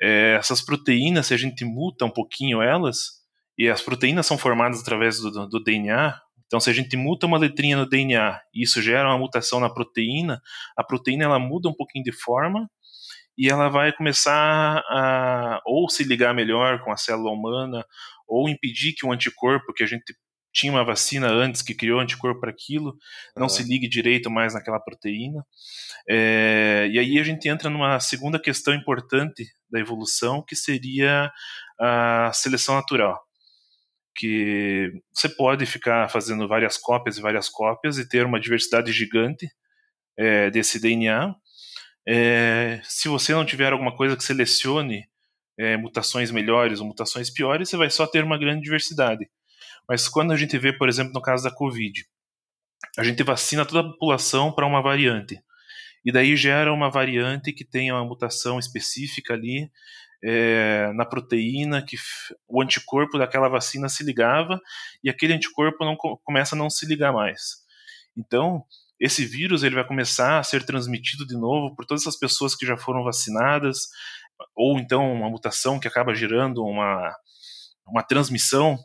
É, 0.00 0.36
essas 0.38 0.60
proteínas, 0.60 1.26
se 1.26 1.34
a 1.34 1.36
gente 1.36 1.64
muta 1.64 2.04
um 2.04 2.10
pouquinho 2.10 2.60
elas, 2.60 3.22
e 3.56 3.68
as 3.68 3.80
proteínas 3.80 4.26
são 4.26 4.36
formadas 4.36 4.80
através 4.80 5.20
do, 5.20 5.46
do, 5.46 5.62
DNA, 5.62 6.20
então 6.46 6.58
se 6.58 6.68
a 6.68 6.72
gente 6.72 6.96
muta 6.96 7.26
uma 7.26 7.38
letrinha 7.38 7.76
no 7.76 7.88
DNA 7.88 8.40
e 8.52 8.64
isso 8.64 8.82
gera 8.82 9.08
uma 9.08 9.18
mutação 9.18 9.60
na 9.60 9.70
proteína, 9.70 10.42
a 10.76 10.82
proteína 10.82 11.24
ela 11.24 11.38
muda 11.38 11.68
um 11.68 11.74
pouquinho 11.74 12.04
de 12.04 12.12
forma 12.12 12.68
e 13.38 13.48
ela 13.48 13.68
vai 13.68 13.92
começar 13.92 14.78
a 14.88 15.60
ou 15.64 15.88
se 15.88 16.04
ligar 16.04 16.34
melhor 16.34 16.82
com 16.82 16.92
a 16.92 16.96
célula 16.96 17.30
humana 17.30 17.84
ou 18.26 18.48
impedir 18.48 18.92
que 18.92 19.06
o 19.06 19.12
anticorpo 19.12 19.72
que 19.72 19.82
a 19.82 19.86
gente 19.86 20.14
tinha 20.54 20.72
uma 20.72 20.84
vacina 20.84 21.26
antes 21.28 21.62
que 21.62 21.74
criou 21.74 21.98
anticorpo 21.98 22.40
para 22.40 22.50
aquilo, 22.50 22.96
não 23.36 23.48
se 23.48 23.64
ligue 23.64 23.88
direito 23.88 24.30
mais 24.30 24.54
naquela 24.54 24.78
proteína. 24.78 25.44
É, 26.08 26.88
e 26.92 26.98
aí 26.98 27.18
a 27.18 27.24
gente 27.24 27.48
entra 27.48 27.68
numa 27.68 27.98
segunda 27.98 28.38
questão 28.38 28.72
importante 28.72 29.44
da 29.68 29.80
evolução, 29.80 30.44
que 30.46 30.54
seria 30.54 31.30
a 31.78 32.30
seleção 32.32 32.76
natural. 32.76 33.20
Que 34.16 34.92
você 35.12 35.28
pode 35.28 35.66
ficar 35.66 36.08
fazendo 36.08 36.46
várias 36.46 36.78
cópias 36.78 37.18
e 37.18 37.20
várias 37.20 37.48
cópias 37.48 37.98
e 37.98 38.08
ter 38.08 38.24
uma 38.24 38.38
diversidade 38.38 38.92
gigante 38.92 39.48
é, 40.16 40.50
desse 40.50 40.80
DNA. 40.80 41.34
É, 42.06 42.80
se 42.84 43.08
você 43.08 43.32
não 43.32 43.44
tiver 43.44 43.72
alguma 43.72 43.96
coisa 43.96 44.16
que 44.16 44.22
selecione 44.22 45.02
é, 45.58 45.76
mutações 45.76 46.30
melhores 46.30 46.78
ou 46.78 46.86
mutações 46.86 47.28
piores, 47.28 47.68
você 47.68 47.76
vai 47.76 47.90
só 47.90 48.06
ter 48.06 48.22
uma 48.22 48.38
grande 48.38 48.62
diversidade. 48.62 49.28
Mas 49.88 50.08
quando 50.08 50.32
a 50.32 50.36
gente 50.36 50.56
vê, 50.58 50.72
por 50.72 50.88
exemplo, 50.88 51.12
no 51.12 51.20
caso 51.20 51.44
da 51.44 51.54
Covid, 51.54 52.06
a 52.98 53.04
gente 53.04 53.22
vacina 53.22 53.64
toda 53.64 53.80
a 53.80 53.92
população 53.92 54.52
para 54.52 54.66
uma 54.66 54.82
variante. 54.82 55.40
E 56.04 56.12
daí 56.12 56.36
gera 56.36 56.72
uma 56.72 56.90
variante 56.90 57.52
que 57.52 57.64
tem 57.64 57.90
uma 57.90 58.04
mutação 58.04 58.58
específica 58.58 59.34
ali 59.34 59.70
é, 60.22 60.92
na 60.94 61.04
proteína, 61.04 61.82
que 61.82 61.96
o 62.48 62.62
anticorpo 62.62 63.18
daquela 63.18 63.48
vacina 63.48 63.88
se 63.88 64.04
ligava 64.04 64.60
e 65.02 65.10
aquele 65.10 65.32
anticorpo 65.32 65.84
não 65.84 65.96
começa 65.96 66.54
a 66.54 66.58
não 66.58 66.70
se 66.70 66.86
ligar 66.86 67.12
mais. 67.12 67.62
Então, 68.16 68.64
esse 68.98 69.24
vírus 69.24 69.62
ele 69.62 69.74
vai 69.74 69.86
começar 69.86 70.38
a 70.38 70.42
ser 70.42 70.64
transmitido 70.64 71.26
de 71.26 71.36
novo 71.36 71.74
por 71.74 71.84
todas 71.84 72.02
essas 72.02 72.18
pessoas 72.18 72.54
que 72.54 72.64
já 72.64 72.76
foram 72.76 73.02
vacinadas, 73.02 73.88
ou 74.54 74.78
então 74.78 75.12
uma 75.12 75.28
mutação 75.28 75.80
que 75.80 75.88
acaba 75.88 76.14
gerando 76.14 76.64
uma, 76.64 77.14
uma 77.86 78.02
transmissão 78.02 78.78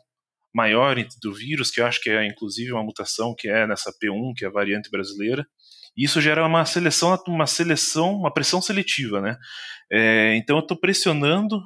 maior 0.54 0.96
do 1.22 1.32
vírus, 1.32 1.70
que 1.70 1.80
eu 1.80 1.86
acho 1.86 2.00
que 2.00 2.10
é 2.10 2.26
inclusive 2.26 2.72
uma 2.72 2.82
mutação 2.82 3.34
que 3.36 3.48
é 3.48 3.66
nessa 3.66 3.92
P1, 3.92 4.32
que 4.36 4.44
é 4.44 4.48
a 4.48 4.52
variante 4.52 4.90
brasileira. 4.90 5.46
E 5.96 6.04
isso 6.04 6.20
gera 6.20 6.46
uma 6.46 6.64
seleção, 6.64 7.16
uma 7.26 7.46
seleção, 7.46 8.14
uma 8.14 8.32
pressão 8.32 8.60
seletiva, 8.60 9.20
né? 9.20 9.36
É, 9.90 10.36
então 10.36 10.56
eu 10.56 10.62
estou 10.62 10.78
pressionando 10.78 11.60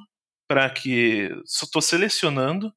para 0.47 0.69
que, 0.69 1.29
estou 1.45 1.81
selecionando 1.81 2.71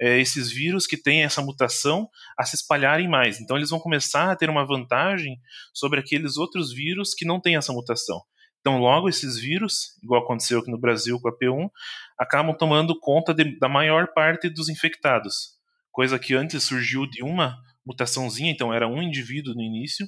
é, 0.00 0.18
esses 0.18 0.50
vírus 0.50 0.86
que 0.86 0.96
têm 0.96 1.22
essa 1.22 1.42
mutação 1.42 2.08
a 2.38 2.44
se 2.44 2.56
espalharem 2.56 3.08
mais. 3.08 3.40
Então 3.40 3.56
eles 3.56 3.70
vão 3.70 3.78
começar 3.78 4.30
a 4.30 4.36
ter 4.36 4.48
uma 4.48 4.66
vantagem 4.66 5.36
sobre 5.74 6.00
aqueles 6.00 6.36
outros 6.36 6.72
vírus 6.72 7.14
que 7.14 7.24
não 7.24 7.40
têm 7.40 7.56
essa 7.56 7.72
mutação. 7.72 8.20
Então, 8.60 8.78
logo 8.78 9.08
esses 9.08 9.38
vírus, 9.38 9.96
igual 10.02 10.22
aconteceu 10.22 10.60
aqui 10.60 10.70
no 10.70 10.78
Brasil 10.78 11.18
com 11.18 11.28
a 11.28 11.36
P1, 11.36 11.70
acabam 12.20 12.54
tomando 12.54 12.98
conta 13.00 13.32
de, 13.32 13.58
da 13.58 13.66
maior 13.66 14.12
parte 14.12 14.50
dos 14.50 14.68
infectados. 14.68 15.58
Coisa 15.90 16.18
que 16.18 16.34
antes 16.34 16.62
surgiu 16.62 17.06
de 17.06 17.22
uma 17.24 17.56
mutaçãozinha, 17.84 18.52
então 18.52 18.74
era 18.74 18.86
um 18.86 19.02
indivíduo 19.02 19.54
no 19.54 19.62
início. 19.62 20.06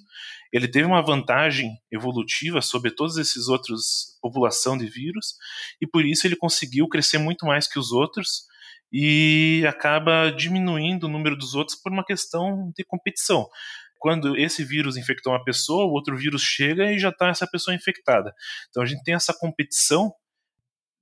Ele 0.52 0.68
teve 0.68 0.84
uma 0.84 1.00
vantagem 1.00 1.72
evolutiva 1.90 2.60
sobre 2.60 2.90
todos 2.90 3.16
esses 3.16 3.48
outros 3.48 4.18
população 4.20 4.76
de 4.76 4.86
vírus 4.86 5.34
e 5.80 5.86
por 5.86 6.04
isso 6.04 6.26
ele 6.26 6.36
conseguiu 6.36 6.86
crescer 6.86 7.16
muito 7.16 7.46
mais 7.46 7.66
que 7.66 7.78
os 7.78 7.92
outros 7.92 8.42
e 8.92 9.64
acaba 9.66 10.30
diminuindo 10.30 11.04
o 11.04 11.08
número 11.08 11.34
dos 11.34 11.54
outros 11.54 11.80
por 11.80 11.90
uma 11.90 12.04
questão 12.04 12.70
de 12.76 12.84
competição 12.84 13.48
quando 13.98 14.36
esse 14.36 14.64
vírus 14.64 14.96
infectou 14.96 15.32
uma 15.32 15.44
pessoa, 15.44 15.86
o 15.86 15.92
outro 15.92 16.16
vírus 16.16 16.42
chega 16.42 16.92
e 16.92 16.98
já 16.98 17.10
está 17.10 17.28
essa 17.28 17.46
pessoa 17.46 17.72
infectada. 17.72 18.34
Então 18.68 18.82
a 18.82 18.86
gente 18.86 19.04
tem 19.04 19.14
essa 19.14 19.32
competição 19.32 20.12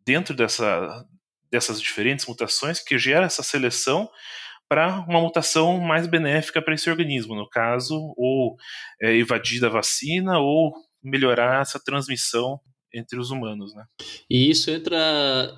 dentro 0.04 0.34
dessa, 0.34 1.04
dessas 1.50 1.80
diferentes 1.80 2.26
mutações 2.26 2.80
que 2.80 2.98
gera 2.98 3.26
essa 3.26 3.42
seleção 3.42 4.08
para 4.68 5.00
uma 5.08 5.20
mutação 5.20 5.78
mais 5.80 6.06
benéfica 6.06 6.62
para 6.62 6.74
esse 6.74 6.88
organismo, 6.88 7.34
no 7.34 7.48
caso, 7.48 8.14
ou 8.16 8.56
é, 9.02 9.16
evadir 9.16 9.60
da 9.60 9.68
vacina 9.68 10.38
ou 10.38 10.72
melhorar 11.02 11.62
essa 11.62 11.80
transmissão 11.82 12.60
entre 12.94 13.18
os 13.18 13.30
humanos, 13.30 13.74
né? 13.74 13.84
E 14.28 14.48
isso 14.48 14.70
entra 14.70 15.52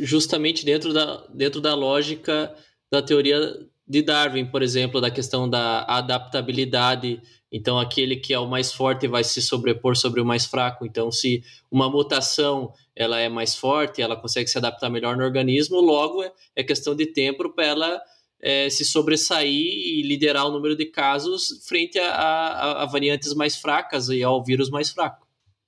justamente 0.00 0.64
dentro 0.64 0.92
da, 0.92 1.26
dentro 1.34 1.60
da 1.60 1.74
lógica 1.74 2.54
da 2.90 3.02
teoria 3.02 3.38
de 3.86 4.02
Darwin, 4.02 4.46
por 4.46 4.62
exemplo, 4.62 5.00
da 5.00 5.10
questão 5.10 5.48
da 5.48 5.84
adaptabilidade. 5.84 7.20
Então, 7.52 7.78
aquele 7.78 8.16
que 8.16 8.32
é 8.32 8.38
o 8.38 8.48
mais 8.48 8.72
forte 8.72 9.06
vai 9.06 9.22
se 9.22 9.40
sobrepor 9.40 9.96
sobre 9.96 10.20
o 10.20 10.24
mais 10.24 10.46
fraco. 10.46 10.86
Então, 10.86 11.12
se 11.12 11.42
uma 11.70 11.88
mutação 11.90 12.72
ela 12.96 13.20
é 13.20 13.28
mais 13.28 13.54
forte, 13.54 14.00
ela 14.00 14.16
consegue 14.16 14.48
se 14.48 14.58
adaptar 14.58 14.88
melhor 14.88 15.16
no 15.16 15.24
organismo, 15.24 15.80
logo 15.80 16.22
é, 16.22 16.32
é 16.56 16.64
questão 16.64 16.94
de 16.94 17.06
tempo 17.06 17.48
para 17.50 17.66
ela 17.66 18.00
é, 18.40 18.68
se 18.68 18.84
sobressair 18.84 19.48
e 19.48 20.02
liderar 20.02 20.46
o 20.46 20.52
número 20.52 20.76
de 20.76 20.86
casos 20.86 21.64
frente 21.66 21.98
a, 21.98 22.10
a, 22.10 22.82
a 22.82 22.86
variantes 22.86 23.34
mais 23.34 23.56
fracas 23.56 24.08
e 24.08 24.22
ao 24.22 24.44
vírus 24.44 24.70
mais 24.70 24.90
fraco. 24.90 25.23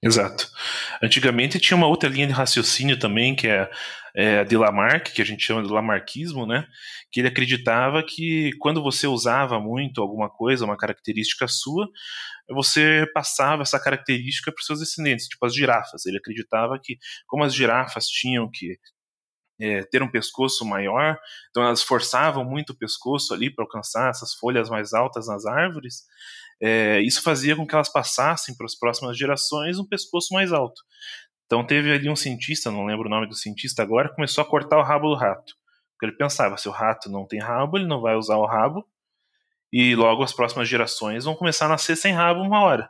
Exato. 0.07 0.49
Antigamente 1.03 1.59
tinha 1.59 1.77
uma 1.77 1.87
outra 1.87 2.09
linha 2.09 2.27
de 2.27 2.33
raciocínio 2.33 2.99
também, 2.99 3.35
que 3.35 3.49
é, 3.49 3.69
é 4.14 4.45
de 4.45 4.57
Lamarck, 4.57 5.12
que 5.12 5.21
a 5.21 5.25
gente 5.25 5.45
chama 5.45 5.62
de 5.62 5.69
Lamarckismo, 5.69 6.47
né? 6.47 6.66
Que 7.11 7.21
ele 7.21 7.29
acreditava 7.29 8.03
que 8.03 8.53
quando 8.61 8.83
você 8.83 9.07
usava 9.07 9.59
muito 9.61 10.01
alguma 10.01 10.31
coisa, 10.31 10.64
uma 10.64 10.77
característica 10.77 11.49
sua, 11.49 11.88
você 12.49 13.07
passava 13.12 13.62
essa 13.62 13.81
característica 13.81 14.53
para 14.53 14.61
os 14.61 14.66
seus 14.66 14.81
descendentes, 14.81 15.27
tipo 15.27 15.45
as 15.45 15.55
girafas. 15.55 16.07
Ele 16.07 16.19
acreditava 16.19 16.79
que, 16.83 16.97
como 17.27 17.45
as 17.45 17.55
girafas 17.55 18.07
tinham 18.07 18.49
que 18.51 18.79
é, 19.61 19.83
ter 19.85 20.03
um 20.03 20.11
pescoço 20.11 20.64
maior, 20.64 21.19
então 21.51 21.62
elas 21.62 21.83
forçavam 21.83 22.45
muito 22.45 22.71
o 22.71 22.77
pescoço 22.77 23.33
ali 23.35 23.51
para 23.51 23.64
alcançar 23.64 24.11
essas 24.11 24.35
folhas 24.35 24.69
mais 24.69 24.92
altas 24.92 25.29
nas 25.29 25.47
árvores. 25.47 26.05
É, 26.61 27.01
isso 27.01 27.23
fazia 27.23 27.55
com 27.55 27.66
que 27.66 27.75
elas 27.75 27.92
passassem 27.92 28.57
para 28.57 28.66
as 28.66 28.75
próximas 28.75 29.16
gerações 29.19 29.79
um 29.79 29.87
pescoço 29.87 30.33
mais 30.33 30.53
alto. 30.53 30.81
Então 31.45 31.64
teve 31.64 31.92
ali 31.92 32.09
um 32.09 32.16
cientista, 32.16 32.71
não 32.71 32.87
lembro 32.87 33.07
o 33.07 33.11
nome 33.11 33.29
do 33.29 33.35
cientista 33.35 33.83
agora, 33.83 34.12
começou 34.12 34.42
a 34.42 34.47
cortar 34.47 34.79
o 34.79 34.83
rabo 34.83 35.09
do 35.09 35.14
rato. 35.14 35.55
Porque 35.92 36.07
ele 36.07 36.16
pensava, 36.16 36.57
se 36.57 36.69
o 36.69 36.73
rato 36.73 37.11
não 37.11 37.27
tem 37.27 37.40
rabo, 37.40 37.79
ele 37.79 37.87
não 37.87 38.01
vai 38.01 38.16
usar 38.16 38.37
o 38.37 38.47
rabo, 38.47 38.85
e 39.73 39.95
logo 39.95 40.23
as 40.23 40.33
próximas 40.33 40.69
gerações 40.69 41.25
vão 41.25 41.35
começar 41.35 41.66
a 41.66 41.71
nascer 41.71 41.97
sem 41.97 42.12
rabo 42.12 42.40
uma 42.40 42.61
hora. 42.61 42.88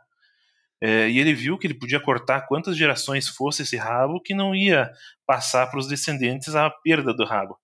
É, 0.81 1.09
e 1.09 1.19
ele 1.19 1.33
viu 1.33 1.57
que 1.59 1.67
ele 1.67 1.79
podia 1.79 2.01
cortar 2.01 2.43
quantas 2.43 2.77
gerações 2.77 3.29
fosse 3.29 3.63
esse 3.63 3.77
rabo 3.77 4.21
que 4.21 4.35
não 4.35 4.55
ia 4.55 4.91
passar 5.27 5.67
para 5.69 5.79
os 5.79 5.89
descendentes 5.89 6.55
a 6.55 6.71
perda 6.71 7.15
do 7.15 7.25
rabo. 7.25 7.59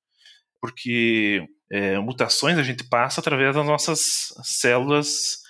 Porque 0.60 1.46
é, 1.70 1.98
mutações 1.98 2.56
a 2.58 2.62
gente 2.62 2.88
passa 2.88 3.20
através 3.20 3.54
das 3.54 3.66
nossas 3.66 4.00
células 4.42 5.41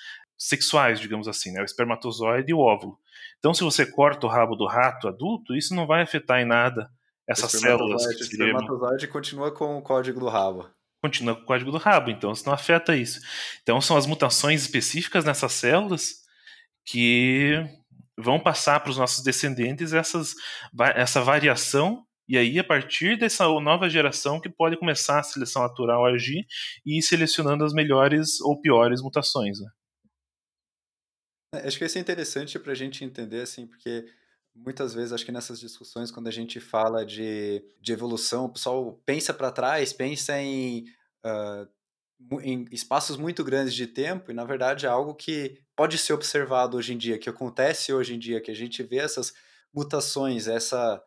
sexuais, 0.48 0.98
digamos 0.98 1.28
assim, 1.28 1.52
né? 1.52 1.60
o 1.60 1.64
espermatozoide 1.64 2.50
e 2.50 2.54
o 2.54 2.58
óvulo. 2.58 2.98
Então, 3.38 3.54
se 3.54 3.62
você 3.62 3.86
corta 3.86 4.26
o 4.26 4.28
rabo 4.28 4.56
do 4.56 4.66
rato 4.66 5.06
adulto, 5.06 5.54
isso 5.54 5.74
não 5.74 5.86
vai 5.86 6.02
afetar 6.02 6.40
em 6.40 6.44
nada 6.44 6.90
essas 7.28 7.52
células. 7.52 8.04
O 8.04 8.10
espermatozoide 8.10 9.06
continua 9.06 9.52
com 9.52 9.78
o 9.78 9.82
código 9.82 10.18
do 10.18 10.28
rabo. 10.28 10.68
Continua 11.00 11.36
com 11.36 11.42
o 11.42 11.46
código 11.46 11.70
do 11.70 11.78
rabo, 11.78 12.10
então 12.10 12.32
isso 12.32 12.46
não 12.46 12.52
afeta 12.52 12.96
isso. 12.96 13.20
Então, 13.62 13.80
são 13.80 13.96
as 13.96 14.06
mutações 14.06 14.62
específicas 14.62 15.24
nessas 15.24 15.52
células 15.52 16.22
que 16.84 17.64
vão 18.18 18.38
passar 18.38 18.80
para 18.80 18.90
os 18.90 18.98
nossos 18.98 19.22
descendentes 19.22 19.92
essas, 19.92 20.34
essa 20.94 21.20
variação 21.20 22.04
e 22.28 22.38
aí, 22.38 22.58
a 22.58 22.64
partir 22.64 23.18
dessa 23.18 23.44
nova 23.60 23.90
geração, 23.90 24.40
que 24.40 24.48
pode 24.48 24.76
começar 24.76 25.18
a 25.18 25.22
seleção 25.22 25.62
natural 25.62 26.06
a 26.06 26.10
agir 26.10 26.46
e 26.86 26.98
ir 26.98 27.02
selecionando 27.02 27.64
as 27.64 27.74
melhores 27.74 28.40
ou 28.40 28.60
piores 28.60 29.02
mutações. 29.02 29.60
Né? 29.60 29.68
É, 31.54 31.66
acho 31.66 31.78
que 31.78 31.84
isso 31.84 31.98
é 31.98 32.00
interessante 32.00 32.58
para 32.58 32.72
a 32.72 32.74
gente 32.74 33.04
entender, 33.04 33.42
assim, 33.42 33.66
porque 33.66 34.06
muitas 34.54 34.94
vezes, 34.94 35.12
acho 35.12 35.24
que 35.24 35.32
nessas 35.32 35.60
discussões, 35.60 36.10
quando 36.10 36.28
a 36.28 36.32
gente 36.32 36.60
fala 36.60 37.04
de, 37.04 37.62
de 37.80 37.92
evolução, 37.92 38.46
o 38.46 38.52
pessoal 38.52 39.00
pensa 39.04 39.34
para 39.34 39.52
trás, 39.52 39.92
pensa 39.92 40.38
em, 40.40 40.84
uh, 41.24 42.40
em 42.42 42.64
espaços 42.70 43.16
muito 43.16 43.44
grandes 43.44 43.74
de 43.74 43.86
tempo, 43.86 44.30
e 44.30 44.34
na 44.34 44.44
verdade 44.44 44.86
é 44.86 44.88
algo 44.88 45.14
que 45.14 45.62
pode 45.76 45.98
ser 45.98 46.14
observado 46.14 46.76
hoje 46.76 46.94
em 46.94 46.98
dia, 46.98 47.18
que 47.18 47.28
acontece 47.28 47.92
hoje 47.92 48.14
em 48.14 48.18
dia, 48.18 48.40
que 48.40 48.50
a 48.50 48.56
gente 48.56 48.82
vê 48.82 48.98
essas 48.98 49.32
mutações, 49.74 50.48
essa, 50.48 51.02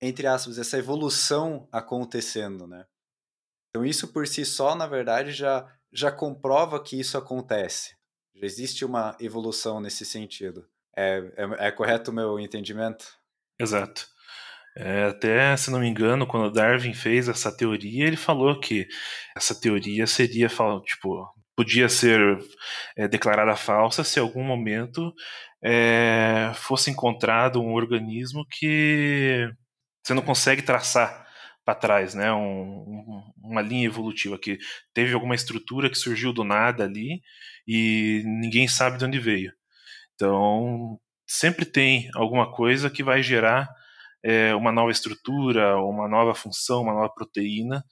entre 0.00 0.26
aspas, 0.26 0.58
essa 0.58 0.78
evolução 0.78 1.68
acontecendo, 1.70 2.66
né? 2.66 2.86
Então 3.70 3.84
isso 3.84 4.08
por 4.08 4.26
si 4.26 4.44
só, 4.44 4.74
na 4.76 4.86
verdade, 4.86 5.32
já, 5.32 5.68
já 5.92 6.12
comprova 6.12 6.80
que 6.82 6.98
isso 6.98 7.18
acontece. 7.18 7.96
Já 8.34 8.46
existe 8.46 8.84
uma 8.84 9.16
evolução 9.20 9.80
nesse 9.80 10.04
sentido. 10.04 10.66
É, 10.96 11.18
é, 11.36 11.68
é 11.68 11.70
correto 11.70 12.10
o 12.10 12.14
meu 12.14 12.38
entendimento? 12.38 13.06
Exato. 13.58 14.06
É, 14.76 15.04
até, 15.04 15.56
se 15.56 15.70
não 15.70 15.78
me 15.78 15.88
engano, 15.88 16.26
quando 16.26 16.52
Darwin 16.52 16.92
fez 16.92 17.28
essa 17.28 17.56
teoria, 17.56 18.06
ele 18.06 18.16
falou 18.16 18.58
que 18.58 18.86
essa 19.36 19.54
teoria 19.54 20.06
seria, 20.06 20.48
tipo, 20.84 21.32
podia 21.56 21.88
ser 21.88 22.20
é, 22.96 23.06
declarada 23.06 23.54
falsa 23.54 24.02
se 24.02 24.18
em 24.18 24.22
algum 24.22 24.42
momento 24.42 25.12
é, 25.62 26.52
fosse 26.56 26.90
encontrado 26.90 27.62
um 27.62 27.72
organismo 27.74 28.44
que 28.50 29.48
você 30.02 30.12
não 30.12 30.22
consegue 30.22 30.62
traçar 30.62 31.23
para 31.64 31.74
trás, 31.74 32.14
né? 32.14 32.32
Um, 32.32 32.40
um, 32.40 33.32
uma 33.42 33.62
linha 33.62 33.86
evolutiva 33.86 34.38
que 34.38 34.58
teve 34.92 35.14
alguma 35.14 35.34
estrutura 35.34 35.88
que 35.88 35.96
surgiu 35.96 36.32
do 36.32 36.44
nada 36.44 36.84
ali 36.84 37.22
e 37.66 38.22
ninguém 38.24 38.68
sabe 38.68 38.98
de 38.98 39.04
onde 39.04 39.18
veio. 39.18 39.52
Então, 40.14 40.98
sempre 41.26 41.64
tem 41.64 42.10
alguma 42.14 42.52
coisa 42.52 42.90
que 42.90 43.02
vai 43.02 43.22
gerar 43.22 43.68
é, 44.22 44.54
uma 44.54 44.72
nova 44.72 44.90
estrutura, 44.90 45.76
uma 45.78 46.08
nova 46.08 46.34
função, 46.34 46.82
uma 46.82 46.94
nova 46.94 47.12
proteína 47.12 47.84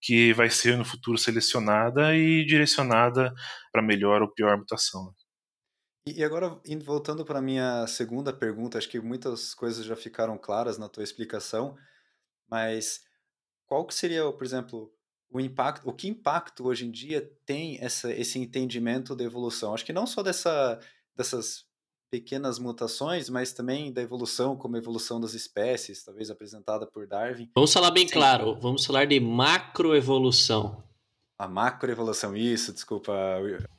que 0.00 0.32
vai 0.32 0.50
ser 0.50 0.76
no 0.76 0.84
futuro 0.84 1.16
selecionada 1.16 2.14
e 2.16 2.44
direcionada 2.44 3.32
para 3.70 3.80
melhor 3.80 4.20
ou 4.20 4.32
pior 4.32 4.58
mutação. 4.58 5.14
E 6.04 6.24
agora, 6.24 6.60
voltando 6.84 7.24
para 7.24 7.38
a 7.38 7.42
minha 7.42 7.86
segunda 7.86 8.32
pergunta, 8.32 8.76
acho 8.76 8.88
que 8.88 9.00
muitas 9.00 9.54
coisas 9.54 9.84
já 9.84 9.94
ficaram 9.94 10.36
claras 10.36 10.76
na 10.76 10.88
tua 10.88 11.04
explicação, 11.04 11.76
mas 12.52 13.00
qual 13.66 13.86
que 13.86 13.94
seria, 13.94 14.30
por 14.30 14.44
exemplo, 14.44 14.92
o 15.30 15.40
impacto, 15.40 15.88
o 15.88 15.92
que 15.94 16.06
impacto 16.06 16.66
hoje 16.66 16.84
em 16.84 16.90
dia 16.90 17.26
tem 17.46 17.78
essa, 17.80 18.12
esse 18.12 18.38
entendimento 18.38 19.16
da 19.16 19.24
evolução? 19.24 19.72
Acho 19.72 19.86
que 19.86 19.92
não 19.92 20.06
só 20.06 20.22
dessa, 20.22 20.78
dessas 21.16 21.64
pequenas 22.10 22.58
mutações, 22.58 23.30
mas 23.30 23.54
também 23.54 23.90
da 23.90 24.02
evolução, 24.02 24.54
como 24.54 24.76
a 24.76 24.78
evolução 24.78 25.18
das 25.18 25.32
espécies, 25.32 26.04
talvez 26.04 26.28
apresentada 26.30 26.86
por 26.86 27.06
Darwin. 27.06 27.50
Vamos 27.54 27.72
falar 27.72 27.90
bem 27.90 28.06
Sim. 28.06 28.12
claro, 28.12 28.54
vamos 28.60 28.84
falar 28.84 29.06
de 29.06 29.18
macroevolução. 29.18 30.84
A 31.38 31.48
macroevolução, 31.48 32.36
isso, 32.36 32.70
desculpa, 32.70 33.14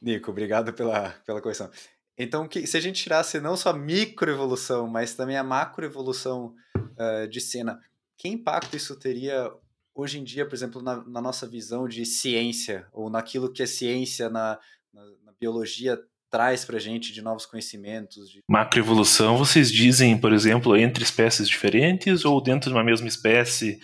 Nico, 0.01 0.31
obrigado 0.31 0.73
pela, 0.73 1.11
pela 1.23 1.39
correção. 1.39 1.69
Então, 2.17 2.47
que, 2.47 2.65
se 2.65 2.75
a 2.75 2.81
gente 2.81 3.03
tirasse 3.03 3.39
não 3.39 3.55
só 3.55 3.69
a 3.69 3.73
microevolução, 3.77 4.87
mas 4.87 5.13
também 5.13 5.37
a 5.37 5.43
macroevolução 5.43 6.55
uh, 6.75 7.27
de 7.27 7.39
cena, 7.39 7.79
que 8.17 8.27
impacto 8.27 8.75
isso 8.75 8.95
teria 8.95 9.51
hoje 9.95 10.19
em 10.19 10.23
dia, 10.23 10.45
por 10.45 10.55
exemplo, 10.55 10.81
na, 10.81 11.03
na 11.05 11.21
nossa 11.21 11.47
visão 11.47 11.87
de 11.87 12.05
ciência, 12.05 12.87
ou 12.91 13.09
naquilo 13.09 13.51
que 13.51 13.63
a 13.63 13.67
ciência 13.67 14.29
na, 14.29 14.59
na, 14.93 15.05
na 15.25 15.31
biologia 15.39 15.99
traz 16.31 16.65
para 16.65 16.77
a 16.77 16.79
gente 16.79 17.13
de 17.13 17.21
novos 17.21 17.45
conhecimentos. 17.45 18.27
De... 18.29 18.39
Macroevolução, 18.49 19.37
vocês 19.37 19.71
dizem, 19.71 20.17
por 20.17 20.33
exemplo, 20.33 20.75
entre 20.75 21.03
espécies 21.03 21.47
diferentes 21.47 22.25
ou 22.25 22.41
dentro 22.41 22.71
de 22.71 22.75
uma 22.75 22.83
mesma 22.83 23.07
espécie, 23.07 23.79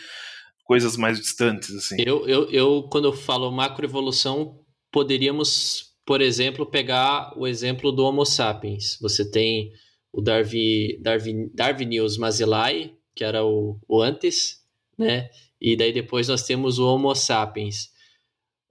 coisas 0.63 0.97
mais 0.97 1.19
distantes, 1.19 1.69
assim? 1.75 1.97
Eu, 1.99 2.27
eu, 2.27 2.49
eu 2.49 2.89
quando 2.91 3.05
eu 3.05 3.13
falo 3.13 3.51
macroevolução, 3.51 4.59
poderíamos, 4.91 5.93
por 6.03 6.21
exemplo, 6.21 6.65
pegar 6.65 7.37
o 7.37 7.45
exemplo 7.45 7.91
do 7.91 8.03
Homo 8.03 8.25
sapiens. 8.25 8.97
Você 8.99 9.29
tem 9.29 9.71
o 10.11 10.19
Darwin, 10.19 10.99
Darwin, 11.01 11.51
Darwinius 11.53 12.17
mazillae, 12.17 12.98
que 13.19 13.23
era 13.25 13.43
o, 13.43 13.77
o 13.85 14.01
antes, 14.01 14.63
né? 14.97 15.29
E 15.59 15.75
daí 15.75 15.91
depois 15.91 16.29
nós 16.29 16.43
temos 16.43 16.79
o 16.79 16.87
Homo 16.87 17.13
sapiens. 17.13 17.89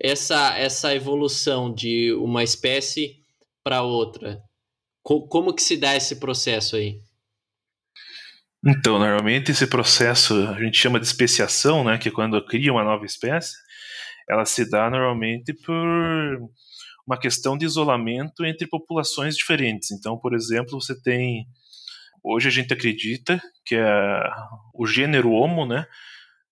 Essa, 0.00 0.56
essa 0.56 0.94
evolução 0.94 1.70
de 1.70 2.14
uma 2.14 2.42
espécie 2.42 3.16
para 3.62 3.82
outra? 3.82 4.40
Co 5.02 5.28
como 5.28 5.52
que 5.52 5.60
se 5.60 5.76
dá 5.76 5.94
esse 5.94 6.16
processo 6.16 6.76
aí? 6.76 7.02
Então, 8.66 8.98
normalmente 8.98 9.50
esse 9.50 9.66
processo 9.66 10.32
a 10.48 10.58
gente 10.58 10.78
chama 10.78 10.98
de 10.98 11.04
especiação, 11.04 11.84
né, 11.84 11.98
que 11.98 12.08
é 12.08 12.12
quando 12.12 12.42
cria 12.46 12.72
uma 12.72 12.82
nova 12.82 13.04
espécie, 13.04 13.54
ela 14.30 14.46
se 14.46 14.68
dá 14.70 14.88
normalmente 14.88 15.52
por 15.52 15.76
uma 17.06 17.18
questão 17.20 17.58
de 17.58 17.66
isolamento 17.66 18.46
entre 18.46 18.66
populações 18.66 19.36
diferentes. 19.36 19.90
Então, 19.90 20.16
por 20.16 20.34
exemplo, 20.34 20.80
você 20.80 20.98
tem 20.98 21.46
hoje 22.28 22.48
a 22.48 22.50
gente 22.50 22.72
acredita 22.72 23.40
que 23.64 23.74
é 23.74 24.22
o 24.74 24.86
gênero 24.86 25.30
Homo, 25.30 25.66
né, 25.66 25.86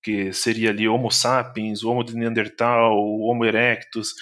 que 0.02 0.32
seria 0.32 0.70
ali 0.70 0.88
Homo 0.88 1.10
sapiens, 1.10 1.84
Homo 1.84 2.02
de 2.02 2.14
Neandertal, 2.16 2.96
Homo 2.96 3.44
erectus, 3.44 4.14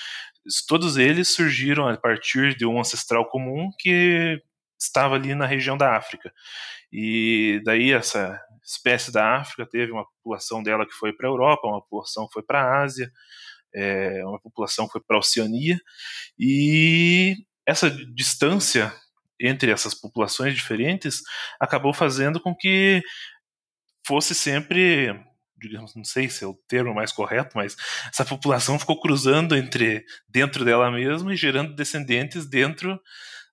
todos 0.66 0.96
eles 0.96 1.34
surgiram 1.34 1.88
a 1.88 1.96
partir 1.96 2.56
de 2.56 2.66
um 2.66 2.80
ancestral 2.80 3.28
comum 3.28 3.70
que 3.78 4.40
estava 4.78 5.14
ali 5.14 5.34
na 5.34 5.46
região 5.46 5.76
da 5.76 5.96
África. 5.96 6.32
E 6.92 7.60
daí 7.64 7.92
essa 7.92 8.40
espécie 8.64 9.12
da 9.12 9.36
África 9.36 9.66
teve 9.66 9.92
uma 9.92 10.04
população 10.04 10.62
dela 10.62 10.86
que 10.86 10.92
foi 10.92 11.12
para 11.12 11.28
a 11.28 11.30
Europa, 11.30 11.68
uma 11.68 11.80
população 11.80 12.26
que 12.26 12.34
foi 12.34 12.42
para 12.42 12.62
a 12.62 12.82
Ásia, 12.82 13.10
é, 13.74 14.24
uma 14.24 14.40
população 14.40 14.86
que 14.86 14.92
foi 14.92 15.00
para 15.00 15.16
a 15.16 15.20
Oceania, 15.20 15.78
e 16.38 17.36
essa 17.66 17.90
distância 17.90 18.92
entre 19.46 19.70
essas 19.70 19.94
populações 19.94 20.54
diferentes 20.54 21.22
acabou 21.60 21.92
fazendo 21.92 22.40
com 22.40 22.54
que 22.54 23.02
fosse 24.06 24.34
sempre 24.34 25.14
digamos, 25.56 25.94
não 25.94 26.04
sei 26.04 26.28
se 26.28 26.44
é 26.44 26.46
o 26.46 26.58
termo 26.68 26.94
mais 26.94 27.10
correto, 27.10 27.56
mas 27.56 27.74
essa 28.08 28.24
população 28.24 28.78
ficou 28.78 29.00
cruzando 29.00 29.56
entre 29.56 30.04
dentro 30.28 30.64
dela 30.64 30.90
mesma 30.90 31.32
e 31.32 31.36
gerando 31.36 31.74
descendentes 31.74 32.46
dentro, 32.46 33.00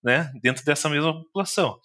né, 0.03 0.29
dentro 0.41 0.65
dessa 0.65 0.89
mesma 0.89 1.13
população. 1.13 1.79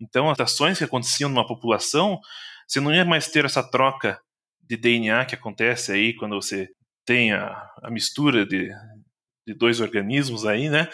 Então, 0.00 0.30
as 0.30 0.40
ações 0.40 0.78
que 0.78 0.84
aconteciam 0.84 1.28
numa 1.28 1.46
população, 1.46 2.18
você 2.66 2.80
não 2.80 2.94
ia 2.94 3.04
mais 3.04 3.28
ter 3.28 3.44
essa 3.44 3.62
troca 3.62 4.18
de 4.60 4.76
DNA 4.76 5.24
que 5.26 5.34
acontece 5.34 5.92
aí 5.92 6.14
quando 6.14 6.36
você 6.36 6.68
tem 7.04 7.32
a, 7.32 7.70
a 7.82 7.90
mistura 7.90 8.44
de, 8.44 8.68
de 9.46 9.54
dois 9.54 9.80
organismos 9.80 10.44
aí, 10.44 10.68
né? 10.68 10.88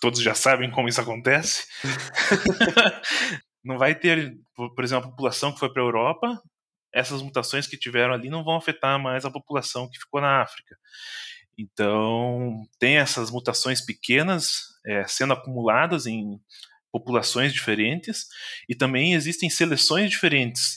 Todos 0.00 0.20
já 0.20 0.34
sabem 0.34 0.70
como 0.70 0.88
isso 0.88 1.00
acontece. 1.00 1.66
não 3.64 3.78
vai 3.78 3.94
ter, 3.94 4.36
por 4.54 4.82
exemplo, 4.82 5.06
a 5.06 5.10
população 5.10 5.52
que 5.52 5.58
foi 5.58 5.72
para 5.72 5.82
a 5.82 5.86
Europa 5.86 6.42
essas 6.92 7.22
mutações 7.22 7.66
que 7.66 7.76
tiveram 7.76 8.12
ali 8.12 8.28
não 8.28 8.44
vão 8.44 8.56
afetar 8.56 8.98
mais 9.00 9.24
a 9.24 9.30
população 9.30 9.88
que 9.88 9.98
ficou 9.98 10.20
na 10.20 10.42
África. 10.42 10.76
Então, 11.58 12.62
tem 12.78 12.96
essas 12.96 13.30
mutações 13.30 13.80
pequenas 13.80 14.64
é, 14.86 15.06
sendo 15.06 15.32
acumuladas 15.32 16.06
em 16.06 16.40
populações 16.90 17.52
diferentes 17.52 18.26
e 18.68 18.74
também 18.74 19.14
existem 19.14 19.48
seleções 19.48 20.10
diferentes 20.10 20.76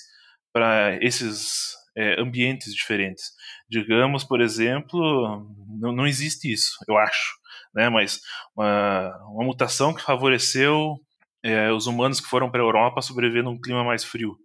para 0.54 0.98
esses 1.04 1.76
é, 1.96 2.20
ambientes 2.22 2.74
diferentes. 2.74 3.32
Digamos, 3.70 4.24
por 4.24 4.42
exemplo, 4.42 5.54
não, 5.80 5.92
não 5.92 6.08
existe 6.08 6.52
isso, 6.52 6.78
eu 6.88 6.98
acho, 6.98 7.36
né? 7.76 7.90
mas 7.90 8.20
uma, 8.56 9.18
uma 9.32 9.44
mutação 9.44 9.94
que 9.94 10.02
favoreceu 10.02 10.96
é, 11.44 11.72
os 11.72 11.86
humanos 11.86 12.20
que 12.20 12.28
foram 12.28 12.50
para 12.50 12.62
a 12.62 12.66
Europa 12.66 13.02
sobreviver 13.02 13.44
num 13.44 13.60
clima 13.60 13.84
mais 13.84 14.04
frio. 14.04 14.36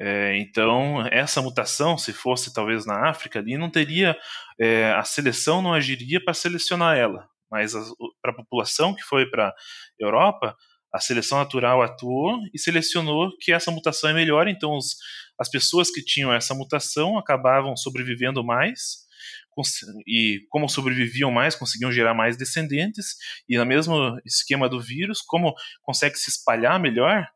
É, 0.00 0.36
então, 0.38 1.04
essa 1.10 1.42
mutação, 1.42 1.98
se 1.98 2.12
fosse 2.12 2.52
talvez 2.52 2.86
na 2.86 3.08
África 3.08 3.40
ali, 3.40 3.58
não 3.58 3.68
teria, 3.68 4.16
é, 4.60 4.92
a 4.92 5.02
seleção 5.02 5.60
não 5.60 5.74
agiria 5.74 6.22
para 6.22 6.34
selecionar 6.34 6.96
ela, 6.96 7.28
mas 7.50 7.72
para 8.22 8.30
a 8.32 8.36
população 8.36 8.94
que 8.94 9.02
foi 9.02 9.28
para 9.28 9.52
Europa, 9.98 10.56
a 10.92 11.00
seleção 11.00 11.38
natural 11.38 11.82
atuou 11.82 12.38
e 12.54 12.58
selecionou 12.58 13.30
que 13.40 13.52
essa 13.52 13.70
mutação 13.70 14.10
é 14.10 14.14
melhor, 14.14 14.46
então 14.46 14.76
os, 14.76 14.96
as 15.38 15.50
pessoas 15.50 15.90
que 15.90 16.02
tinham 16.02 16.32
essa 16.32 16.54
mutação 16.54 17.18
acabavam 17.18 17.76
sobrevivendo 17.76 18.44
mais, 18.44 19.07
e 20.06 20.40
como 20.50 20.68
sobreviviam 20.68 21.30
mais, 21.30 21.54
conseguiam 21.54 21.92
gerar 21.92 22.14
mais 22.14 22.36
descendentes, 22.36 23.16
e 23.48 23.56
no 23.58 23.66
mesmo 23.66 24.18
esquema 24.24 24.68
do 24.68 24.80
vírus, 24.80 25.20
como 25.20 25.54
consegue 25.82 26.16
se 26.16 26.30
espalhar 26.30 26.78
melhor, 26.80 27.26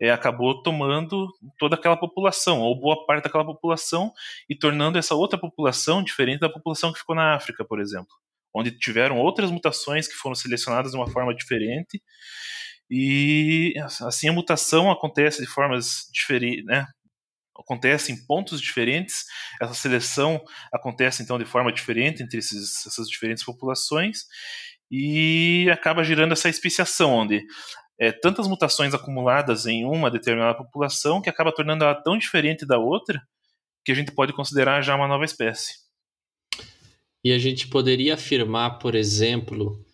é, 0.00 0.10
acabou 0.10 0.62
tomando 0.62 1.28
toda 1.58 1.76
aquela 1.76 1.96
população, 1.96 2.60
ou 2.60 2.78
boa 2.78 3.06
parte 3.06 3.24
daquela 3.24 3.44
população, 3.44 4.12
e 4.48 4.56
tornando 4.56 4.98
essa 4.98 5.14
outra 5.14 5.38
população 5.38 6.02
diferente 6.02 6.40
da 6.40 6.48
população 6.48 6.92
que 6.92 6.98
ficou 6.98 7.14
na 7.14 7.34
África, 7.36 7.64
por 7.64 7.80
exemplo, 7.80 8.10
onde 8.54 8.70
tiveram 8.78 9.18
outras 9.18 9.50
mutações 9.50 10.08
que 10.08 10.14
foram 10.14 10.34
selecionadas 10.34 10.92
de 10.92 10.96
uma 10.98 11.08
forma 11.08 11.34
diferente, 11.34 12.02
E 12.90 13.74
assim 14.02 14.28
a 14.28 14.32
mutação 14.32 14.90
acontece 14.90 15.40
de 15.40 15.46
formas 15.48 16.08
diferentes, 16.12 16.64
né? 16.66 16.86
Acontece 17.62 18.12
em 18.12 18.26
pontos 18.26 18.60
diferentes. 18.60 19.24
Essa 19.60 19.74
seleção 19.74 20.42
acontece 20.72 21.22
então 21.22 21.38
de 21.38 21.44
forma 21.44 21.72
diferente 21.72 22.22
entre 22.22 22.38
esses, 22.38 22.86
essas 22.86 23.08
diferentes 23.08 23.44
populações 23.44 24.26
e 24.90 25.68
acaba 25.72 26.04
gerando 26.04 26.32
essa 26.32 26.50
especiação, 26.50 27.10
onde 27.12 27.42
é, 27.98 28.12
tantas 28.12 28.46
mutações 28.46 28.92
acumuladas 28.92 29.64
em 29.64 29.84
uma 29.84 30.10
determinada 30.10 30.56
população 30.56 31.22
que 31.22 31.30
acaba 31.30 31.52
tornando 31.52 31.84
ela 31.84 31.94
tão 31.94 32.18
diferente 32.18 32.66
da 32.66 32.78
outra 32.78 33.22
que 33.84 33.92
a 33.92 33.94
gente 33.94 34.12
pode 34.12 34.32
considerar 34.32 34.82
já 34.82 34.94
uma 34.94 35.08
nova 35.08 35.24
espécie. 35.24 35.74
E 37.24 37.32
a 37.32 37.38
gente 37.38 37.68
poderia 37.68 38.14
afirmar, 38.14 38.78
por 38.78 38.94
exemplo, 38.94 39.84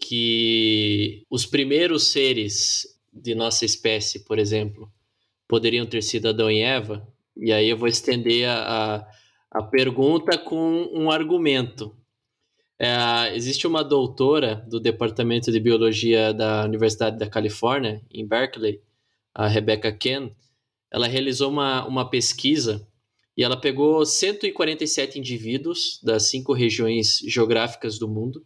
que 0.00 1.24
os 1.30 1.46
primeiros 1.46 2.08
seres 2.08 2.82
de 3.12 3.34
nossa 3.34 3.64
espécie, 3.64 4.24
por 4.24 4.38
exemplo, 4.38 4.92
poderiam 5.46 5.86
ter 5.86 6.02
sido 6.02 6.28
Adão 6.28 6.50
e 6.50 6.60
Eva? 6.60 7.06
E 7.36 7.52
aí 7.52 7.68
eu 7.68 7.76
vou 7.76 7.88
estender 7.88 8.48
a, 8.48 8.96
a, 8.96 9.08
a 9.50 9.62
pergunta 9.62 10.36
com 10.38 10.88
um 10.92 11.10
argumento. 11.10 11.96
É, 12.78 13.34
existe 13.34 13.66
uma 13.66 13.84
doutora 13.84 14.56
do 14.68 14.80
Departamento 14.80 15.52
de 15.52 15.60
Biologia 15.60 16.32
da 16.34 16.64
Universidade 16.64 17.18
da 17.18 17.28
Califórnia, 17.28 18.02
em 18.10 18.26
Berkeley, 18.26 18.80
a 19.34 19.46
Rebecca 19.46 19.92
Ken. 19.92 20.34
Ela 20.90 21.06
realizou 21.06 21.50
uma, 21.50 21.86
uma 21.86 22.10
pesquisa 22.10 22.86
e 23.36 23.42
ela 23.42 23.56
pegou 23.56 24.04
147 24.04 25.18
indivíduos 25.18 26.00
das 26.02 26.24
cinco 26.24 26.52
regiões 26.52 27.18
geográficas 27.26 27.98
do 27.98 28.08
mundo 28.08 28.44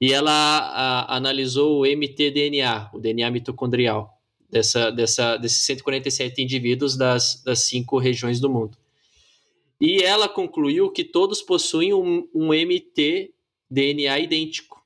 e 0.00 0.12
ela 0.12 0.30
a, 0.32 1.16
analisou 1.16 1.80
o 1.80 1.86
mtDNA, 1.86 2.90
o 2.92 2.98
DNA 2.98 3.30
mitocondrial, 3.30 4.17
dessa, 4.50 4.90
dessa, 4.90 5.36
desses 5.36 5.64
147 5.66 6.42
indivíduos 6.42 6.96
das, 6.96 7.42
das 7.44 7.60
cinco 7.60 7.98
regiões 7.98 8.40
do 8.40 8.48
mundo. 8.48 8.76
E 9.80 10.02
ela 10.02 10.28
concluiu 10.28 10.90
que 10.90 11.04
todos 11.04 11.40
possuem 11.40 11.92
um, 11.92 12.28
um 12.34 12.52
mtDNA 12.52 14.18
idêntico. 14.18 14.82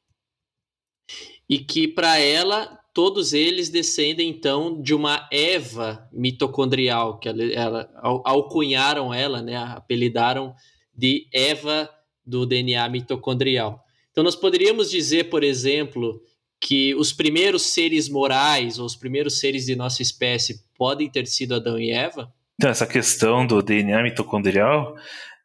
E 1.49 1.59
que, 1.59 1.89
para 1.89 2.19
ela, 2.19 2.79
todos 2.93 3.33
eles 3.33 3.71
descendem, 3.71 4.29
então, 4.29 4.81
de 4.81 4.95
uma 4.95 5.29
Eva 5.31 6.09
mitocondrial, 6.13 7.19
que 7.19 7.29
ela, 7.29 7.43
ela 7.43 8.23
alcunharam 8.25 9.13
ela, 9.15 9.41
né, 9.41 9.57
apelidaram 9.57 10.55
de 10.95 11.27
Eva 11.33 11.89
do 12.25 12.45
DNA 12.45 12.89
mitocondrial. 12.89 13.85
Então, 14.11 14.23
nós 14.23 14.37
poderíamos 14.37 14.91
dizer, 14.91 15.31
por 15.31 15.43
exemplo, 15.43 16.23
que 16.63 16.95
os 16.95 17.13
primeiros 17.13 17.67
seres 17.75 18.09
morais, 18.09 18.79
ou 18.79 18.87
os 18.87 18.95
primeiros 18.95 19.41
seres 19.41 19.67
de 19.67 19.75
nossa 19.75 20.01
espécie, 20.01 20.65
podem 20.77 21.11
ter 21.11 21.27
sido 21.27 21.57
Adão 21.57 21.77
e 21.77 21.91
Eva? 21.91 22.33
Então, 22.55 22.71
essa 22.71 22.87
questão 22.87 23.45
do 23.45 23.61
DNA 23.61 24.01
mitocondrial, 24.05 24.95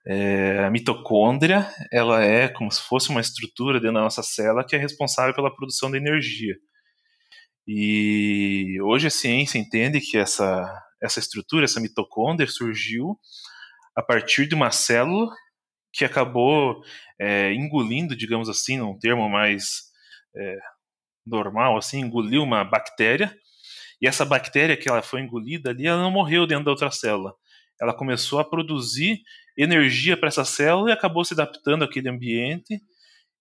é, 0.06 0.64
a 0.64 0.70
mitocôndria, 0.70 1.68
ela 1.92 2.24
é 2.24 2.48
como 2.48 2.72
se 2.72 2.82
fosse 2.82 3.10
uma 3.10 3.20
estrutura 3.20 3.80
dentro 3.80 3.96
da 3.96 4.02
nossa 4.02 4.22
célula 4.22 4.64
que 4.64 4.76
é 4.76 4.80
responsável 4.80 5.34
pela 5.34 5.54
produção 5.54 5.90
de 5.90 5.98
energia. 5.98 6.56
E 7.68 8.78
hoje 8.84 9.08
a 9.08 9.12
ciência 9.12 9.58
entende 9.58 10.00
que 10.00 10.18
essa, 10.18 10.72
essa 11.02 11.20
estrutura, 11.20 11.66
essa 11.66 11.82
mitocôndria, 11.82 12.48
surgiu 12.48 13.18
a 13.96 14.04
partir 14.04 14.48
de 14.48 14.54
uma 14.54 14.70
célula 14.70 15.34
que 15.92 16.06
acabou 16.06 16.80
é, 17.20 17.52
engolindo, 17.54 18.16
digamos 18.16 18.50
assim, 18.50 18.78
num 18.78 18.98
termo 19.00 19.28
mais 19.28 19.88
é, 20.36 20.58
normal, 21.28 21.78
assim, 21.78 22.00
engoliu 22.00 22.44
uma 22.44 22.64
bactéria, 22.64 23.36
e 24.02 24.08
essa 24.08 24.24
bactéria 24.24 24.78
que 24.78 24.90
ela 24.90 25.02
foi 25.02 25.22
engolida 25.22 25.72
ali, 25.72 25.88
ela 25.88 26.02
não 26.02 26.12
morreu 26.12 26.46
dentro 26.46 26.66
da 26.66 26.72
outra 26.72 26.92
célula. 26.92 27.34
Ela 27.82 27.94
começou 27.94 28.40
a 28.40 28.44
produzir 28.44 29.22
energia 29.58 30.16
para 30.16 30.28
essa 30.28 30.46
célula 30.46 30.90
e 30.90 30.94
acabou 30.94 31.26
se 31.26 31.34
adaptando 31.34 31.84
àquele 31.84 32.10
ambiente 32.10 32.80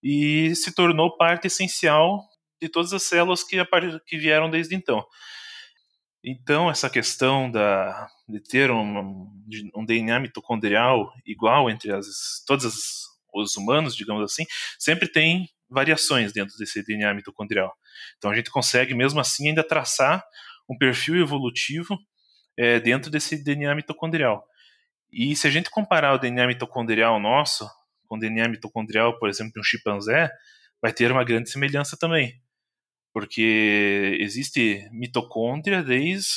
e 0.02 0.54
se 0.54 0.74
tornou 0.74 1.16
parte 1.16 1.46
essencial 1.46 2.22
de 2.60 2.68
todas 2.68 2.92
as 2.92 3.02
células 3.02 3.42
que, 3.42 3.56
que 4.06 4.16
vieram 4.16 4.50
desde 4.50 4.74
então. 4.74 5.04
Então, 6.24 6.70
essa 6.70 6.90
questão 6.90 7.50
da, 7.50 8.08
de 8.28 8.40
ter 8.40 8.70
um, 8.70 9.30
um 9.74 9.84
DNA 9.84 10.18
mitocondrial 10.18 11.12
igual 11.24 11.70
entre 11.70 11.92
as, 11.92 12.42
todos 12.46 13.06
os 13.32 13.56
humanos, 13.56 13.94
digamos 13.94 14.24
assim, 14.24 14.44
sempre 14.78 15.06
tem 15.06 15.48
variações 15.68 16.32
dentro 16.32 16.56
desse 16.58 16.82
DNA 16.84 17.12
mitocondrial. 17.14 17.74
Então, 18.16 18.30
a 18.30 18.34
gente 18.34 18.50
consegue, 18.50 18.94
mesmo 18.94 19.20
assim, 19.20 19.48
ainda 19.48 19.62
traçar 19.62 20.24
um 20.68 20.76
perfil 20.76 21.16
evolutivo 21.16 21.96
é, 22.56 22.80
dentro 22.80 23.10
desse 23.10 23.42
DNA 23.42 23.74
mitocondrial. 23.74 24.44
E 25.12 25.34
se 25.36 25.46
a 25.46 25.50
gente 25.50 25.70
comparar 25.70 26.14
o 26.14 26.18
DNA 26.18 26.46
mitocondrial 26.46 27.20
nosso 27.20 27.68
com 28.08 28.16
o 28.16 28.20
DNA 28.20 28.48
mitocondrial, 28.48 29.18
por 29.18 29.28
exemplo, 29.28 29.52
de 29.52 29.60
um 29.60 29.64
chimpanzé, 29.64 30.30
vai 30.80 30.92
ter 30.92 31.10
uma 31.10 31.24
grande 31.24 31.50
semelhança 31.50 31.96
também 31.98 32.40
porque 33.16 34.18
existe 34.20 34.86
mitocôndria 34.92 35.82
desde 35.82 36.28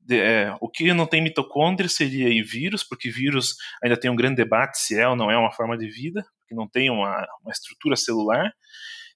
de, 0.00 0.18
é, 0.18 0.56
o 0.62 0.70
que 0.70 0.94
não 0.94 1.06
tem 1.06 1.22
mitocôndria 1.22 1.90
seria 1.90 2.28
vírus, 2.42 2.82
porque 2.82 3.10
vírus 3.10 3.54
ainda 3.84 4.00
tem 4.00 4.10
um 4.10 4.16
grande 4.16 4.36
debate 4.36 4.78
se 4.78 4.98
é 4.98 5.06
ou 5.06 5.14
não 5.14 5.30
é 5.30 5.36
uma 5.36 5.52
forma 5.52 5.76
de 5.76 5.86
vida, 5.90 6.24
porque 6.46 6.54
não 6.54 6.68
tem 6.68 6.88
uma, 6.88 7.26
uma 7.42 7.50
estrutura 7.50 7.96
celular. 7.96 8.52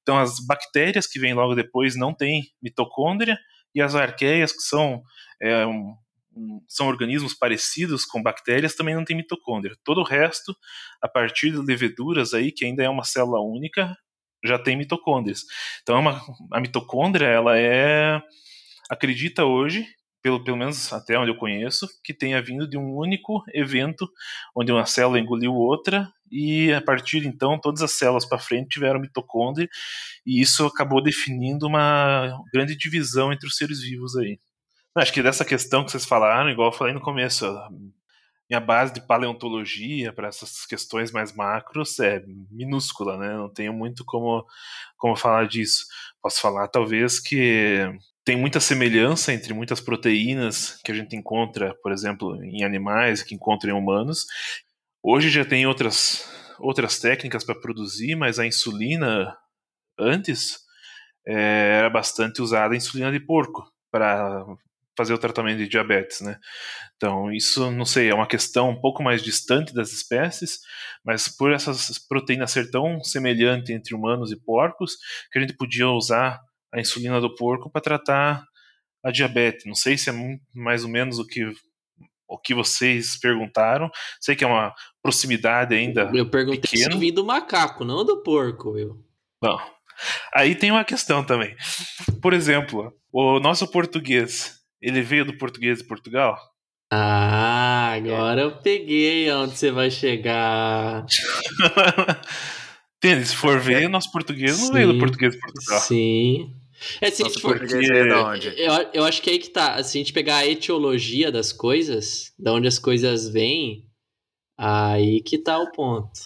Então 0.03 0.19
as 0.19 0.45
bactérias 0.45 1.07
que 1.07 1.21
vêm 1.21 1.33
logo 1.33 1.55
depois 1.55 1.95
não 1.95 2.13
têm 2.13 2.51
mitocôndria 2.61 3.39
e 3.73 3.81
as 3.81 3.95
arqueias 3.95 4.53
que 4.53 4.63
são 4.63 5.03
é, 5.41 5.65
um, 5.65 5.95
são 6.67 6.89
organismos 6.89 7.35
parecidos 7.35 8.05
com 8.05 8.23
bactérias 8.23 8.75
também 8.75 8.95
não 8.95 9.05
têm 9.05 9.17
mitocôndria. 9.17 9.77
Todo 9.85 10.01
o 10.01 10.05
resto, 10.05 10.57
a 11.01 11.09
partir 11.09 11.53
de 11.53 11.59
leveduras 11.59 12.35
aí 12.35 12.51
que 12.51 12.65
ainda 12.65 12.83
é 12.83 12.89
uma 12.89 13.05
célula 13.05 13.41
única, 13.41 13.97
já 14.45 14.59
tem 14.59 14.77
mitocôndrias. 14.77 15.43
Então, 15.83 15.97
é 15.97 15.99
uma, 15.99 16.21
a 16.53 16.61
mitocôndria, 16.61 17.27
ela 17.27 17.59
é, 17.59 18.21
acredita 18.89 19.45
hoje, 19.45 19.87
pelo, 20.23 20.43
pelo 20.43 20.57
menos 20.57 20.93
até 20.93 21.19
onde 21.19 21.31
eu 21.31 21.37
conheço, 21.37 21.87
que 22.03 22.15
tenha 22.15 22.41
vindo 22.41 22.69
de 22.69 22.79
um 22.79 22.95
único 22.97 23.43
evento 23.53 24.09
onde 24.57 24.73
uma 24.73 24.87
célula 24.87 25.19
engoliu 25.19 25.53
outra 25.53 26.11
e 26.31 26.73
a 26.73 26.81
partir 26.81 27.27
então 27.27 27.59
todas 27.59 27.83
as 27.83 27.93
células 27.93 28.25
para 28.25 28.39
frente 28.39 28.69
tiveram 28.71 29.01
mitocôndria 29.01 29.69
e 30.25 30.41
isso 30.41 30.67
acabou 30.67 31.03
definindo 31.03 31.67
uma 31.67 32.39
grande 32.53 32.77
divisão 32.77 33.33
entre 33.33 33.49
os 33.49 33.57
seres 33.57 33.81
vivos 33.81 34.17
aí. 34.17 34.39
Acho 34.95 35.13
que 35.13 35.23
dessa 35.23 35.45
questão 35.45 35.85
que 35.85 35.91
vocês 35.91 36.05
falaram, 36.05 36.51
igual 36.51 36.69
eu 36.71 36.77
falei 36.77 36.93
no 36.93 37.01
começo, 37.01 37.47
minha 38.51 38.61
base 38.61 38.93
de 38.93 39.01
paleontologia 39.01 40.13
para 40.13 40.27
essas 40.27 40.67
questões 40.67 41.13
mais 41.13 41.33
macros 41.33 42.01
é 42.01 42.25
minúscula, 42.51 43.17
né? 43.17 43.33
Não 43.37 43.49
tenho 43.49 43.73
muito 43.73 44.05
como, 44.05 44.45
como 44.99 45.15
falar 45.15 45.47
disso. 45.47 45.85
Posso 46.21 46.41
falar, 46.41 46.67
talvez, 46.67 47.21
que 47.21 47.89
tem 48.25 48.37
muita 48.37 48.59
semelhança 48.59 49.33
entre 49.33 49.55
muitas 49.55 49.81
proteínas 49.81 50.81
que 50.85 50.91
a 50.91 50.95
gente 50.95 51.15
encontra, 51.15 51.75
por 51.81 51.93
exemplo, 51.93 52.43
em 52.43 52.65
animais, 52.65 53.23
que 53.23 53.37
encontra 53.37 53.71
em 53.71 53.73
humanos. 53.73 54.27
Hoje 55.03 55.31
já 55.31 55.45
tem 55.45 55.67
outras, 55.67 56.29
outras 56.59 56.99
técnicas 56.99 57.43
para 57.43 57.59
produzir, 57.59 58.15
mas 58.17 58.39
a 58.39 58.47
insulina, 58.47 59.35
antes, 59.99 60.59
é, 61.27 61.79
era 61.79 61.89
bastante 61.89 62.43
usada 62.43 62.75
a 62.75 62.77
insulina 62.77 63.11
de 63.11 63.21
porco 63.21 63.65
para 63.91 64.45
fazer 64.97 65.15
o 65.15 65.19
tratamento 65.19 65.57
de 65.57 65.69
diabetes, 65.69 66.21
né? 66.21 66.39
Então, 66.97 67.33
isso, 67.33 67.71
não 67.71 67.87
sei, 67.87 68.11
é 68.11 68.15
uma 68.15 68.27
questão 68.27 68.69
um 68.69 68.79
pouco 68.79 69.03
mais 69.03 69.23
distante 69.23 69.73
das 69.73 69.91
espécies, 69.91 70.61
mas 71.03 71.29
por 71.29 71.51
essas 71.51 71.99
proteínas 72.07 72.51
ser 72.51 72.71
tão 72.71 73.03
semelhante 73.03 73.73
entre 73.73 73.95
humanos 73.95 74.31
e 74.31 74.37
porcos, 74.37 74.97
que 75.33 75.39
a 75.39 75.41
gente 75.41 75.57
podia 75.57 75.89
usar 75.89 76.39
a 76.75 76.79
insulina 76.79 77.19
do 77.23 77.35
porco 77.35 77.71
para 77.71 77.81
tratar 77.81 78.45
a 79.03 79.11
diabetes. 79.11 79.65
Não 79.65 79.75
sei 79.75 79.97
se 79.97 80.11
é 80.11 80.13
mais 80.55 80.85
ou 80.85 80.91
menos 80.91 81.19
o 81.19 81.27
que 81.27 81.51
o 82.31 82.39
que 82.39 82.55
vocês 82.55 83.19
perguntaram. 83.19 83.91
Sei 84.21 84.37
que 84.37 84.45
é 84.45 84.47
uma 84.47 84.73
proximidade 85.03 85.75
ainda. 85.75 86.11
Eu 86.15 86.31
perguntei 86.31 86.61
pequeno. 86.61 86.99
se 86.99 87.13
do 87.13 87.25
macaco, 87.25 87.85
não 87.85 88.05
do 88.05 88.23
porco, 88.23 88.73
viu? 88.73 89.05
Bom, 89.43 89.59
aí 90.35 90.55
tem 90.55 90.71
uma 90.71 90.85
questão 90.85 91.25
também. 91.25 91.57
Por 92.23 92.33
exemplo, 92.33 92.93
o 93.13 93.41
nosso 93.41 93.67
português 93.69 94.61
ele 94.81 95.03
veio 95.03 95.25
do 95.25 95.37
português 95.37 95.79
de 95.79 95.85
Portugal? 95.85 96.39
Ah, 96.93 97.93
agora 97.93 98.41
é. 98.41 98.45
eu 98.45 98.57
peguei 98.59 99.31
onde 99.33 99.57
você 99.57 99.71
vai 99.71 99.91
chegar. 99.91 101.05
Entende? 102.97 103.27
Se 103.27 103.37
for 103.37 103.59
ver, 103.61 103.89
nosso 103.89 104.11
português 104.11 104.57
sim, 104.57 104.67
não 104.67 104.73
veio 104.73 104.93
do 104.93 104.99
português 104.99 105.35
de 105.35 105.41
Portugal. 105.41 105.81
Sim. 105.81 106.55
É, 107.01 107.11
se 107.11 107.23
Nosso 107.23 107.41
for, 107.41 107.59
português 107.59 107.91
é 107.91 108.05
de 108.05 108.13
onde? 108.15 108.49
Eu, 108.57 108.73
eu 108.95 109.05
acho 109.05 109.21
que 109.21 109.31
é 109.31 109.33
aí 109.35 109.39
que 109.39 109.51
tá. 109.51 109.83
Se 109.83 109.99
a 109.99 110.01
gente 110.01 110.13
pegar 110.13 110.37
a 110.37 110.47
etiologia 110.47 111.31
das 111.31 111.53
coisas, 111.53 112.33
de 112.39 112.51
onde 112.51 112.67
as 112.67 112.79
coisas 112.79 113.29
vêm, 113.29 113.87
aí 114.57 115.23
que 115.23 115.39
tá 115.39 115.59
o 115.59 115.71
ponto. 115.73 116.21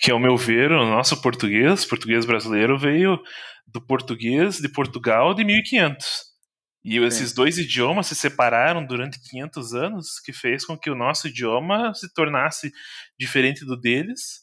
Que 0.00 0.10
ao 0.10 0.18
meu 0.18 0.36
ver, 0.36 0.72
o 0.72 0.84
nosso 0.84 1.20
português, 1.20 1.84
português 1.84 2.24
brasileiro, 2.24 2.78
veio 2.78 3.20
do 3.66 3.80
português 3.80 4.58
de 4.58 4.68
Portugal 4.68 5.34
de 5.34 5.44
1500 5.44 6.06
E 6.84 6.98
esses 6.98 7.32
dois 7.32 7.56
idiomas 7.56 8.08
se 8.08 8.14
separaram 8.14 8.84
durante 8.84 9.20
500 9.30 9.74
anos, 9.74 10.20
que 10.20 10.32
fez 10.32 10.64
com 10.64 10.76
que 10.76 10.90
o 10.90 10.94
nosso 10.94 11.28
idioma 11.28 11.94
se 11.94 12.12
tornasse 12.12 12.72
diferente 13.18 13.64
do 13.64 13.76
deles, 13.80 14.42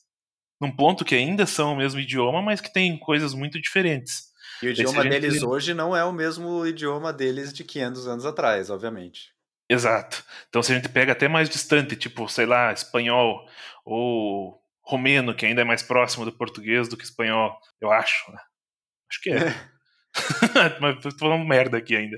num 0.60 0.76
ponto 0.76 1.06
que 1.06 1.16
ainda 1.16 1.46
são 1.46 1.74
o 1.74 1.78
mesmo 1.78 2.00
idioma, 2.00 2.42
mas 2.42 2.60
que 2.60 2.72
tem 2.72 2.98
coisas 2.98 3.34
muito 3.34 3.62
diferentes. 3.62 4.29
E 4.62 4.68
o 4.68 4.72
idioma 4.72 5.04
deles 5.04 5.42
hoje 5.42 5.74
não 5.74 5.96
é 5.96 6.04
o 6.04 6.12
mesmo 6.12 6.66
idioma 6.66 7.14
deles 7.14 7.54
de 7.54 7.64
500 7.64 8.08
anos 8.08 8.26
atrás, 8.26 8.70
obviamente. 8.70 9.34
Exato. 9.70 10.24
Então, 10.50 10.64
se 10.64 10.72
a 10.72 10.76
gente 10.76 10.90
pega 10.90 11.12
até 11.12 11.28
mais 11.28 11.50
distante, 11.50 11.96
tipo, 11.96 12.28
sei 12.28 12.46
lá, 12.46 12.74
espanhol 12.74 13.48
ou 13.86 14.60
romeno, 14.82 15.36
que 15.36 15.46
ainda 15.46 15.62
é 15.62 15.66
mais 15.66 15.84
próximo 15.84 16.26
do 16.26 16.32
português 16.32 16.88
do 16.88 16.98
que 16.98 17.04
espanhol, 17.04 17.60
eu 17.80 17.92
acho. 17.92 18.32
Né? 18.32 18.40
Acho 19.10 19.22
que 19.22 19.30
é. 19.30 19.36
Mas 20.82 21.00
tô 21.02 21.12
falando 21.12 21.46
merda 21.46 21.78
aqui 21.78 21.96
ainda. 21.96 22.18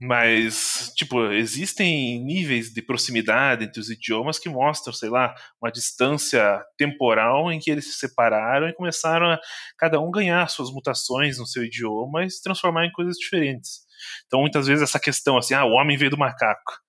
Mas, 0.00 0.92
tipo, 0.94 1.32
existem 1.32 2.22
níveis 2.22 2.72
de 2.72 2.82
proximidade 2.82 3.64
entre 3.64 3.80
os 3.80 3.90
idiomas 3.90 4.38
que 4.38 4.48
mostram, 4.48 4.92
sei 4.92 5.08
lá, 5.08 5.34
uma 5.60 5.70
distância 5.70 6.62
temporal 6.76 7.50
em 7.50 7.58
que 7.58 7.70
eles 7.70 7.86
se 7.86 7.98
separaram 7.98 8.68
e 8.68 8.74
começaram 8.74 9.30
a 9.30 9.40
cada 9.78 10.00
um 10.00 10.10
ganhar 10.10 10.48
suas 10.48 10.70
mutações 10.70 11.38
no 11.38 11.46
seu 11.46 11.64
idioma 11.64 12.24
e 12.24 12.30
se 12.30 12.42
transformar 12.42 12.86
em 12.86 12.92
coisas 12.92 13.16
diferentes. 13.16 13.80
Então, 14.26 14.40
muitas 14.40 14.66
vezes, 14.66 14.82
essa 14.82 15.00
questão 15.00 15.38
assim, 15.38 15.54
ah, 15.54 15.64
o 15.64 15.72
homem 15.72 15.96
veio 15.96 16.10
do 16.10 16.18
macaco. 16.18 16.80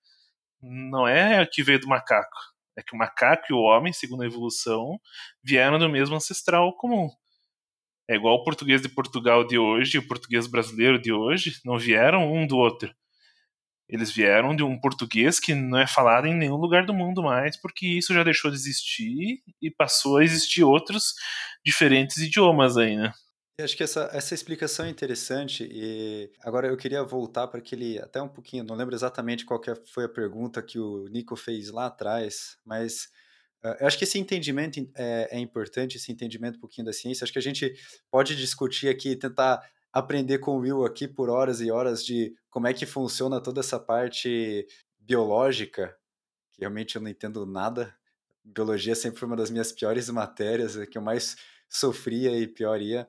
Não 0.62 1.08
é 1.08 1.46
que 1.46 1.64
veio 1.64 1.80
do 1.80 1.88
macaco. 1.88 2.38
É 2.78 2.84
que 2.84 2.94
o 2.94 2.98
macaco 2.98 3.46
e 3.50 3.54
o 3.54 3.60
homem, 3.60 3.94
segundo 3.94 4.24
a 4.24 4.26
evolução, 4.26 5.00
vieram 5.44 5.80
do 5.80 5.90
mesmo 5.90 6.16
ancestral 6.16 6.76
comum. 6.76 7.10
É 8.10 8.16
igual 8.16 8.36
o 8.36 8.44
português 8.44 8.82
de 8.82 8.90
Portugal 8.90 9.46
de 9.46 9.58
hoje 9.58 9.98
e 9.98 10.00
o 10.00 10.08
português 10.08 10.48
brasileiro 10.48 11.02
de 11.02 11.12
hoje 11.12 11.60
não 11.66 11.78
vieram 11.78 12.32
um 12.32 12.48
do 12.48 12.58
outro. 12.58 12.94
Eles 13.90 14.12
vieram 14.12 14.56
de 14.56 14.64
um 14.64 14.80
português 14.80 15.40
que 15.40 15.54
não 15.54 15.80
é 15.80 15.88
falado 15.88 16.28
em 16.28 16.36
nenhum 16.36 16.58
lugar 16.58 16.86
do 16.86 16.94
mundo 16.94 17.24
mais, 17.24 17.60
porque 17.60 17.88
isso 17.88 18.14
já 18.14 18.24
deixou 18.24 18.52
de 18.52 18.58
existir 18.58 19.42
e 19.62 19.72
passou 19.72 20.18
a 20.18 20.24
existir 20.24 20.64
outros 20.64 21.14
diferentes 21.66 22.18
idiomas 22.18 22.78
aí, 22.78 22.96
né? 22.96 23.14
Eu 23.60 23.66
acho 23.66 23.76
que 23.76 23.84
essa, 23.84 24.10
essa 24.14 24.36
explicação 24.36 24.86
é 24.86 24.90
interessante 24.90 25.68
e 25.72 26.32
agora 26.42 26.68
eu 26.68 26.78
queria 26.78 27.04
voltar 27.04 27.48
para 27.48 27.60
aquele, 27.60 27.98
até 27.98 28.22
um 28.22 28.28
pouquinho, 28.28 28.64
não 28.64 28.76
lembro 28.76 28.94
exatamente 28.94 29.46
qual 29.46 29.60
foi 29.92 30.04
a 30.04 30.10
pergunta 30.10 30.62
que 30.62 30.78
o 30.78 31.08
Nico 31.10 31.36
fez 31.36 31.72
lá 31.72 31.88
atrás, 31.88 32.58
mas 32.64 33.08
eu 33.80 33.88
acho 33.88 33.98
que 33.98 34.04
esse 34.04 34.20
entendimento 34.20 34.80
é, 34.96 35.30
é, 35.32 35.40
importante, 35.40 35.98
esse 35.98 36.12
entendimento 36.12 36.58
um 36.58 36.60
pouquinho 36.62 36.86
da 36.86 36.94
ciência. 36.94 37.24
Acho 37.24 37.34
que 37.34 37.40
a 37.40 37.42
gente 37.42 37.74
pode 38.10 38.36
discutir 38.36 38.88
aqui, 38.90 39.16
tentar 39.16 39.62
aprender 39.92 40.40
com 40.40 40.58
o 40.58 40.60
Will 40.60 40.86
aqui 40.86 41.08
por 41.08 41.30
horas 41.30 41.62
e 41.62 41.72
horas 41.72 42.06
de 42.06 42.36
como 42.50 42.68
é 42.68 42.74
que 42.74 42.86
funciona 42.86 43.42
toda 43.42 43.60
essa 43.60 43.80
parte 43.80 44.68
biológica, 45.00 45.96
que 46.52 46.62
realmente 46.62 46.96
eu 46.96 47.02
não 47.02 47.10
entendo 47.10 47.46
nada. 47.46 47.96
Biologia 48.44 48.96
sempre 48.96 49.20
foi 49.20 49.28
uma 49.28 49.36
das 49.36 49.50
minhas 49.50 49.72
piores 49.72 50.10
matérias, 50.10 50.76
que 50.86 50.98
eu 50.98 51.02
mais 51.02 51.36
sofria 51.70 52.38
e 52.38 52.48
pior 52.48 52.82
ia. 52.82 53.08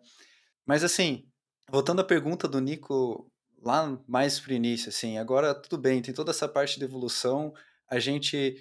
Mas 0.66 0.82
assim, 0.82 1.26
voltando 1.70 2.00
à 2.00 2.04
pergunta 2.04 2.48
do 2.48 2.60
Nico 2.60 3.30
lá 3.62 4.00
mais 4.06 4.38
pro 4.38 4.52
início, 4.52 4.88
assim, 4.88 5.18
agora 5.18 5.54
tudo 5.54 5.76
bem, 5.80 6.00
tem 6.00 6.14
toda 6.14 6.30
essa 6.30 6.48
parte 6.48 6.78
de 6.78 6.84
evolução, 6.84 7.52
a 7.88 7.98
gente 7.98 8.56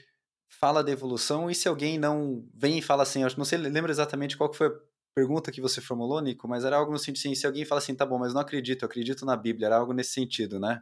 fala 0.50 0.84
da 0.84 0.92
evolução 0.92 1.50
e 1.50 1.56
se 1.56 1.68
alguém 1.68 1.98
não 1.98 2.44
vem 2.54 2.80
e 2.80 2.82
fala 2.82 3.04
assim, 3.04 3.24
eu 3.24 3.30
não 3.38 3.46
sei, 3.46 3.58
lembra 3.58 3.92
exatamente 3.92 4.38
qual 4.38 4.54
foi 4.54 4.68
a 4.68 4.74
pergunta 5.16 5.52
que 5.52 5.62
você 5.62 5.82
formulou, 5.82 6.22
Nico, 6.22 6.48
mas 6.48 6.64
era 6.64 6.78
algo 6.78 6.92
no 6.92 6.98
sentido 7.00 7.18
assim, 7.18 7.36
se 7.36 7.46
alguém 7.46 7.66
fala 7.66 7.80
assim, 7.80 7.96
tá 7.96 8.06
bom, 8.06 8.20
mas 8.20 8.34
não 8.34 8.42
acredito, 8.42 8.84
eu 8.84 8.88
acredito 8.88 9.26
na 9.26 9.36
Bíblia, 9.36 9.68
era 9.68 9.78
algo 9.78 9.94
nesse 9.94 10.12
sentido, 10.12 10.60
né? 10.60 10.82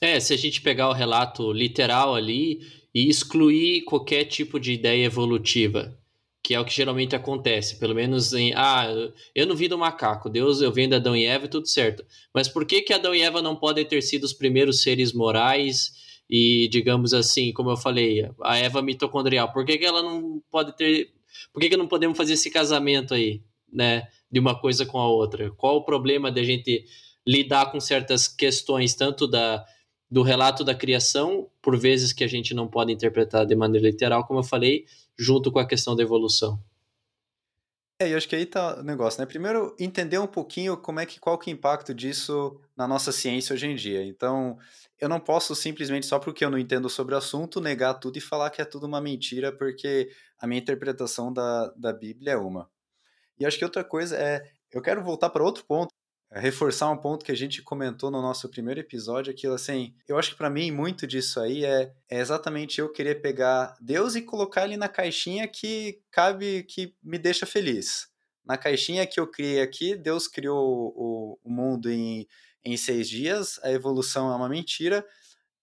É, 0.00 0.18
se 0.20 0.32
a 0.32 0.36
gente 0.36 0.60
pegar 0.60 0.88
o 0.88 0.92
relato 0.92 1.52
literal 1.52 2.14
ali 2.14 2.60
e 2.94 3.08
excluir 3.08 3.82
qualquer 3.82 4.24
tipo 4.24 4.60
de 4.60 4.72
ideia 4.72 5.04
evolutiva, 5.04 5.98
que 6.42 6.54
é 6.54 6.60
o 6.60 6.64
que 6.64 6.74
geralmente 6.74 7.16
acontece, 7.16 7.78
pelo 7.78 7.94
menos 7.94 8.32
em, 8.34 8.52
ah, 8.54 8.86
eu 9.34 9.46
não 9.46 9.56
vi 9.56 9.66
do 9.66 9.78
macaco, 9.78 10.28
Deus, 10.28 10.60
eu 10.60 10.70
venho 10.70 10.90
de 10.90 10.96
Adão 10.96 11.16
e 11.16 11.24
Eva 11.24 11.48
tudo 11.48 11.66
certo. 11.66 12.04
Mas 12.34 12.48
por 12.48 12.66
que 12.66 12.82
que 12.82 12.92
Adão 12.92 13.14
e 13.14 13.22
Eva 13.22 13.40
não 13.40 13.56
podem 13.56 13.84
ter 13.84 14.02
sido 14.02 14.24
os 14.24 14.34
primeiros 14.34 14.82
seres 14.82 15.12
morais 15.12 16.13
e, 16.28 16.68
digamos 16.68 17.12
assim, 17.12 17.52
como 17.52 17.70
eu 17.70 17.76
falei, 17.76 18.30
a 18.42 18.56
Eva 18.56 18.82
mitocondrial, 18.82 19.52
por 19.52 19.64
que, 19.64 19.78
que 19.78 19.84
ela 19.84 20.02
não 20.02 20.42
pode 20.50 20.76
ter. 20.76 21.12
Por 21.52 21.60
que, 21.60 21.68
que 21.68 21.76
não 21.76 21.88
podemos 21.88 22.16
fazer 22.16 22.34
esse 22.34 22.50
casamento 22.50 23.14
aí, 23.14 23.42
né? 23.72 24.08
De 24.30 24.40
uma 24.40 24.58
coisa 24.58 24.86
com 24.86 24.98
a 24.98 25.08
outra? 25.08 25.50
Qual 25.50 25.76
o 25.76 25.84
problema 25.84 26.30
de 26.30 26.40
a 26.40 26.44
gente 26.44 26.84
lidar 27.26 27.70
com 27.70 27.80
certas 27.80 28.28
questões, 28.28 28.94
tanto 28.94 29.26
da, 29.26 29.64
do 30.10 30.22
relato 30.22 30.62
da 30.64 30.74
criação, 30.74 31.48
por 31.62 31.78
vezes 31.78 32.12
que 32.12 32.24
a 32.24 32.28
gente 32.28 32.54
não 32.54 32.68
pode 32.68 32.92
interpretar 32.92 33.46
de 33.46 33.54
maneira 33.54 33.88
literal, 33.88 34.26
como 34.26 34.40
eu 34.40 34.44
falei, 34.44 34.84
junto 35.18 35.50
com 35.50 35.58
a 35.58 35.66
questão 35.66 35.96
da 35.96 36.02
evolução? 36.02 36.58
É, 38.04 38.12
eu 38.12 38.16
acho 38.18 38.28
que 38.28 38.36
aí 38.36 38.44
tá 38.44 38.80
o 38.80 38.82
negócio, 38.82 39.18
né? 39.20 39.26
Primeiro, 39.26 39.74
entender 39.78 40.18
um 40.18 40.26
pouquinho 40.26 40.76
como 40.76 41.00
é 41.00 41.06
que 41.06 41.18
qual 41.18 41.38
que 41.38 41.50
é 41.50 41.54
o 41.54 41.56
impacto 41.56 41.94
disso 41.94 42.60
na 42.76 42.86
nossa 42.86 43.10
ciência 43.12 43.54
hoje 43.54 43.66
em 43.66 43.74
dia. 43.74 44.04
Então, 44.04 44.58
eu 45.00 45.08
não 45.08 45.18
posso 45.18 45.54
simplesmente, 45.54 46.04
só 46.06 46.18
porque 46.18 46.44
eu 46.44 46.50
não 46.50 46.58
entendo 46.58 46.90
sobre 46.90 47.14
o 47.14 47.18
assunto, 47.18 47.60
negar 47.60 47.94
tudo 47.94 48.18
e 48.18 48.20
falar 48.20 48.50
que 48.50 48.60
é 48.60 48.64
tudo 48.64 48.86
uma 48.86 49.00
mentira, 49.00 49.50
porque 49.52 50.10
a 50.38 50.46
minha 50.46 50.60
interpretação 50.60 51.32
da, 51.32 51.68
da 51.76 51.92
Bíblia 51.92 52.32
é 52.32 52.36
uma. 52.36 52.70
E 53.38 53.46
acho 53.46 53.58
que 53.58 53.64
outra 53.64 53.84
coisa 53.84 54.16
é, 54.16 54.42
eu 54.72 54.82
quero 54.82 55.02
voltar 55.02 55.30
para 55.30 55.42
outro 55.44 55.64
ponto, 55.64 55.94
reforçar 56.40 56.90
um 56.90 56.96
ponto 56.96 57.24
que 57.24 57.32
a 57.32 57.36
gente 57.36 57.62
comentou 57.62 58.10
no 58.10 58.20
nosso 58.20 58.48
primeiro 58.48 58.80
episódio, 58.80 59.32
aquilo 59.32 59.54
assim, 59.54 59.94
eu 60.08 60.18
acho 60.18 60.30
que 60.30 60.36
para 60.36 60.50
mim 60.50 60.70
muito 60.70 61.06
disso 61.06 61.40
aí 61.40 61.64
é, 61.64 61.92
é 62.10 62.20
exatamente 62.20 62.80
eu 62.80 62.90
querer 62.90 63.20
pegar 63.20 63.76
Deus 63.80 64.14
e 64.14 64.22
colocar 64.22 64.64
ele 64.64 64.76
na 64.76 64.88
caixinha 64.88 65.46
que 65.46 66.00
cabe, 66.10 66.64
que 66.64 66.94
me 67.02 67.18
deixa 67.18 67.46
feliz. 67.46 68.08
Na 68.44 68.58
caixinha 68.58 69.06
que 69.06 69.18
eu 69.18 69.26
criei 69.26 69.62
aqui, 69.62 69.96
Deus 69.96 70.28
criou 70.28 70.92
o, 70.96 71.38
o 71.42 71.50
mundo 71.50 71.90
em 71.90 72.26
em 72.64 72.76
seis 72.76 73.08
dias, 73.08 73.60
a 73.62 73.70
evolução 73.70 74.32
é 74.32 74.36
uma 74.36 74.48
mentira. 74.48 75.06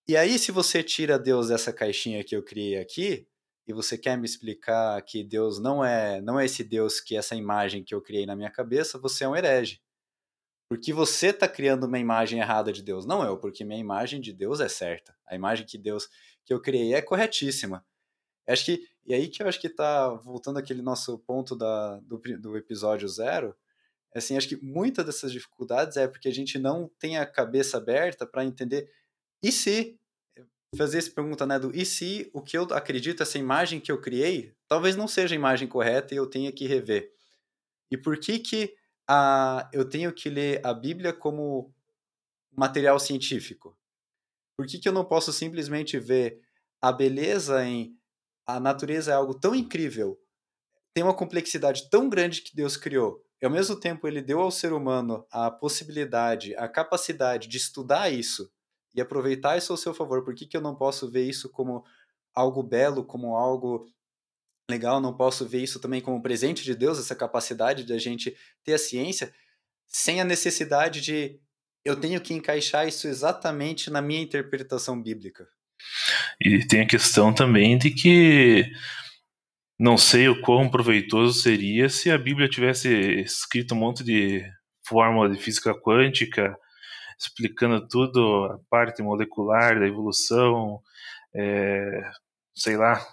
E 0.08 0.16
aí, 0.16 0.38
se 0.38 0.52
você 0.52 0.84
tira 0.84 1.18
Deus 1.18 1.48
dessa 1.48 1.74
caixinha 1.74 2.24
que 2.24 2.36
eu 2.36 2.44
criei 2.44 2.78
aqui, 2.78 3.28
e 3.68 3.74
você 3.74 3.98
quer 3.98 4.18
me 4.18 4.26
explicar 4.26 5.02
que 5.04 5.24
Deus 5.24 5.60
não 5.60 5.84
é, 5.84 6.22
não 6.22 6.40
é 6.40 6.46
esse 6.46 6.64
Deus 6.64 7.00
que 7.00 7.16
essa 7.16 7.36
imagem 7.36 7.84
que 7.84 7.96
eu 7.96 8.02
criei 8.02 8.26
na 8.26 8.36
minha 8.36 8.52
cabeça, 8.52 9.00
você 9.00 9.24
é 9.24 9.30
um 9.30 9.36
herege. 9.36 9.80
Porque 10.72 10.94
você 10.94 11.28
está 11.28 11.50
criando 11.50 11.84
uma 11.84 12.00
imagem 12.00 12.40
errada 12.40 12.72
de 12.72 12.82
Deus. 12.82 13.06
Não 13.06 13.22
eu, 13.26 13.38
porque 13.38 13.66
minha 13.66 13.78
imagem 13.78 14.22
de 14.22 14.32
Deus 14.32 14.62
é 14.62 14.70
certa. 14.70 15.14
A 15.28 15.36
imagem 15.36 15.66
que 15.66 15.78
Deus 15.78 16.08
que 16.46 16.54
eu 16.54 16.62
criei 16.62 16.94
é 16.94 17.02
corretíssima. 17.02 17.86
Acho 18.48 18.64
que, 18.64 18.88
e 19.06 19.14
aí 19.14 19.28
que 19.28 19.44
eu 19.44 19.48
acho 19.50 19.60
que 19.60 19.68
está 19.68 20.08
voltando 20.14 20.60
aquele 20.60 20.82
nosso 20.82 21.20
ponto 21.20 21.58
da, 21.58 21.98
do, 22.00 22.18
do 22.40 22.56
episódio 22.56 23.06
zero, 23.10 23.54
Assim, 24.16 24.36
acho 24.36 24.48
que 24.48 24.58
muitas 24.58 25.06
dessas 25.06 25.32
dificuldades 25.32 25.96
é 25.98 26.08
porque 26.08 26.30
a 26.30 26.34
gente 26.34 26.58
não 26.58 26.90
tem 27.00 27.18
a 27.18 27.26
cabeça 27.26 27.78
aberta 27.78 28.26
para 28.26 28.44
entender 28.44 28.90
e 29.44 29.52
se 29.52 29.98
fazer 30.76 31.00
essa 31.00 31.12
pergunta, 31.12 31.46
né, 31.46 31.60
do 31.60 31.76
e 31.76 31.86
se 31.86 32.30
o 32.34 32.42
que 32.42 32.58
eu 32.58 32.64
acredito, 32.72 33.22
essa 33.22 33.38
imagem 33.38 33.80
que 33.80 33.92
eu 33.92 34.00
criei, 34.00 34.54
talvez 34.70 34.96
não 34.96 35.08
seja 35.08 35.36
a 35.36 35.38
imagem 35.38 35.68
correta 35.68 36.14
e 36.14 36.18
eu 36.18 36.28
tenha 36.28 36.52
que 36.52 36.66
rever. 36.66 37.14
E 37.90 37.98
por 37.98 38.18
que 38.18 38.40
que 38.40 38.76
a, 39.14 39.70
eu 39.74 39.84
tenho 39.84 40.14
que 40.14 40.30
ler 40.30 40.66
a 40.66 40.74
Bíblia 40.74 41.12
como 41.12 41.74
material 42.50 42.98
científico? 42.98 43.78
Por 44.56 44.66
que 44.66 44.80
que 44.80 44.88
eu 44.88 44.94
não 44.94 45.04
posso 45.04 45.34
simplesmente 45.34 46.00
ver 46.00 46.40
a 46.82 46.94
beleza 46.94 47.62
em 47.66 47.94
a 48.48 48.58
natureza 48.58 49.12
é 49.12 49.14
algo 49.14 49.34
tão 49.34 49.54
incrível, 49.54 50.18
tem 50.94 51.04
uma 51.04 51.14
complexidade 51.14 51.90
tão 51.90 52.10
grande 52.10 52.42
que 52.42 52.56
Deus 52.56 52.78
criou, 52.78 53.22
e 53.42 53.46
ao 53.46 53.52
mesmo 53.52 53.78
tempo 53.78 54.08
ele 54.08 54.22
deu 54.22 54.40
ao 54.40 54.50
ser 54.50 54.72
humano 54.72 55.26
a 55.30 55.52
possibilidade, 55.52 56.56
a 56.56 56.68
capacidade 56.70 57.50
de 57.50 57.58
estudar 57.58 58.10
isso 58.10 58.50
e 58.96 59.02
aproveitar 59.02 59.58
isso 59.58 59.74
ao 59.74 59.78
seu 59.78 59.94
favor. 59.94 60.24
Por 60.24 60.34
que, 60.34 60.46
que 60.46 60.56
eu 60.56 60.62
não 60.62 60.76
posso 60.76 61.10
ver 61.12 61.28
isso 61.28 61.50
como 61.50 61.84
algo 62.34 62.64
belo, 62.64 63.04
como 63.04 63.36
algo 63.36 63.86
legal? 64.72 65.00
Não 65.00 65.16
posso 65.16 65.48
ver 65.48 65.62
isso 65.62 65.80
também 65.80 66.02
como 66.02 66.22
presente 66.22 66.64
de 66.64 66.74
Deus, 66.74 66.98
essa 66.98 67.16
capacidade 67.16 67.84
de 67.84 67.94
a 67.94 67.98
gente 67.98 68.36
ter 68.64 68.74
a 68.74 68.80
ciência, 68.80 69.34
sem 69.88 70.20
a 70.22 70.26
necessidade 70.26 71.02
de 71.02 71.40
eu 71.84 71.96
tenho 71.96 72.22
que 72.22 72.34
encaixar 72.34 72.88
isso 72.88 73.08
exatamente 73.08 73.90
na 73.90 74.02
minha 74.02 74.22
interpretação 74.22 75.02
bíblica. 75.02 75.48
E 76.40 76.66
tem 76.68 76.82
a 76.82 76.88
questão 76.88 77.34
também 77.34 77.78
de 77.78 77.92
que 77.92 78.72
não 79.80 79.98
sei 79.98 80.30
o 80.30 80.40
quão 80.42 80.70
proveitoso 80.70 81.42
seria 81.42 81.90
se 81.90 82.12
a 82.12 82.18
Bíblia 82.18 82.48
tivesse 82.48 82.88
escrito 83.22 83.74
um 83.74 83.80
monte 83.80 84.04
de 84.04 84.44
fórmula 84.88 85.30
de 85.30 85.42
física 85.42 85.74
quântica, 85.74 86.56
explicando 87.20 87.88
tudo, 87.88 88.46
a 88.46 88.60
parte 88.70 89.02
molecular 89.02 89.80
da 89.80 89.88
evolução, 89.88 90.80
é, 91.34 92.12
sei 92.54 92.78
lá, 92.78 93.04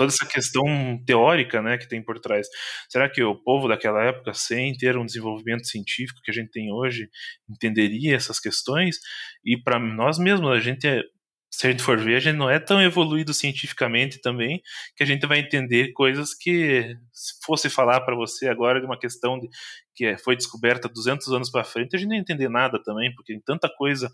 toda 0.00 0.10
essa 0.10 0.24
questão 0.26 0.64
teórica 1.04 1.60
né, 1.60 1.76
que 1.76 1.86
tem 1.86 2.02
por 2.02 2.18
trás. 2.18 2.46
Será 2.88 3.06
que 3.06 3.22
o 3.22 3.34
povo 3.34 3.68
daquela 3.68 4.02
época, 4.02 4.32
sem 4.32 4.74
ter 4.74 4.96
um 4.96 5.04
desenvolvimento 5.04 5.66
científico 5.66 6.22
que 6.24 6.30
a 6.30 6.34
gente 6.34 6.50
tem 6.50 6.72
hoje, 6.72 7.10
entenderia 7.46 8.16
essas 8.16 8.40
questões? 8.40 8.96
E 9.44 9.62
para 9.62 9.78
nós 9.78 10.18
mesmos, 10.18 10.50
a 10.50 10.58
gente 10.58 10.86
é 10.86 11.02
se 11.50 11.66
a 11.66 11.70
gente 11.70 11.82
for 11.82 11.98
ver, 11.98 12.16
a 12.16 12.20
gente 12.20 12.36
não 12.36 12.48
é 12.48 12.60
tão 12.60 12.80
evoluído 12.80 13.34
cientificamente 13.34 14.20
também 14.20 14.62
que 14.96 15.02
a 15.02 15.06
gente 15.06 15.26
vai 15.26 15.40
entender 15.40 15.92
coisas 15.92 16.32
que, 16.32 16.96
se 17.12 17.34
fosse 17.44 17.68
falar 17.68 18.00
para 18.02 18.14
você 18.14 18.48
agora 18.48 18.78
de 18.78 18.86
uma 18.86 18.98
questão 18.98 19.38
de, 19.38 19.48
que 19.94 20.06
é, 20.06 20.16
foi 20.16 20.36
descoberta 20.36 20.88
200 20.88 21.28
anos 21.32 21.50
para 21.50 21.64
frente, 21.64 21.96
a 21.96 21.98
gente 21.98 22.08
não 22.08 22.14
ia 22.14 22.20
entender 22.20 22.48
nada 22.48 22.80
também, 22.82 23.12
porque 23.14 23.32
tem 23.32 23.42
tanta 23.42 23.68
coisa 23.68 24.10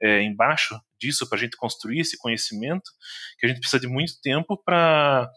é, 0.00 0.22
embaixo 0.22 0.78
disso 1.00 1.28
para 1.28 1.36
a 1.36 1.40
gente 1.40 1.56
construir 1.56 2.00
esse 2.00 2.16
conhecimento 2.16 2.90
que 3.38 3.46
a 3.46 3.48
gente 3.48 3.60
precisa 3.60 3.80
de 3.80 3.88
muito 3.88 4.20
tempo 4.22 4.56
para 4.56 5.28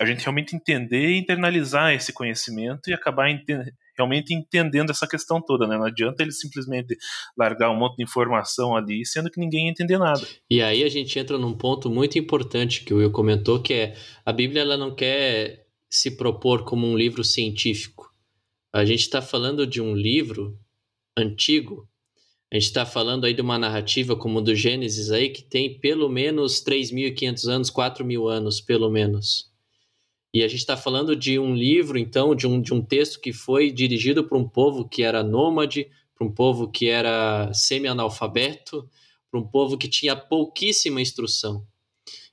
a 0.00 0.06
gente 0.06 0.20
realmente 0.20 0.56
entender 0.56 1.10
e 1.10 1.18
internalizar 1.18 1.92
esse 1.92 2.12
conhecimento 2.12 2.88
e 2.88 2.94
acabar 2.94 3.26
realmente 3.96 4.32
entendendo 4.32 4.90
essa 4.90 5.06
questão 5.06 5.40
toda, 5.40 5.66
né? 5.66 5.76
Não 5.76 5.84
adianta 5.84 6.22
ele 6.22 6.32
simplesmente 6.32 6.96
largar 7.36 7.70
um 7.70 7.76
monte 7.76 7.96
de 7.96 8.04
informação 8.04 8.74
ali, 8.74 9.04
sendo 9.04 9.30
que 9.30 9.38
ninguém 9.38 9.68
entender 9.68 9.98
nada. 9.98 10.26
E 10.50 10.62
aí 10.62 10.82
a 10.82 10.88
gente 10.88 11.18
entra 11.18 11.36
num 11.36 11.54
ponto 11.54 11.90
muito 11.90 12.18
importante 12.18 12.84
que 12.84 12.94
o 12.94 12.98
Will 12.98 13.10
comentou, 13.10 13.60
que 13.60 13.74
é 13.74 13.96
a 14.24 14.32
Bíblia 14.32 14.62
ela 14.62 14.76
não 14.76 14.94
quer 14.94 15.66
se 15.90 16.16
propor 16.16 16.64
como 16.64 16.86
um 16.86 16.96
livro 16.96 17.22
científico. 17.22 18.10
A 18.72 18.84
gente 18.86 19.00
está 19.00 19.20
falando 19.20 19.66
de 19.66 19.82
um 19.82 19.94
livro 19.94 20.58
antigo, 21.14 21.86
a 22.50 22.54
gente 22.54 22.64
está 22.64 22.86
falando 22.86 23.26
aí 23.26 23.34
de 23.34 23.42
uma 23.42 23.58
narrativa 23.58 24.16
como 24.16 24.40
do 24.40 24.54
Gênesis 24.54 25.10
aí, 25.10 25.28
que 25.28 25.42
tem 25.42 25.78
pelo 25.78 26.08
menos 26.08 26.64
3.500 26.64 27.46
anos, 27.48 27.70
4.000 27.70 28.30
anos, 28.30 28.60
pelo 28.60 28.90
menos. 28.90 29.51
E 30.34 30.42
a 30.42 30.48
gente 30.48 30.60
está 30.60 30.76
falando 30.76 31.14
de 31.14 31.38
um 31.38 31.54
livro, 31.54 31.98
então, 31.98 32.34
de 32.34 32.46
um, 32.46 32.60
de 32.60 32.72
um 32.72 32.82
texto 32.82 33.20
que 33.20 33.32
foi 33.32 33.70
dirigido 33.70 34.24
para 34.24 34.38
um 34.38 34.48
povo 34.48 34.88
que 34.88 35.02
era 35.02 35.22
nômade, 35.22 35.90
para 36.14 36.26
um 36.26 36.32
povo 36.32 36.70
que 36.70 36.88
era 36.88 37.52
semi-analfabeto, 37.52 38.88
para 39.30 39.40
um 39.40 39.46
povo 39.46 39.76
que 39.76 39.88
tinha 39.88 40.14
pouquíssima 40.14 41.00
instrução. 41.00 41.66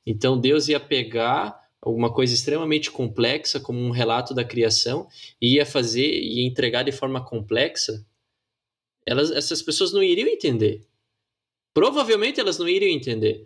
Então 0.06 0.40
Deus 0.40 0.68
ia 0.68 0.80
pegar 0.80 1.60
alguma 1.82 2.14
coisa 2.14 2.34
extremamente 2.34 2.92
complexa, 2.92 3.60
como 3.60 3.80
um 3.80 3.92
relato 3.92 4.34
da 4.34 4.44
criação, 4.44 5.08
e 5.42 5.56
ia 5.56 5.66
fazer 5.66 6.08
e 6.08 6.46
entregar 6.46 6.84
de 6.84 6.92
forma 6.92 7.24
complexa, 7.24 8.06
elas, 9.06 9.32
essas 9.32 9.62
pessoas 9.62 9.94
não 9.94 10.04
iriam 10.04 10.28
entender. 10.28 10.86
Provavelmente 11.74 12.40
elas 12.40 12.58
não 12.58 12.68
iriam 12.68 12.92
entender. 12.92 13.46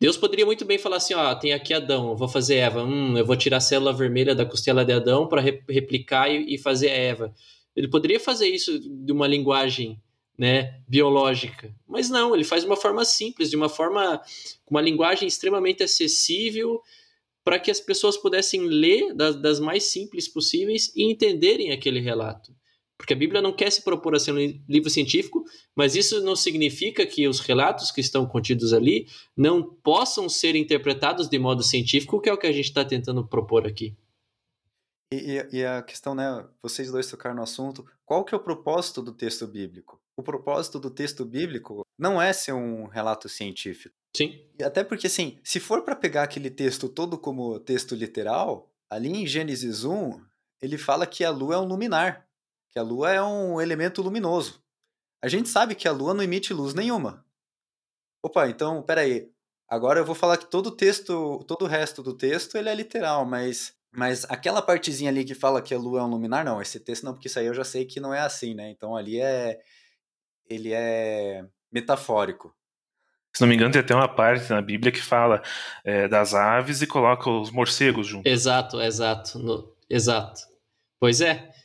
Deus 0.00 0.16
poderia 0.16 0.46
muito 0.46 0.64
bem 0.64 0.78
falar 0.78 0.96
assim: 0.96 1.14
ó, 1.14 1.34
tem 1.34 1.52
aqui 1.52 1.74
Adão, 1.74 2.10
eu 2.10 2.16
vou 2.16 2.28
fazer 2.28 2.56
Eva, 2.56 2.84
hum, 2.84 3.16
eu 3.18 3.26
vou 3.26 3.36
tirar 3.36 3.56
a 3.56 3.60
célula 3.60 3.92
vermelha 3.92 4.34
da 4.34 4.46
costela 4.46 4.84
de 4.84 4.92
Adão 4.92 5.26
para 5.26 5.40
re 5.40 5.62
replicar 5.68 6.30
e, 6.30 6.54
e, 6.54 6.58
fazer 6.58 6.88
Eva. 6.88 7.34
Ele 7.74 7.88
poderia 7.88 8.20
fazer 8.20 8.48
isso 8.48 8.78
de 8.78 9.12
uma 9.12 9.26
linguagem 9.26 10.00
né, 10.36 10.80
biológica, 10.86 11.74
mas 11.86 12.08
não, 12.08 12.32
ele 12.34 12.44
faz 12.44 12.62
de 12.62 12.68
uma 12.68 12.76
forma 12.76 13.04
simples, 13.04 13.50
de 13.50 13.56
uma 13.56 13.68
forma 13.68 14.22
com 14.64 14.74
uma 14.74 14.80
linguagem 14.80 15.26
extremamente 15.26 15.82
acessível 15.82 16.80
para 17.42 17.58
que 17.58 17.70
as 17.70 17.80
pessoas 17.80 18.16
pudessem 18.16 18.60
ler 18.66 19.14
das, 19.14 19.34
das 19.34 19.58
mais 19.58 19.84
simples 19.84 20.28
possíveis 20.28 20.92
e 20.94 21.10
entenderem 21.10 21.72
aquele 21.72 21.98
relato. 21.98 22.54
Porque 22.98 23.14
a 23.14 23.16
Bíblia 23.16 23.40
não 23.40 23.52
quer 23.52 23.70
se 23.70 23.82
propor 23.82 24.16
a 24.16 24.18
ser 24.18 24.32
um 24.32 24.60
livro 24.68 24.90
científico, 24.90 25.44
mas 25.74 25.94
isso 25.94 26.20
não 26.20 26.34
significa 26.34 27.06
que 27.06 27.28
os 27.28 27.38
relatos 27.38 27.92
que 27.92 28.00
estão 28.00 28.26
contidos 28.26 28.72
ali 28.72 29.06
não 29.36 29.62
possam 29.62 30.28
ser 30.28 30.56
interpretados 30.56 31.28
de 31.28 31.38
modo 31.38 31.62
científico, 31.62 32.20
que 32.20 32.28
é 32.28 32.32
o 32.32 32.36
que 32.36 32.48
a 32.48 32.52
gente 32.52 32.64
está 32.64 32.84
tentando 32.84 33.26
propor 33.26 33.66
aqui. 33.66 33.96
E, 35.12 35.46
e, 35.52 35.64
a 35.64 35.80
questão, 35.80 36.14
né, 36.14 36.46
vocês 36.60 36.90
dois 36.90 37.08
tocaram 37.08 37.36
no 37.36 37.42
assunto, 37.42 37.86
qual 38.04 38.24
que 38.24 38.34
é 38.34 38.36
o 38.36 38.42
propósito 38.42 39.00
do 39.00 39.12
texto 39.12 39.46
bíblico? 39.46 39.98
O 40.16 40.22
propósito 40.22 40.78
do 40.78 40.90
texto 40.90 41.24
bíblico 41.24 41.86
não 41.98 42.20
é 42.20 42.32
ser 42.32 42.52
um 42.52 42.86
relato 42.86 43.28
científico. 43.28 43.94
Sim. 44.14 44.38
Até 44.62 44.84
porque, 44.84 45.06
assim, 45.06 45.38
se 45.42 45.60
for 45.60 45.82
para 45.82 45.96
pegar 45.96 46.24
aquele 46.24 46.50
texto 46.50 46.88
todo 46.88 47.16
como 47.16 47.58
texto 47.60 47.94
literal, 47.94 48.70
ali 48.90 49.08
em 49.08 49.26
Gênesis 49.26 49.84
1, 49.84 50.20
ele 50.60 50.76
fala 50.76 51.06
que 51.06 51.24
a 51.24 51.30
lua 51.30 51.54
é 51.54 51.58
um 51.58 51.64
luminar 51.64 52.27
que 52.78 52.80
a 52.80 52.82
Lua 52.82 53.10
é 53.10 53.20
um 53.20 53.60
elemento 53.60 54.00
luminoso. 54.00 54.62
A 55.20 55.26
gente 55.26 55.48
sabe 55.48 55.74
que 55.74 55.88
a 55.88 55.92
Lua 55.92 56.14
não 56.14 56.22
emite 56.22 56.54
luz 56.54 56.74
nenhuma. 56.74 57.26
Opa, 58.22 58.48
então, 58.48 58.82
peraí. 58.82 59.28
Agora 59.68 59.98
eu 59.98 60.04
vou 60.04 60.14
falar 60.14 60.38
que 60.38 60.46
todo 60.46 60.68
o 60.68 60.76
texto, 60.76 61.44
todo 61.48 61.64
o 61.64 61.68
resto 61.68 62.02
do 62.02 62.16
texto, 62.16 62.56
ele 62.56 62.68
é 62.68 62.74
literal, 62.74 63.26
mas, 63.26 63.74
mas 63.90 64.24
aquela 64.30 64.62
partezinha 64.62 65.10
ali 65.10 65.24
que 65.24 65.34
fala 65.34 65.60
que 65.60 65.74
a 65.74 65.78
Lua 65.78 66.00
é 66.00 66.02
um 66.04 66.08
luminar, 66.08 66.44
não, 66.44 66.62
esse 66.62 66.78
texto 66.78 67.02
não, 67.02 67.12
porque 67.12 67.26
isso 67.26 67.38
aí 67.38 67.46
eu 67.46 67.54
já 67.54 67.64
sei 67.64 67.84
que 67.84 67.98
não 67.98 68.14
é 68.14 68.20
assim, 68.20 68.54
né? 68.54 68.70
Então 68.70 68.96
ali 68.96 69.20
é, 69.20 69.58
ele 70.48 70.72
é 70.72 71.44
metafórico. 71.70 72.54
Se 73.34 73.42
não 73.42 73.48
me 73.48 73.56
engano, 73.56 73.72
tem 73.72 73.80
até 73.80 73.94
uma 73.94 74.08
parte 74.08 74.48
na 74.50 74.62
Bíblia 74.62 74.92
que 74.92 75.02
fala 75.02 75.42
é, 75.84 76.06
das 76.06 76.32
aves 76.32 76.80
e 76.80 76.86
coloca 76.86 77.28
os 77.28 77.50
morcegos 77.50 78.06
junto. 78.06 78.26
Exato, 78.26 78.80
exato, 78.80 79.38
no, 79.38 79.76
exato. 79.90 80.42
Pois 81.00 81.20
é. 81.20 81.57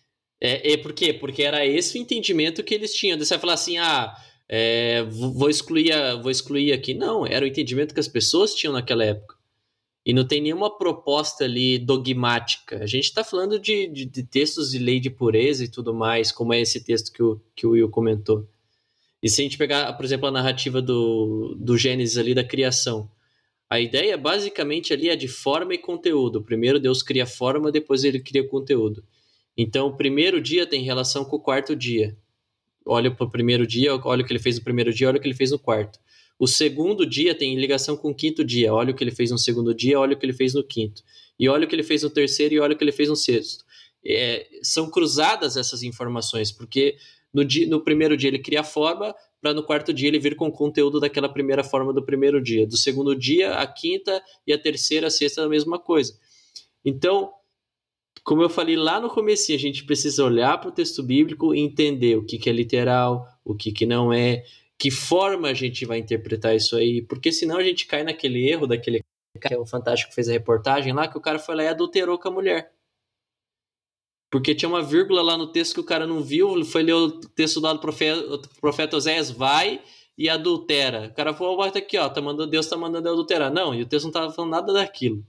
É, 0.45 0.73
é, 0.73 0.77
por 0.77 0.91
quê? 0.91 1.13
Porque 1.13 1.41
era 1.41 1.65
esse 1.65 1.97
o 1.97 2.01
entendimento 2.01 2.61
que 2.65 2.73
eles 2.73 2.93
tinham. 2.93 3.17
Você 3.17 3.33
vai 3.33 3.39
falar 3.39 3.53
assim, 3.53 3.77
ah, 3.77 4.13
é, 4.49 5.01
vou, 5.03 5.49
excluir 5.49 5.93
vou 6.21 6.29
excluir 6.29 6.73
aqui. 6.73 6.93
Não, 6.93 7.25
era 7.25 7.45
o 7.45 7.47
entendimento 7.47 7.93
que 7.93 7.99
as 8.01 8.09
pessoas 8.09 8.53
tinham 8.53 8.73
naquela 8.73 9.05
época. 9.05 9.37
E 10.05 10.13
não 10.13 10.27
tem 10.27 10.41
nenhuma 10.41 10.77
proposta 10.77 11.45
ali 11.45 11.79
dogmática. 11.79 12.83
A 12.83 12.85
gente 12.85 13.05
está 13.05 13.23
falando 13.23 13.57
de, 13.57 13.87
de, 13.87 14.03
de, 14.03 14.21
textos 14.23 14.71
de 14.71 14.79
lei 14.79 14.99
de 14.99 15.09
pureza 15.09 15.63
e 15.63 15.69
tudo 15.69 15.93
mais, 15.93 16.29
como 16.29 16.53
é 16.53 16.59
esse 16.59 16.83
texto 16.83 17.13
que 17.13 17.23
o, 17.23 17.39
que 17.55 17.65
o 17.65 17.69
Will 17.69 17.89
comentou. 17.89 18.45
E 19.21 19.29
se 19.29 19.39
a 19.39 19.43
gente 19.45 19.57
pegar, 19.57 19.93
por 19.93 20.03
exemplo, 20.03 20.27
a 20.27 20.31
narrativa 20.31 20.81
do, 20.81 21.55
do 21.57 21.77
Gênesis 21.77 22.17
ali 22.17 22.35
da 22.35 22.43
criação, 22.43 23.09
a 23.69 23.79
ideia 23.79 24.17
basicamente 24.17 24.91
ali 24.91 25.07
é 25.07 25.15
de 25.15 25.29
forma 25.29 25.73
e 25.73 25.77
conteúdo. 25.77 26.43
Primeiro 26.43 26.81
Deus 26.81 27.01
cria 27.01 27.25
forma, 27.25 27.71
depois 27.71 28.03
ele 28.03 28.19
cria 28.19 28.45
conteúdo. 28.45 29.01
Então, 29.57 29.87
o 29.87 29.97
primeiro 29.97 30.41
dia 30.41 30.65
tem 30.65 30.83
relação 30.83 31.23
com 31.23 31.35
o 31.35 31.39
quarto 31.39 31.75
dia. 31.75 32.17
Olha 32.85 33.09
para 33.09 33.25
o 33.25 33.29
primeiro 33.29 33.65
dia, 33.65 33.95
olha 33.95 34.23
o 34.23 34.25
que 34.25 34.33
ele 34.33 34.39
fez 34.39 34.57
no 34.57 34.63
primeiro 34.63 34.93
dia, 34.93 35.07
olha 35.07 35.17
o 35.17 35.21
que 35.21 35.27
ele 35.27 35.35
fez 35.35 35.51
no 35.51 35.59
quarto. 35.59 35.99
O 36.37 36.47
segundo 36.47 37.05
dia 37.05 37.35
tem 37.35 37.55
ligação 37.55 37.95
com 37.95 38.09
o 38.09 38.15
quinto 38.15 38.43
dia. 38.43 38.73
Olha 38.73 38.91
o 38.91 38.95
que 38.95 39.03
ele 39.03 39.11
fez 39.11 39.31
no 39.31 39.37
segundo 39.37 39.73
dia, 39.73 39.99
olha 39.99 40.13
o 40.13 40.19
que 40.19 40.25
ele 40.25 40.33
fez 40.33 40.53
no 40.53 40.63
quinto. 40.63 41.01
E 41.39 41.47
olha 41.47 41.65
o 41.65 41.67
que 41.67 41.75
ele 41.75 41.83
fez 41.83 42.03
no 42.03 42.09
terceiro 42.09 42.55
e 42.55 42.59
olha 42.59 42.73
o 42.73 42.77
que 42.77 42.83
ele 42.83 42.91
fez 42.91 43.09
no 43.09 43.15
sexto. 43.15 43.63
É, 44.05 44.47
são 44.61 44.89
cruzadas 44.89 45.55
essas 45.55 45.83
informações, 45.83 46.51
porque 46.51 46.97
no, 47.33 47.45
dia, 47.45 47.67
no 47.67 47.81
primeiro 47.81 48.17
dia 48.17 48.29
ele 48.29 48.39
cria 48.39 48.59
a 48.59 48.63
forma, 48.63 49.15
para 49.41 49.53
no 49.53 49.63
quarto 49.63 49.93
dia 49.93 50.07
ele 50.07 50.19
vir 50.19 50.35
com 50.35 50.47
o 50.47 50.51
conteúdo 50.51 50.99
daquela 50.99 51.29
primeira 51.29 51.63
forma 51.63 51.93
do 51.93 52.03
primeiro 52.03 52.41
dia. 52.41 52.67
Do 52.67 52.77
segundo 52.77 53.15
dia, 53.15 53.53
a 53.53 53.67
quinta 53.67 54.21
e 54.45 54.53
a 54.53 54.57
terceira, 54.57 55.07
a 55.07 55.09
sexta, 55.09 55.43
a 55.43 55.49
mesma 55.49 55.79
coisa. 55.79 56.17
Então, 56.83 57.31
como 58.23 58.41
eu 58.41 58.49
falei 58.49 58.75
lá 58.75 58.99
no 58.99 59.09
começo, 59.09 59.51
a 59.51 59.57
gente 59.57 59.83
precisa 59.83 60.23
olhar 60.23 60.57
para 60.59 60.69
o 60.69 60.73
texto 60.73 61.03
bíblico 61.03 61.53
e 61.53 61.59
entender 61.59 62.15
o 62.15 62.25
que, 62.25 62.37
que 62.37 62.49
é 62.49 62.53
literal, 62.53 63.27
o 63.43 63.53
que, 63.53 63.71
que 63.71 63.85
não 63.85 64.13
é, 64.13 64.45
que 64.77 64.89
forma 64.89 65.49
a 65.49 65.53
gente 65.53 65.85
vai 65.85 65.97
interpretar 65.97 66.55
isso 66.55 66.75
aí, 66.75 67.01
porque 67.01 67.31
senão 67.31 67.57
a 67.57 67.63
gente 67.63 67.85
cai 67.85 68.03
naquele 68.03 68.49
erro 68.49 68.67
daquele 68.67 69.01
cara 69.39 69.59
o 69.59 69.65
Fantástico 69.65 70.13
fez 70.13 70.29
a 70.29 70.31
reportagem 70.31 70.93
lá, 70.93 71.07
que 71.07 71.17
o 71.17 71.21
cara 71.21 71.39
foi 71.39 71.55
lá 71.55 71.63
e 71.63 71.67
adulterou 71.67 72.19
com 72.19 72.27
a 72.27 72.31
mulher. 72.31 72.71
Porque 74.31 74.55
tinha 74.55 74.69
uma 74.69 74.81
vírgula 74.81 75.21
lá 75.21 75.37
no 75.37 75.51
texto 75.51 75.75
que 75.75 75.79
o 75.79 75.85
cara 75.85 76.07
não 76.07 76.21
viu, 76.21 76.63
foi 76.65 76.83
ler 76.83 76.93
o 76.93 77.19
texto 77.19 77.59
lá 77.59 77.73
do 77.73 77.79
profeta, 77.79 78.21
profeta 78.59 78.97
Oséias, 78.97 79.29
vai 79.29 79.83
e 80.17 80.29
adultera. 80.29 81.07
O 81.07 81.13
cara 81.13 81.33
falou, 81.33 81.57
bota 81.57 81.79
aqui, 81.79 81.97
ó, 81.97 82.09
tá 82.09 82.21
mandando, 82.21 82.49
Deus 82.49 82.67
tá 82.67 82.77
mandando 82.77 83.09
adulterar. 83.09 83.51
Não, 83.51 83.73
e 83.75 83.83
o 83.83 83.85
texto 83.85 84.05
não 84.05 84.11
tava 84.11 84.31
falando 84.31 84.51
nada 84.51 84.73
daquilo. 84.73 85.25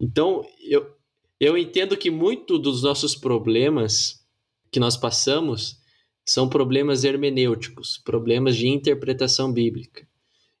Então, 0.00 0.46
eu, 0.60 0.95
eu 1.40 1.56
entendo 1.56 1.96
que 1.96 2.10
muito 2.10 2.58
dos 2.58 2.82
nossos 2.82 3.14
problemas 3.14 4.24
que 4.70 4.80
nós 4.80 4.96
passamos 4.96 5.78
são 6.24 6.48
problemas 6.48 7.04
hermenêuticos, 7.04 7.98
problemas 7.98 8.56
de 8.56 8.66
interpretação 8.68 9.52
bíblica. 9.52 10.08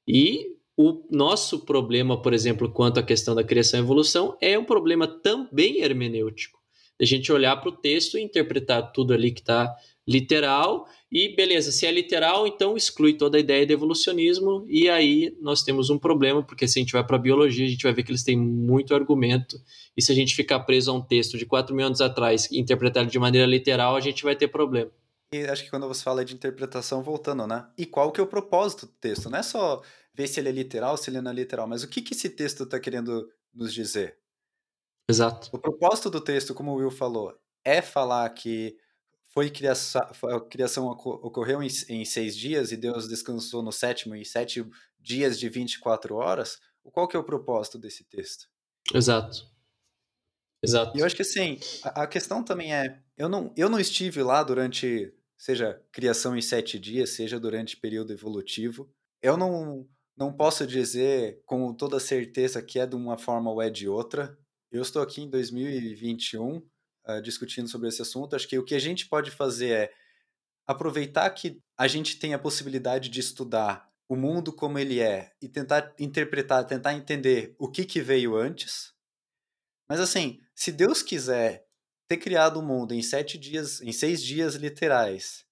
E 0.06 0.56
o 0.76 1.06
nosso 1.10 1.64
problema, 1.64 2.20
por 2.20 2.32
exemplo, 2.32 2.70
quanto 2.70 3.00
à 3.00 3.02
questão 3.02 3.34
da 3.34 3.42
criação 3.42 3.80
e 3.80 3.82
evolução, 3.82 4.36
é 4.40 4.58
um 4.58 4.64
problema 4.64 5.08
também 5.08 5.80
hermenêutico. 5.80 6.55
A 7.00 7.04
gente 7.04 7.32
olhar 7.32 7.56
para 7.56 7.68
o 7.68 7.76
texto 7.76 8.18
e 8.18 8.22
interpretar 8.22 8.92
tudo 8.92 9.12
ali 9.12 9.30
que 9.30 9.40
está 9.40 9.74
literal 10.08 10.86
e 11.10 11.34
beleza, 11.34 11.72
se 11.72 11.86
é 11.86 11.90
literal, 11.90 12.46
então 12.46 12.76
exclui 12.76 13.14
toda 13.14 13.36
a 13.36 13.40
ideia 13.40 13.66
de 13.66 13.72
evolucionismo 13.72 14.64
e 14.68 14.88
aí 14.88 15.36
nós 15.40 15.62
temos 15.62 15.90
um 15.90 15.98
problema, 15.98 16.42
porque 16.42 16.66
se 16.66 16.78
a 16.78 16.82
gente 16.82 16.92
vai 16.92 17.04
para 17.04 17.16
a 17.16 17.20
biologia, 17.20 17.66
a 17.66 17.68
gente 17.68 17.82
vai 17.82 17.92
ver 17.92 18.02
que 18.02 18.10
eles 18.10 18.22
têm 18.22 18.38
muito 18.38 18.94
argumento 18.94 19.60
e 19.96 20.02
se 20.02 20.12
a 20.12 20.14
gente 20.14 20.34
ficar 20.34 20.60
preso 20.60 20.90
a 20.90 20.94
um 20.94 21.02
texto 21.02 21.36
de 21.36 21.44
4 21.44 21.74
mil 21.74 21.86
anos 21.86 22.00
atrás 22.00 22.48
e 22.50 22.58
interpretar 22.58 23.04
de 23.06 23.18
maneira 23.18 23.46
literal, 23.46 23.96
a 23.96 24.00
gente 24.00 24.22
vai 24.22 24.36
ter 24.36 24.48
problema. 24.48 24.90
E 25.32 25.44
acho 25.44 25.64
que 25.64 25.70
quando 25.70 25.88
você 25.88 26.02
fala 26.02 26.24
de 26.24 26.34
interpretação, 26.34 27.02
voltando, 27.02 27.46
né? 27.46 27.66
E 27.76 27.84
qual 27.84 28.12
que 28.12 28.20
é 28.20 28.22
o 28.22 28.28
propósito 28.28 28.86
do 28.86 28.92
texto? 28.92 29.28
Não 29.28 29.40
é 29.40 29.42
só 29.42 29.82
ver 30.14 30.28
se 30.28 30.38
ele 30.38 30.48
é 30.48 30.52
literal, 30.52 30.96
se 30.96 31.10
ele 31.10 31.20
não 31.20 31.30
é 31.30 31.34
literal, 31.34 31.66
mas 31.66 31.82
o 31.82 31.88
que, 31.88 32.00
que 32.00 32.14
esse 32.14 32.30
texto 32.30 32.62
está 32.62 32.78
querendo 32.78 33.28
nos 33.52 33.74
dizer. 33.74 34.16
Exato. 35.08 35.48
O 35.52 35.58
propósito 35.58 36.10
do 36.10 36.20
texto, 36.20 36.54
como 36.54 36.72
o 36.72 36.76
Will 36.76 36.90
falou, 36.90 37.38
é 37.64 37.80
falar 37.80 38.28
que 38.30 38.76
foi 39.28 39.50
criação, 39.50 40.02
a 40.02 40.40
criação 40.40 40.86
ocorreu 40.86 41.62
em, 41.62 41.68
em, 41.88 42.04
seis 42.04 42.36
dias 42.36 42.72
e 42.72 42.76
Deus 42.76 43.06
descansou 43.06 43.62
no 43.62 43.70
sétimo 43.70 44.16
em 44.16 44.24
sete 44.24 44.66
dias 44.98 45.38
de 45.38 45.48
24 45.48 46.16
horas. 46.16 46.58
Qual 46.82 47.06
que 47.06 47.16
é 47.16 47.20
o 47.20 47.24
propósito 47.24 47.78
desse 47.78 48.04
texto? 48.04 48.48
Exato. 48.94 49.46
Exato. 50.62 50.96
E 50.96 51.00
eu 51.00 51.06
acho 51.06 51.14
que 51.14 51.22
assim, 51.22 51.58
a, 51.84 52.02
a 52.02 52.06
questão 52.06 52.42
também 52.42 52.74
é, 52.74 52.98
eu 53.16 53.28
não, 53.28 53.52
eu 53.56 53.68
não 53.68 53.78
estive 53.78 54.22
lá 54.22 54.42
durante, 54.42 55.12
seja 55.36 55.80
criação 55.92 56.36
em 56.36 56.40
sete 56.40 56.78
dias, 56.78 57.10
seja 57.10 57.38
durante 57.38 57.76
período 57.76 58.12
evolutivo. 58.12 58.90
Eu 59.22 59.36
não, 59.36 59.86
não 60.16 60.32
posso 60.32 60.66
dizer 60.66 61.42
com 61.44 61.74
toda 61.74 62.00
certeza 62.00 62.62
que 62.62 62.78
é 62.78 62.86
de 62.86 62.96
uma 62.96 63.18
forma 63.18 63.50
ou 63.50 63.60
é 63.60 63.68
de 63.68 63.88
outra. 63.88 64.36
Eu 64.70 64.82
estou 64.82 65.02
aqui 65.02 65.22
em 65.22 65.30
2021 65.30 66.56
uh, 66.56 66.62
ah, 67.04 67.20
discutindo 67.20 67.68
sobre 67.68 67.88
esse 67.88 68.02
assunto. 68.02 68.34
Acho 68.34 68.48
que 68.48 68.58
o 68.58 68.64
que 68.64 68.74
a 68.74 68.78
gente 68.78 69.06
pode 69.06 69.30
fazer 69.30 69.70
é 69.70 69.92
aproveitar 70.66 71.28
que 71.30 71.60
a 71.76 71.86
gente 71.86 72.18
tem 72.18 72.34
a 72.34 72.38
possibilidade 72.38 73.08
de 73.08 73.20
estudar 73.20 73.88
o 74.08 74.16
mundo 74.16 74.52
como 74.52 74.78
ele 74.78 75.00
é 75.00 75.32
e 75.40 75.48
tentar 75.48 75.94
interpretar, 75.98 76.64
tentar 76.64 76.94
entender 76.94 77.54
o 77.58 77.70
que, 77.70 77.84
que 77.84 78.00
veio 78.00 78.36
antes. 78.36 78.92
Mas 79.88 80.00
assim, 80.00 80.40
se 80.54 80.72
Deus 80.72 81.02
quiser 81.02 81.66
ter 82.08 82.16
criado 82.16 82.58
o 82.58 82.62
mundo 82.62 82.94
em 82.94 83.02
sete 83.02 83.36
dias, 83.36 83.80
em 83.80 83.92
seis 83.92 84.22
dias 84.22 84.54
literais, 84.54 85.44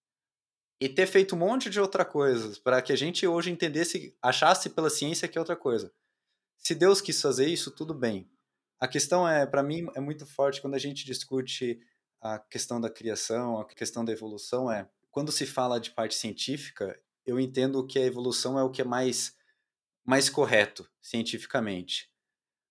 e 0.80 0.88
ter 0.88 1.06
feito 1.06 1.34
um 1.34 1.38
monte 1.38 1.70
de 1.70 1.80
outra 1.80 2.04
coisa 2.04 2.60
para 2.62 2.82
que 2.82 2.92
a 2.92 2.96
gente 2.96 3.26
hoje 3.26 3.50
entendesse, 3.50 4.16
achasse 4.20 4.70
pela 4.70 4.90
ciência 4.90 5.28
que 5.28 5.38
é 5.38 5.40
outra 5.40 5.56
coisa. 5.56 5.92
Se 6.58 6.74
Deus 6.74 7.00
quis 7.00 7.20
fazer 7.20 7.46
isso, 7.46 7.70
tudo 7.70 7.94
bem. 7.94 8.28
A 8.84 8.86
questão 8.86 9.26
é, 9.26 9.46
para 9.46 9.62
mim, 9.62 9.86
é 9.94 10.00
muito 10.00 10.26
forte 10.26 10.60
quando 10.60 10.74
a 10.74 10.78
gente 10.78 11.06
discute 11.06 11.80
a 12.20 12.38
questão 12.38 12.78
da 12.78 12.90
criação, 12.90 13.58
a 13.58 13.64
questão 13.64 14.04
da 14.04 14.12
evolução 14.12 14.70
é, 14.70 14.86
quando 15.10 15.32
se 15.32 15.46
fala 15.46 15.80
de 15.80 15.90
parte 15.90 16.14
científica, 16.14 16.94
eu 17.24 17.40
entendo 17.40 17.86
que 17.86 17.98
a 17.98 18.04
evolução 18.04 18.58
é 18.58 18.62
o 18.62 18.68
que 18.68 18.82
é 18.82 18.84
mais 18.84 19.34
mais 20.04 20.28
correto 20.28 20.86
cientificamente. 21.00 22.10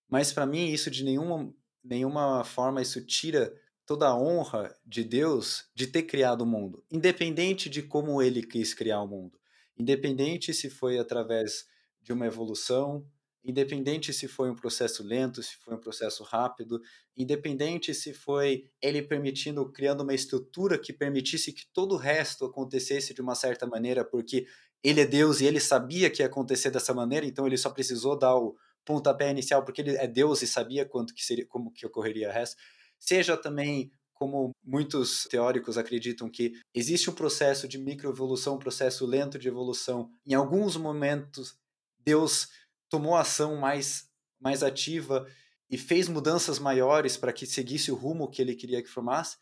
Mas 0.08 0.32
para 0.32 0.46
mim 0.46 0.68
isso 0.68 0.92
de 0.92 1.04
nenhuma 1.04 1.52
nenhuma 1.84 2.44
forma 2.44 2.80
isso 2.80 3.04
tira 3.04 3.52
toda 3.84 4.08
a 4.08 4.16
honra 4.16 4.72
de 4.86 5.04
Deus 5.04 5.68
de 5.74 5.88
ter 5.88 6.04
criado 6.04 6.42
o 6.42 6.46
mundo, 6.46 6.86
independente 6.92 7.72
de 7.72 7.82
como 7.82 8.22
ele 8.22 8.44
quis 8.44 8.72
criar 8.76 9.02
o 9.02 9.08
mundo, 9.08 9.40
independente 9.76 10.54
se 10.54 10.70
foi 10.70 11.00
através 11.00 11.66
de 12.04 12.14
uma 12.14 12.28
evolução, 12.28 13.04
independente 13.44 14.14
se 14.14 14.28
foi 14.28 14.50
um 14.50 14.56
processo 14.56 15.04
lento, 15.04 15.42
se 15.44 15.58
foi 15.58 15.76
um 15.76 15.80
processo 15.80 16.24
rápido, 16.24 16.82
independente 17.16 17.94
se 17.94 18.14
foi 18.14 18.70
ele 18.82 19.02
permitindo, 19.02 19.70
criando 19.72 20.02
uma 20.02 20.14
estrutura 20.14 20.78
que 20.80 20.94
permitisse 20.94 21.52
que 21.52 21.66
todo 21.74 21.94
o 21.94 21.98
resto 21.98 22.46
acontecesse 22.46 23.14
de 23.14 23.22
uma 23.22 23.36
certa 23.36 23.68
maneira, 23.68 24.06
porque 24.06 24.46
ele 24.84 25.02
é 25.02 25.06
Deus 25.06 25.42
e 25.42 25.46
ele 25.46 25.60
sabia 25.60 26.10
que 26.10 26.22
ia 26.22 26.28
acontecer 26.28 26.70
dessa 26.72 26.94
maneira, 26.94 27.26
então 27.26 27.46
ele 27.46 27.58
só 27.58 27.70
precisou 27.70 28.18
dar 28.18 28.36
o 28.36 28.56
pontapé 28.86 29.30
inicial 29.32 29.64
porque 29.64 29.82
ele 29.82 29.96
é 29.96 30.08
Deus 30.08 30.42
e 30.42 30.48
sabia 30.48 30.86
quanto 30.86 31.14
que 31.14 31.24
seria, 31.24 31.46
como 31.46 31.72
que 31.72 31.86
ocorreria 31.86 32.30
o 32.30 32.32
resto 32.32 32.58
seja 33.04 33.36
também 33.36 33.92
como 34.14 34.52
muitos 34.64 35.26
teóricos 35.26 35.78
acreditam 35.78 36.30
que 36.30 36.54
existe 36.74 37.10
um 37.10 37.14
processo 37.14 37.68
de 37.68 37.78
microevolução, 37.78 38.56
um 38.56 38.60
processo 38.60 39.06
lento 39.06 39.38
de 39.38 39.50
evolução. 39.50 40.10
Em 40.26 40.34
alguns 40.34 40.78
momentos, 40.78 41.58
Deus 42.00 42.48
tomou 42.94 43.16
ação 43.16 43.56
mais, 43.56 44.08
mais 44.40 44.62
ativa 44.62 45.28
e 45.68 45.80
fez 45.80 46.08
mudanças 46.08 46.60
maiores 46.60 47.18
para 47.18 47.34
que 47.34 47.48
seguisse 47.48 47.92
o 47.92 47.96
rumo 47.96 48.30
que 48.30 48.40
ele 48.40 48.54
queria 48.54 48.84
que 48.84 48.88
formasse. 48.88 49.36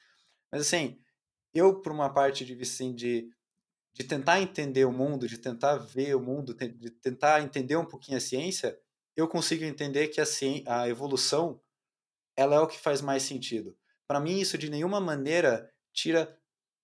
Mas 0.50 0.62
assim, 0.62 0.98
eu, 1.54 1.82
por 1.82 1.92
uma 1.92 2.10
parte 2.10 2.46
de, 2.46 2.54
assim, 2.62 2.96
de, 2.96 3.30
de 3.92 4.06
tentar 4.06 4.40
entender 4.40 4.86
o 4.86 4.92
mundo, 4.94 5.28
de 5.28 5.38
tentar 5.38 5.76
ver 5.76 6.16
o 6.16 6.22
mundo, 6.22 6.54
de 6.54 6.92
tentar 6.92 7.42
entender 7.42 7.76
um 7.76 7.84
pouquinho 7.84 8.18
a 8.18 8.22
ciência, 8.22 8.80
eu 9.18 9.28
consigo 9.28 9.66
entender 9.66 10.08
que 10.08 10.22
a, 10.22 10.26
a 10.68 10.88
evolução 10.88 11.60
ela 12.38 12.56
é 12.56 12.60
o 12.62 12.68
que 12.68 12.80
faz 12.80 13.02
mais 13.02 13.24
sentido. 13.24 13.78
Para 14.08 14.22
mim, 14.22 14.40
isso 14.40 14.58
de 14.58 14.70
nenhuma 14.70 15.02
maneira 15.02 15.70
tira 15.92 16.40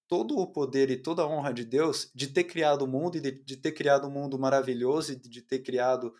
todo 0.05 0.37
o 0.37 0.47
poder 0.47 0.89
e 0.89 0.97
toda 0.97 1.21
a 1.21 1.27
honra 1.27 1.53
de 1.53 1.63
Deus 1.63 2.11
de 2.13 2.27
ter 2.27 2.43
criado 2.43 2.81
o 2.81 2.87
mundo 2.87 3.15
e 3.15 3.21
de, 3.21 3.31
de 3.31 3.55
ter 3.55 3.71
criado 3.71 4.05
um 4.05 4.11
mundo 4.11 4.37
maravilhoso 4.37 5.13
e 5.13 5.15
de 5.15 5.41
ter 5.41 5.59
criado 5.59 6.13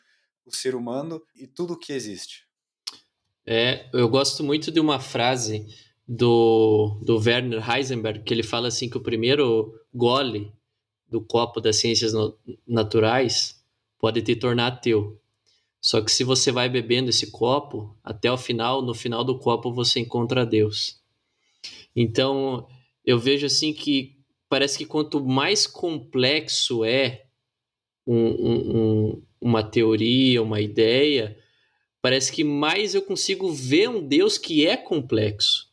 o 0.47 0.55
ser 0.55 0.73
humano 0.73 1.21
e 1.35 1.45
tudo 1.45 1.73
o 1.73 1.77
que 1.77 1.91
existe. 1.91 2.47
É, 3.45 3.89
eu 3.93 4.09
gosto 4.09 4.43
muito 4.43 4.71
de 4.71 4.79
uma 4.79 4.99
frase 4.99 5.67
do, 6.07 6.99
do 7.03 7.17
Werner 7.17 7.63
Heisenberg, 7.69 8.23
que 8.23 8.33
ele 8.33 8.43
fala 8.43 8.69
assim 8.69 8.89
que 8.89 8.97
o 8.97 9.03
primeiro 9.03 9.79
gole 9.93 10.51
do 11.09 11.21
copo 11.21 11.59
das 11.59 11.75
ciências 11.75 12.13
naturais 12.65 13.63
pode 13.99 14.21
te 14.21 14.35
tornar 14.35 14.67
ateu. 14.67 15.19
Só 15.81 16.01
que 16.01 16.11
se 16.11 16.23
você 16.23 16.51
vai 16.51 16.67
bebendo 16.67 17.09
esse 17.09 17.31
copo, 17.31 17.95
até 18.03 18.31
o 18.31 18.37
final, 18.37 18.81
no 18.81 18.93
final 18.93 19.23
do 19.23 19.37
copo 19.37 19.71
você 19.71 19.99
encontra 19.99 20.45
Deus. 20.45 21.01
Então, 21.95 22.67
eu 23.05 23.17
vejo 23.17 23.45
assim 23.45 23.73
que 23.73 24.17
parece 24.49 24.77
que 24.77 24.85
quanto 24.85 25.23
mais 25.23 25.65
complexo 25.67 26.83
é 26.83 27.25
um, 28.05 28.27
um, 28.27 29.23
uma 29.39 29.63
teoria, 29.63 30.41
uma 30.41 30.61
ideia, 30.61 31.37
parece 32.01 32.31
que 32.31 32.43
mais 32.43 32.95
eu 32.95 33.01
consigo 33.01 33.51
ver 33.51 33.89
um 33.89 34.05
Deus 34.05 34.37
que 34.37 34.65
é 34.65 34.77
complexo. 34.77 35.67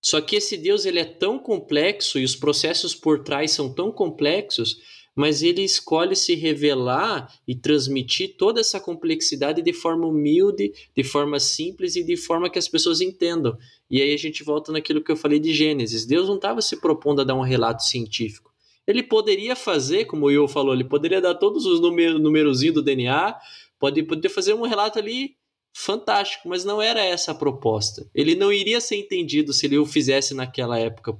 Só 0.00 0.20
que 0.20 0.36
esse 0.36 0.56
Deus 0.56 0.84
ele 0.84 1.00
é 1.00 1.04
tão 1.04 1.38
complexo 1.38 2.18
e 2.18 2.24
os 2.24 2.36
processos 2.36 2.94
por 2.94 3.24
trás 3.24 3.50
são 3.50 3.72
tão 3.72 3.90
complexos 3.90 4.80
mas 5.16 5.42
ele 5.42 5.62
escolhe 5.62 6.14
se 6.14 6.34
revelar 6.34 7.34
e 7.48 7.54
transmitir 7.54 8.36
toda 8.36 8.60
essa 8.60 8.78
complexidade 8.78 9.62
de 9.62 9.72
forma 9.72 10.06
humilde, 10.06 10.74
de 10.94 11.02
forma 11.02 11.40
simples 11.40 11.96
e 11.96 12.04
de 12.04 12.18
forma 12.18 12.50
que 12.50 12.58
as 12.58 12.68
pessoas 12.68 13.00
entendam. 13.00 13.56
E 13.90 14.02
aí 14.02 14.12
a 14.12 14.18
gente 14.18 14.44
volta 14.44 14.70
naquilo 14.70 15.02
que 15.02 15.10
eu 15.10 15.16
falei 15.16 15.38
de 15.40 15.54
Gênesis. 15.54 16.04
Deus 16.04 16.28
não 16.28 16.36
estava 16.36 16.60
se 16.60 16.78
propondo 16.82 17.22
a 17.22 17.24
dar 17.24 17.34
um 17.34 17.40
relato 17.40 17.82
científico. 17.82 18.45
Ele 18.86 19.02
poderia 19.02 19.56
fazer, 19.56 20.04
como 20.04 20.26
o 20.26 20.28
Will 20.28 20.48
falou, 20.48 20.74
ele 20.74 20.84
poderia 20.84 21.20
dar 21.20 21.34
todos 21.34 21.66
os 21.66 21.80
números, 21.80 22.60
do 22.60 22.82
DNA, 22.82 23.36
pode, 23.78 24.02
poder 24.02 24.28
fazer 24.28 24.54
um 24.54 24.62
relato 24.62 24.98
ali 24.98 25.36
fantástico, 25.74 26.48
mas 26.48 26.64
não 26.64 26.80
era 26.80 27.04
essa 27.04 27.32
a 27.32 27.34
proposta. 27.34 28.08
Ele 28.14 28.34
não 28.34 28.52
iria 28.52 28.80
ser 28.80 28.96
entendido 28.96 29.52
se 29.52 29.66
ele 29.66 29.76
o 29.76 29.84
fizesse 29.84 30.34
naquela 30.34 30.78
época, 30.78 31.16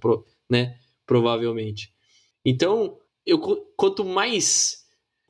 né? 0.49 0.79
Provavelmente. 1.05 1.93
Então, 2.45 2.99
eu 3.25 3.39
quanto 3.77 4.05
mais 4.05 4.87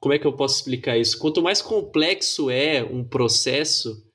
como 0.07 0.15
é 0.15 0.19
que 0.19 0.27
eu 0.27 0.33
posso 0.33 0.57
explicar 0.57 0.97
isso? 0.97 1.19
Quanto 1.19 1.43
mais 1.43 1.63
complexo 1.63 2.51
é 2.51 2.85
um 2.85 3.03
processo, 3.03 4.07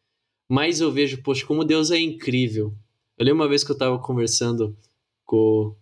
mais 0.50 0.80
eu 0.80 0.92
vejo, 0.92 1.22
poxa, 1.22 1.46
como 1.46 1.66
Deus 1.66 1.92
é 1.92 2.00
incrível. 2.00 2.74
Eu 3.18 3.26
lembro 3.26 3.42
uma 3.44 3.50
vez 3.50 3.64
que 3.64 3.72
eu 3.72 3.76
estava 3.76 4.00
conversando 4.00 4.78
com, 5.26 5.76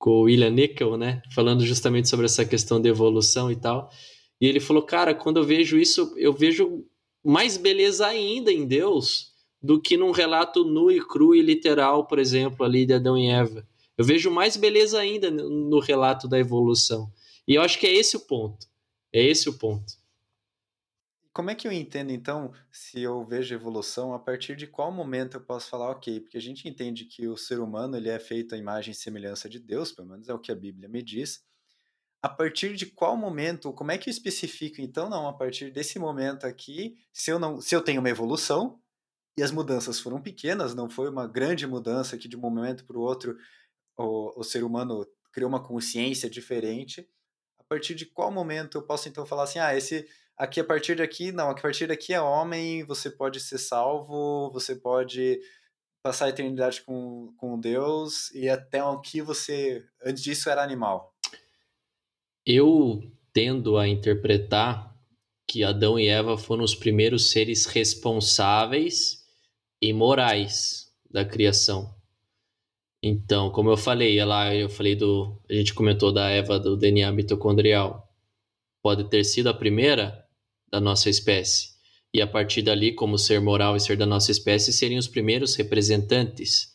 com 0.00 0.12
o 0.12 0.22
William 0.22 0.50
Nickel, 0.50 0.96
né? 0.96 1.20
Falando 1.34 1.64
justamente 1.64 2.08
sobre 2.08 2.24
essa 2.24 2.42
questão 2.42 2.80
de 2.80 2.88
evolução 2.88 3.52
e 3.52 3.56
tal. 3.56 3.90
E 4.40 4.46
ele 4.46 4.58
falou, 4.58 4.82
cara, 4.82 5.14
quando 5.14 5.36
eu 5.36 5.44
vejo 5.44 5.76
isso, 5.76 6.14
eu 6.16 6.32
vejo 6.32 6.86
mais 7.22 7.58
beleza 7.58 8.06
ainda 8.06 8.50
em 8.50 8.66
Deus 8.66 9.26
do 9.62 9.78
que 9.78 9.98
num 9.98 10.10
relato 10.10 10.64
nu 10.64 10.90
e 10.90 11.06
cru 11.06 11.34
e 11.34 11.42
literal, 11.42 12.06
por 12.06 12.18
exemplo, 12.18 12.64
ali 12.64 12.86
de 12.86 12.94
Adão 12.94 13.16
e 13.18 13.28
Eva. 13.28 13.68
Eu 13.98 14.02
vejo 14.02 14.30
mais 14.30 14.56
beleza 14.56 14.98
ainda 14.98 15.30
no 15.30 15.78
relato 15.78 16.26
da 16.26 16.38
evolução. 16.38 17.12
E 17.46 17.54
eu 17.56 17.60
acho 17.60 17.78
que 17.78 17.86
é 17.86 17.94
esse 17.94 18.16
o 18.16 18.20
ponto. 18.20 18.66
É 19.12 19.22
esse 19.22 19.50
o 19.50 19.58
ponto. 19.58 19.92
Como 21.32 21.48
é 21.48 21.54
que 21.54 21.66
eu 21.66 21.72
entendo, 21.72 22.10
então, 22.10 22.52
se 22.72 23.00
eu 23.00 23.24
vejo 23.24 23.54
evolução, 23.54 24.12
a 24.12 24.18
partir 24.18 24.56
de 24.56 24.66
qual 24.66 24.90
momento 24.90 25.36
eu 25.36 25.40
posso 25.40 25.68
falar, 25.68 25.90
ok, 25.90 26.20
porque 26.20 26.36
a 26.36 26.40
gente 26.40 26.68
entende 26.68 27.04
que 27.04 27.28
o 27.28 27.36
ser 27.36 27.60
humano 27.60 27.96
ele 27.96 28.08
é 28.08 28.18
feito 28.18 28.54
à 28.54 28.58
imagem 28.58 28.90
e 28.90 28.96
semelhança 28.96 29.48
de 29.48 29.60
Deus, 29.60 29.92
pelo 29.92 30.08
menos 30.08 30.28
é 30.28 30.34
o 30.34 30.40
que 30.40 30.50
a 30.50 30.56
Bíblia 30.56 30.88
me 30.88 31.02
diz. 31.02 31.44
A 32.22 32.28
partir 32.28 32.74
de 32.74 32.86
qual 32.86 33.16
momento, 33.16 33.72
como 33.72 33.92
é 33.92 33.98
que 33.98 34.10
eu 34.10 34.12
especifico, 34.12 34.80
então, 34.80 35.08
não, 35.08 35.28
a 35.28 35.32
partir 35.32 35.70
desse 35.70 35.98
momento 35.98 36.46
aqui, 36.46 36.96
se 37.12 37.30
eu, 37.30 37.38
não, 37.38 37.60
se 37.60 37.74
eu 37.76 37.80
tenho 37.80 38.00
uma 38.00 38.10
evolução, 38.10 38.80
e 39.38 39.42
as 39.42 39.52
mudanças 39.52 40.00
foram 40.00 40.20
pequenas, 40.20 40.74
não 40.74 40.90
foi 40.90 41.08
uma 41.08 41.26
grande 41.26 41.66
mudança 41.66 42.18
que 42.18 42.28
de 42.28 42.36
um 42.36 42.40
momento 42.40 42.84
para 42.84 42.98
o 42.98 43.00
outro 43.00 43.38
o, 43.96 44.40
o 44.40 44.44
ser 44.44 44.64
humano 44.64 45.06
criou 45.32 45.48
uma 45.48 45.62
consciência 45.62 46.28
diferente, 46.28 47.08
a 47.58 47.64
partir 47.64 47.94
de 47.94 48.06
qual 48.06 48.30
momento 48.30 48.78
eu 48.78 48.82
posso 48.82 49.08
então 49.08 49.24
falar 49.24 49.44
assim, 49.44 49.58
ah, 49.58 49.74
esse 49.76 50.08
aqui 50.40 50.58
a 50.58 50.64
partir 50.64 50.96
daqui, 50.96 51.30
não, 51.30 51.50
a 51.50 51.54
partir 51.54 51.86
daqui 51.86 52.14
é 52.14 52.20
homem, 52.20 52.82
você 52.84 53.10
pode 53.10 53.38
ser 53.40 53.58
salvo, 53.58 54.50
você 54.50 54.74
pode 54.74 55.38
passar 56.02 56.24
a 56.24 56.28
eternidade 56.30 56.80
com, 56.80 57.30
com 57.36 57.60
Deus 57.60 58.30
e 58.30 58.48
até 58.48 58.80
aqui 58.80 59.20
você, 59.20 59.84
antes 60.02 60.22
disso 60.22 60.48
era 60.48 60.62
animal. 60.62 61.14
Eu 62.46 63.02
tendo 63.34 63.76
a 63.76 63.86
interpretar 63.86 64.96
que 65.46 65.62
Adão 65.62 65.98
e 65.98 66.08
Eva 66.08 66.38
foram 66.38 66.64
os 66.64 66.74
primeiros 66.74 67.30
seres 67.30 67.66
responsáveis 67.66 69.26
e 69.82 69.92
morais 69.92 70.90
da 71.10 71.22
criação. 71.22 71.94
Então, 73.02 73.50
como 73.50 73.68
eu 73.68 73.76
falei, 73.76 74.24
lá 74.24 74.54
eu 74.54 74.70
falei 74.70 74.96
do, 74.96 75.38
a 75.50 75.52
gente 75.52 75.74
comentou 75.74 76.10
da 76.10 76.30
Eva 76.30 76.58
do 76.58 76.78
DNA 76.78 77.12
mitocondrial. 77.12 78.08
Pode 78.82 79.04
ter 79.10 79.22
sido 79.24 79.48
a 79.48 79.54
primeira 79.54 80.29
da 80.70 80.80
nossa 80.80 81.10
espécie. 81.10 81.70
E 82.12 82.20
a 82.20 82.26
partir 82.26 82.62
dali, 82.62 82.92
como 82.92 83.16
ser 83.16 83.40
moral 83.40 83.76
e 83.76 83.80
ser 83.80 83.96
da 83.96 84.06
nossa 84.06 84.30
espécie, 84.30 84.72
seriam 84.72 84.98
os 84.98 85.08
primeiros 85.08 85.54
representantes 85.54 86.70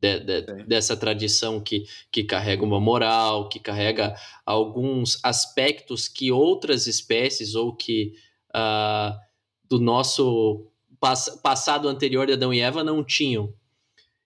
de, 0.00 0.20
de, 0.20 0.64
dessa 0.64 0.96
tradição 0.96 1.60
que, 1.60 1.84
que 2.10 2.24
carrega 2.24 2.64
uma 2.64 2.80
moral, 2.80 3.48
que 3.48 3.58
carrega 3.58 4.14
alguns 4.44 5.18
aspectos 5.24 6.08
que 6.08 6.30
outras 6.30 6.86
espécies 6.86 7.54
ou 7.54 7.74
que 7.74 8.12
uh, 8.54 9.16
do 9.64 9.78
nosso 9.78 10.66
pass 11.00 11.40
passado 11.42 11.88
anterior 11.88 12.26
de 12.26 12.34
Adão 12.34 12.52
e 12.52 12.60
Eva 12.60 12.82
não 12.82 13.04
tinham. 13.04 13.52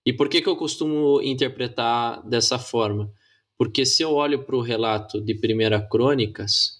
E 0.05 0.12
por 0.12 0.28
que, 0.28 0.40
que 0.40 0.48
eu 0.48 0.57
costumo 0.57 1.20
interpretar 1.22 2.26
dessa 2.26 2.59
forma? 2.59 3.12
Porque 3.59 3.84
se 3.84 4.03
eu 4.03 4.14
olho 4.14 4.44
para 4.44 4.57
o 4.57 4.62
relato 4.62 5.20
de 5.20 5.34
Primeira 5.34 5.80
Crônicas, 5.80 6.80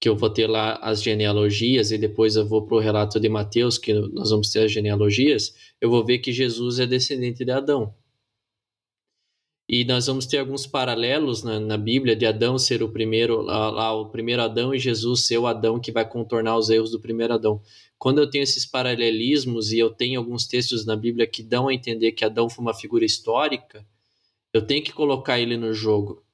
que 0.00 0.08
eu 0.08 0.16
vou 0.16 0.30
ter 0.30 0.46
lá 0.46 0.74
as 0.76 1.02
genealogias 1.02 1.90
e 1.90 1.98
depois 1.98 2.36
eu 2.36 2.46
vou 2.46 2.64
para 2.66 2.76
o 2.76 2.80
relato 2.80 3.18
de 3.18 3.28
Mateus, 3.28 3.78
que 3.78 3.92
nós 3.92 4.30
vamos 4.30 4.50
ter 4.50 4.64
as 4.64 4.72
genealogias, 4.72 5.54
eu 5.80 5.90
vou 5.90 6.04
ver 6.04 6.18
que 6.18 6.32
Jesus 6.32 6.78
é 6.78 6.86
descendente 6.86 7.44
de 7.44 7.50
Adão. 7.50 7.94
E 9.70 9.84
nós 9.84 10.06
vamos 10.06 10.24
ter 10.24 10.38
alguns 10.38 10.66
paralelos 10.66 11.42
na, 11.42 11.60
na 11.60 11.76
Bíblia 11.76 12.16
de 12.16 12.24
Adão 12.24 12.58
ser 12.58 12.82
o 12.82 12.88
primeiro, 12.88 13.42
lá, 13.42 13.68
lá, 13.68 13.92
o 13.92 14.08
primeiro 14.08 14.40
Adão 14.40 14.74
e 14.74 14.78
Jesus 14.78 15.26
ser 15.26 15.36
o 15.36 15.46
Adão 15.46 15.78
que 15.78 15.92
vai 15.92 16.08
contornar 16.08 16.56
os 16.56 16.70
erros 16.70 16.90
do 16.90 16.98
primeiro 16.98 17.34
Adão. 17.34 17.60
Quando 17.98 18.18
eu 18.18 18.30
tenho 18.30 18.44
esses 18.44 18.64
paralelismos 18.64 19.70
e 19.70 19.78
eu 19.78 19.90
tenho 19.90 20.18
alguns 20.18 20.46
textos 20.46 20.86
na 20.86 20.96
Bíblia 20.96 21.26
que 21.26 21.42
dão 21.42 21.68
a 21.68 21.74
entender 21.74 22.12
que 22.12 22.24
Adão 22.24 22.48
foi 22.48 22.62
uma 22.62 22.72
figura 22.72 23.04
histórica, 23.04 23.86
eu 24.54 24.66
tenho 24.66 24.82
que 24.82 24.92
colocar 24.92 25.38
ele 25.38 25.56
no 25.58 25.74
jogo. 25.74 26.24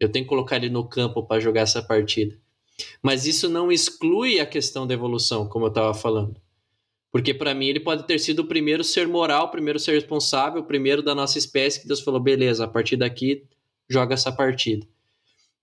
Eu 0.00 0.10
tenho 0.10 0.24
que 0.24 0.30
colocar 0.30 0.56
ele 0.56 0.70
no 0.70 0.88
campo 0.88 1.22
para 1.22 1.40
jogar 1.40 1.62
essa 1.62 1.82
partida. 1.82 2.40
Mas 3.02 3.26
isso 3.26 3.48
não 3.48 3.70
exclui 3.70 4.40
a 4.40 4.46
questão 4.46 4.86
da 4.86 4.94
evolução, 4.94 5.48
como 5.48 5.66
eu 5.66 5.68
estava 5.70 5.94
falando. 5.94 6.40
Porque 7.10 7.32
para 7.32 7.54
mim 7.54 7.66
ele 7.66 7.80
pode 7.80 8.06
ter 8.06 8.18
sido 8.18 8.40
o 8.40 8.46
primeiro 8.46 8.84
ser 8.84 9.08
moral, 9.08 9.46
o 9.46 9.50
primeiro 9.50 9.78
ser 9.78 9.92
responsável, 9.92 10.60
o 10.60 10.66
primeiro 10.66 11.02
da 11.02 11.14
nossa 11.14 11.38
espécie 11.38 11.80
que 11.80 11.88
Deus 11.88 12.00
falou, 12.00 12.20
beleza, 12.20 12.64
a 12.64 12.68
partir 12.68 12.96
daqui 12.96 13.44
joga 13.88 14.14
essa 14.14 14.30
partida. 14.30 14.86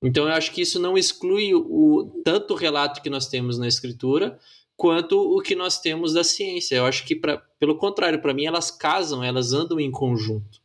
Então 0.01 0.27
eu 0.27 0.33
acho 0.33 0.51
que 0.51 0.61
isso 0.61 0.79
não 0.79 0.97
exclui 0.97 1.53
o 1.53 2.21
tanto 2.23 2.53
o 2.53 2.57
relato 2.57 3.01
que 3.01 3.09
nós 3.09 3.27
temos 3.27 3.57
na 3.57 3.67
escritura 3.67 4.39
quanto 4.75 5.17
o 5.17 5.41
que 5.41 5.55
nós 5.55 5.79
temos 5.79 6.13
da 6.13 6.23
ciência. 6.23 6.75
Eu 6.75 6.85
acho 6.85 7.05
que 7.05 7.15
pra, 7.15 7.37
pelo 7.59 7.77
contrário, 7.77 8.21
para 8.21 8.33
mim 8.33 8.45
elas 8.45 8.69
casam, 8.71 9.23
elas 9.23 9.53
andam 9.53 9.79
em 9.79 9.91
conjunto. 9.91 10.61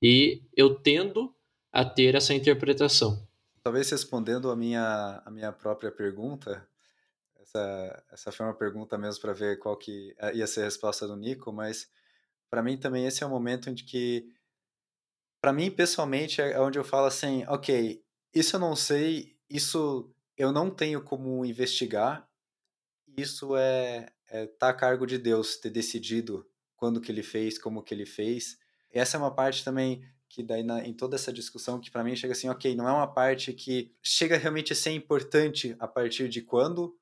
E 0.00 0.42
eu 0.56 0.74
tendo 0.74 1.32
a 1.72 1.84
ter 1.84 2.14
essa 2.14 2.34
interpretação. 2.34 3.26
Talvez 3.62 3.90
respondendo 3.90 4.50
a 4.50 4.56
minha 4.56 5.22
a 5.24 5.30
minha 5.30 5.52
própria 5.52 5.92
pergunta, 5.92 6.68
essa, 7.40 8.04
essa 8.10 8.32
foi 8.32 8.46
uma 8.46 8.54
pergunta 8.54 8.98
mesmo 8.98 9.20
para 9.20 9.32
ver 9.32 9.58
qual 9.58 9.76
que 9.76 10.14
eh, 10.18 10.36
ia 10.36 10.46
ser 10.46 10.62
a 10.62 10.64
resposta 10.64 11.06
do 11.06 11.16
Nico, 11.16 11.52
mas 11.52 11.88
para 12.50 12.62
mim 12.62 12.76
também 12.76 13.06
esse 13.06 13.22
é 13.22 13.26
o 13.26 13.30
momento 13.30 13.70
em 13.70 13.74
que, 13.74 14.28
para 15.40 15.52
mim 15.52 15.70
pessoalmente, 15.70 16.40
é 16.40 16.58
onde 16.60 16.78
eu 16.78 16.84
falo 16.84 17.06
assim, 17.06 17.44
ok, 17.46 18.04
isso 18.34 18.56
eu 18.56 18.60
não 18.60 18.74
sei, 18.74 19.36
isso 19.48 20.12
eu 20.36 20.50
não 20.52 20.70
tenho 20.70 21.02
como 21.02 21.44
investigar, 21.44 22.28
isso 23.16 23.56
é, 23.56 24.12
é 24.28 24.46
tá 24.46 24.70
a 24.70 24.74
cargo 24.74 25.06
de 25.06 25.18
Deus 25.18 25.56
ter 25.56 25.70
decidido 25.70 26.48
quando 26.76 27.00
que 27.00 27.12
ele 27.12 27.22
fez, 27.22 27.58
como 27.58 27.82
que 27.82 27.94
ele 27.94 28.06
fez. 28.06 28.58
Essa 28.90 29.16
é 29.16 29.20
uma 29.20 29.34
parte 29.34 29.64
também 29.64 30.04
que 30.32 30.42
daí 30.42 30.62
na, 30.62 30.82
em 30.82 30.94
toda 30.94 31.14
essa 31.14 31.30
discussão 31.30 31.78
que 31.78 31.90
para 31.90 32.02
mim 32.02 32.16
chega 32.16 32.32
assim, 32.32 32.48
ok, 32.48 32.74
não 32.74 32.88
é 32.88 32.92
uma 32.92 33.06
parte 33.06 33.52
que 33.52 33.94
chega 34.02 34.38
realmente 34.38 34.72
a 34.72 34.76
ser 34.76 34.92
importante 34.92 35.76
a 35.78 35.86
partir 35.86 36.26
de 36.26 36.40
quando, 36.40 36.96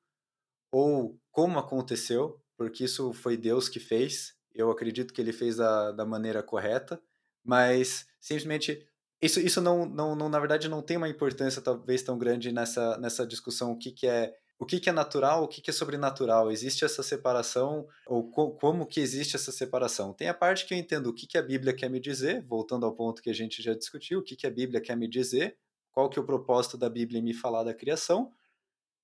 ou 0.69 1.17
como 1.31 1.57
aconteceu, 1.57 2.41
porque 2.57 2.83
isso 2.83 3.13
foi 3.13 3.37
Deus 3.37 3.69
que 3.69 3.79
fez. 3.79 4.35
Eu 4.53 4.69
acredito 4.69 5.13
que 5.13 5.21
ele 5.21 5.31
fez 5.31 5.55
da, 5.55 5.93
da 5.93 6.05
maneira 6.05 6.43
correta, 6.43 7.01
mas 7.41 8.05
simplesmente 8.19 8.85
isso, 9.21 9.39
isso 9.39 9.61
não, 9.61 9.85
não, 9.85 10.13
não, 10.13 10.27
na 10.27 10.39
verdade, 10.39 10.67
não 10.67 10.81
tem 10.81 10.97
uma 10.97 11.07
importância 11.07 11.61
talvez 11.61 12.03
tão 12.03 12.17
grande 12.17 12.51
nessa, 12.51 12.97
nessa 12.97 13.25
discussão 13.25 13.71
o 13.71 13.77
que, 13.77 13.91
que 13.91 14.07
é 14.07 14.35
o 14.61 14.65
que, 14.65 14.79
que 14.79 14.89
é 14.89 14.93
natural, 14.93 15.43
o 15.43 15.47
que, 15.47 15.59
que 15.59 15.71
é 15.71 15.73
sobrenatural. 15.73 16.51
Existe 16.51 16.85
essa 16.85 17.01
separação 17.01 17.87
ou 18.05 18.29
co 18.29 18.51
como 18.51 18.85
que 18.85 18.99
existe 18.99 19.35
essa 19.35 19.51
separação? 19.51 20.13
Tem 20.13 20.27
a 20.27 20.35
parte 20.35 20.67
que 20.67 20.73
eu 20.75 20.77
entendo 20.77 21.07
o 21.07 21.13
que, 21.13 21.25
que 21.25 21.35
a 21.35 21.41
Bíblia 21.41 21.73
quer 21.73 21.89
me 21.89 21.99
dizer, 21.99 22.43
voltando 22.43 22.85
ao 22.85 22.93
ponto 22.93 23.23
que 23.23 23.31
a 23.31 23.33
gente 23.33 23.59
já 23.63 23.73
discutiu, 23.73 24.19
o 24.19 24.23
que, 24.23 24.35
que 24.35 24.45
a 24.45 24.51
Bíblia 24.51 24.79
quer 24.79 24.95
me 24.95 25.07
dizer, 25.07 25.57
qual 25.91 26.07
que 26.11 26.19
é 26.19 26.21
o 26.21 26.25
propósito 26.25 26.77
da 26.77 26.87
Bíblia 26.91 27.19
em 27.19 27.23
me 27.23 27.33
falar 27.33 27.63
da 27.63 27.73
criação, 27.73 28.31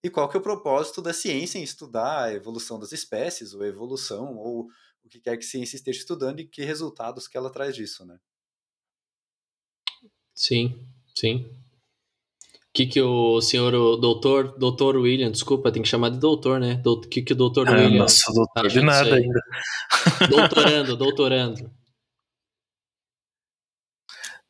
e 0.04 0.12
qual 0.12 0.30
que 0.30 0.38
é 0.38 0.40
o 0.40 0.44
propósito 0.44 1.02
da 1.02 1.12
ciência 1.12 1.58
em 1.58 1.64
estudar 1.64 2.26
a 2.26 2.34
evolução 2.36 2.78
das 2.78 2.92
espécies, 2.92 3.56
ou 3.56 3.66
evolução, 3.66 4.38
ou 4.38 4.68
o 5.04 5.10
que 5.10 5.20
quer 5.20 5.38
que 5.38 5.44
a 5.44 5.50
ciência 5.50 5.76
esteja 5.76 5.98
estudando 5.98 6.40
e 6.40 6.46
que 6.46 6.64
resultados 6.64 7.28
que 7.28 7.36
ela 7.36 7.50
traz 7.50 7.76
disso, 7.76 8.06
né? 8.06 8.20
Sim, 10.36 10.88
sim. 11.16 11.50
O 12.78 12.80
que, 12.80 12.86
que 12.86 13.02
o 13.02 13.42
senhor 13.42 13.74
o 13.74 13.98
doutor, 13.98 14.56
doutor 14.56 14.98
William, 14.98 15.32
desculpa, 15.32 15.72
tem 15.72 15.82
que 15.82 15.88
chamar 15.88 16.12
de 16.12 16.20
doutor, 16.20 16.60
né? 16.60 16.80
O 16.86 17.02
que, 17.02 17.24
que 17.24 17.34
o 17.34 17.36
doutor 17.36 17.68
ah, 17.68 17.72
William. 17.72 18.02
Nossa, 18.02 18.32
doutor 18.32 18.68
de 18.68 18.82
nada 18.82 19.16
ainda. 19.16 19.42
Doutorando, 20.30 20.96
doutorando. 20.96 21.72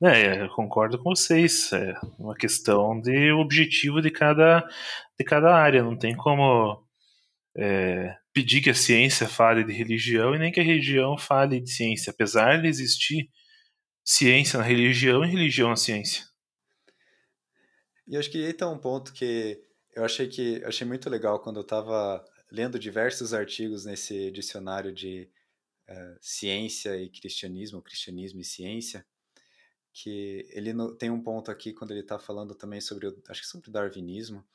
É, 0.04 0.42
eu 0.42 0.50
concordo 0.50 0.98
com 0.98 1.16
vocês. 1.16 1.72
É 1.72 1.94
uma 2.20 2.36
questão 2.36 3.00
de 3.00 3.32
objetivo 3.32 4.02
de 4.02 4.12
cada, 4.12 4.68
de 5.18 5.24
cada 5.24 5.56
área. 5.56 5.82
Não 5.82 5.98
tem 5.98 6.14
como 6.14 6.84
é, 7.58 8.14
pedir 8.34 8.60
que 8.60 8.70
a 8.70 8.76
ciência 8.76 9.26
fale 9.26 9.64
de 9.64 9.72
religião 9.72 10.36
e 10.36 10.38
nem 10.38 10.52
que 10.52 10.60
a 10.60 10.66
religião 10.66 11.18
fale 11.18 11.62
de 11.62 11.72
ciência, 11.72 12.12
apesar 12.12 12.62
de 12.62 12.68
existir 12.68 13.30
ciência 14.04 14.60
na 14.60 14.66
religião 14.66 15.24
e 15.24 15.30
religião 15.30 15.70
na 15.70 15.78
ciência. 15.78 16.27
E 18.08 18.16
acho 18.16 18.32
que 18.32 18.38
aí 18.38 18.52
está 18.52 18.70
um 18.70 18.78
ponto 18.78 19.14
que 19.14 19.62
eu 19.94 20.06
achei 20.06 20.28
que 20.28 20.64
achei 20.64 20.88
muito 20.88 21.10
legal 21.10 21.40
quando 21.40 21.58
eu 21.58 21.64
estava 21.64 22.24
lendo 22.52 22.80
diversos 22.80 23.34
artigos 23.34 23.86
nesse 23.86 24.32
dicionário 24.32 24.94
de 24.94 25.30
uh, 25.90 26.18
ciência 26.22 26.96
e 26.96 27.10
cristianismo, 27.10 27.82
cristianismo 27.82 28.40
e 28.40 28.46
ciência 28.46 29.06
que 30.02 30.48
ele 30.52 30.74
no, 30.74 30.96
tem 30.96 31.10
um 31.10 31.22
ponto 31.22 31.50
aqui 31.50 31.74
quando 31.74 31.92
ele 31.92 32.02
está 32.02 32.20
falando 32.20 32.54
também 32.54 32.80
sobre, 32.80 33.08
acho 33.28 33.42
que 33.42 33.48
sobre 33.48 33.72
darwinismo, 33.72 34.46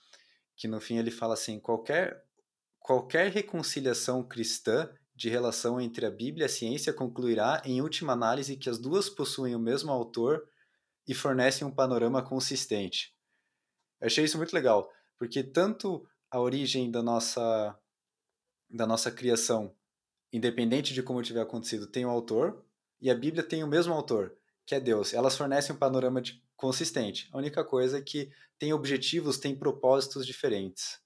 que 0.56 0.68
no 0.68 0.80
fim 0.80 0.98
ele 0.98 1.10
fala 1.10 1.34
assim, 1.34 1.58
qualquer, 1.58 2.24
qualquer 2.78 3.30
reconciliação 3.30 4.22
cristã 4.22 4.88
de 5.14 5.28
relação 5.28 5.80
entre 5.80 6.06
a 6.06 6.10
Bíblia 6.10 6.44
e 6.44 6.46
a 6.46 6.48
ciência 6.48 6.92
concluirá, 6.92 7.60
em 7.64 7.80
última 7.80 8.12
análise, 8.12 8.56
que 8.56 8.70
as 8.70 8.78
duas 8.78 9.08
possuem 9.08 9.54
o 9.56 9.58
mesmo 9.58 9.90
autor 9.90 10.48
e 11.08 11.12
fornecem 11.12 11.66
um 11.66 11.74
panorama 11.74 12.22
consistente. 12.22 13.12
Eu 14.02 14.08
achei 14.08 14.24
isso 14.24 14.36
muito 14.36 14.52
legal, 14.52 14.92
porque 15.18 15.42
tanto 15.42 16.06
a 16.30 16.38
origem 16.38 16.90
da 16.90 17.02
nossa, 17.02 17.78
da 18.68 18.86
nossa 18.86 19.10
criação, 19.10 19.74
independente 20.30 20.92
de 20.92 21.02
como 21.02 21.22
tiver 21.22 21.40
acontecido, 21.40 21.86
tem 21.86 22.04
o 22.04 22.08
um 22.08 22.10
autor, 22.10 22.62
e 23.00 23.10
a 23.10 23.14
Bíblia 23.14 23.42
tem 23.42 23.64
o 23.64 23.68
mesmo 23.68 23.94
autor 23.94 24.36
que 24.66 24.74
é 24.74 24.80
Deus. 24.80 25.12
Elas 25.12 25.36
fornecem 25.36 25.74
um 25.74 25.78
panorama 25.78 26.20
de, 26.20 26.42
consistente. 26.56 27.28
A 27.32 27.38
única 27.38 27.64
coisa 27.64 27.98
é 27.98 28.02
que 28.02 28.30
tem 28.58 28.72
objetivos, 28.72 29.38
tem 29.38 29.54
propósitos 29.54 30.26
diferentes. 30.26 31.00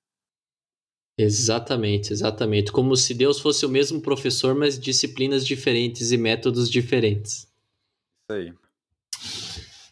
Exatamente, 1.18 2.12
exatamente. 2.12 2.70
Como 2.70 2.94
se 2.94 3.14
Deus 3.14 3.40
fosse 3.40 3.64
o 3.64 3.68
mesmo 3.68 4.00
professor, 4.02 4.54
mas 4.54 4.78
disciplinas 4.78 5.46
diferentes 5.46 6.12
e 6.12 6.18
métodos 6.18 6.70
diferentes. 6.70 7.50
Isso 8.22 8.32
aí. 8.32 8.54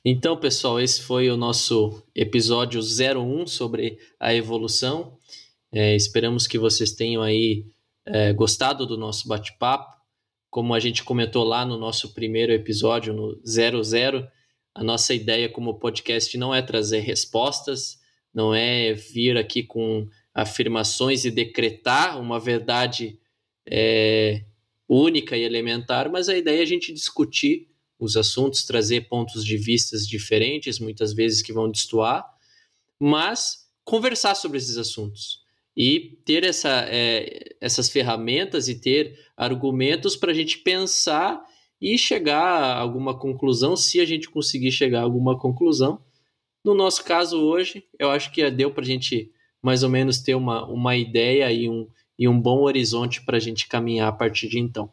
Então, 0.07 0.37
pessoal, 0.37 0.79
esse 0.79 1.01
foi 1.01 1.31
o 1.31 1.37
nosso 1.37 2.03
episódio 2.15 2.79
01 2.79 3.47
sobre 3.47 3.99
a 4.21 4.35
evolução. 4.35 5.17
É, 5.73 5.97
esperamos 5.97 6.47
que 6.47 6.59
vocês 6.59 6.93
tenham 6.93 7.23
aí 7.23 7.65
é, 8.05 8.31
gostado 8.35 8.85
do 8.85 8.99
nosso 8.99 9.27
bate-papo. 9.27 9.97
Como 10.51 10.75
a 10.75 10.79
gente 10.79 11.03
comentou 11.03 11.43
lá 11.43 11.65
no 11.65 11.79
nosso 11.79 12.13
primeiro 12.13 12.53
episódio, 12.53 13.15
no 13.15 13.41
00, 13.47 14.29
a 14.75 14.85
nossa 14.85 15.15
ideia 15.15 15.49
como 15.49 15.79
podcast 15.79 16.37
não 16.37 16.55
é 16.55 16.61
trazer 16.61 17.01
respostas, 17.01 17.99
não 18.33 18.55
é 18.55 18.93
vir 18.93 19.39
aqui 19.39 19.63
com 19.63 20.07
afirmações 20.35 21.25
e 21.25 21.31
decretar 21.31 22.21
uma 22.21 22.39
verdade 22.39 23.19
é, 23.67 24.45
única 24.87 25.35
e 25.35 25.45
elementar, 25.45 26.11
mas 26.11 26.29
a 26.29 26.37
ideia 26.37 26.59
é 26.59 26.63
a 26.63 26.67
gente 26.67 26.93
discutir 26.93 27.74
os 27.99 28.17
assuntos, 28.17 28.65
trazer 28.65 29.09
pontos 29.09 29.45
de 29.45 29.57
vistas 29.57 30.07
diferentes, 30.07 30.79
muitas 30.79 31.13
vezes 31.13 31.43
que 31.43 31.53
vão 31.53 31.71
destoar, 31.71 32.25
mas 33.01 33.65
conversar 33.85 34.35
sobre 34.35 34.59
esses 34.59 34.77
assuntos. 34.77 35.43
e 35.77 36.19
ter 36.25 36.45
essa, 36.45 36.87
é, 36.89 37.57
essas 37.61 37.89
ferramentas 37.89 38.69
e 38.69 38.81
ter 38.81 39.19
argumentos 39.37 40.15
para 40.15 40.31
a 40.31 40.35
gente 40.35 40.59
pensar 40.59 41.43
e 41.81 41.99
chegar 41.99 42.41
a 42.41 42.79
alguma 42.79 43.19
conclusão, 43.19 43.77
se 43.77 43.99
a 44.01 44.05
gente 44.05 44.31
conseguir 44.31 44.71
chegar 44.71 45.01
a 45.01 45.03
alguma 45.03 45.37
conclusão. 45.37 46.01
No 46.65 46.75
nosso 46.75 47.05
caso 47.05 47.41
hoje, 47.41 47.85
eu 47.99 48.11
acho 48.11 48.31
que 48.31 48.49
deu 48.51 48.71
para 48.71 48.85
a 48.85 48.87
gente 48.87 49.33
mais 49.61 49.83
ou 49.83 49.91
menos 49.91 50.19
ter 50.19 50.35
uma, 50.35 50.65
uma 50.67 50.97
ideia 50.97 51.51
e 51.53 51.69
um, 51.69 51.89
e 52.19 52.29
um 52.29 52.41
bom 52.41 52.63
horizonte 52.63 53.25
para 53.25 53.37
a 53.37 53.41
gente 53.41 53.67
caminhar 53.67 54.09
a 54.09 54.13
partir 54.13 54.49
de 54.49 54.59
então. 54.59 54.91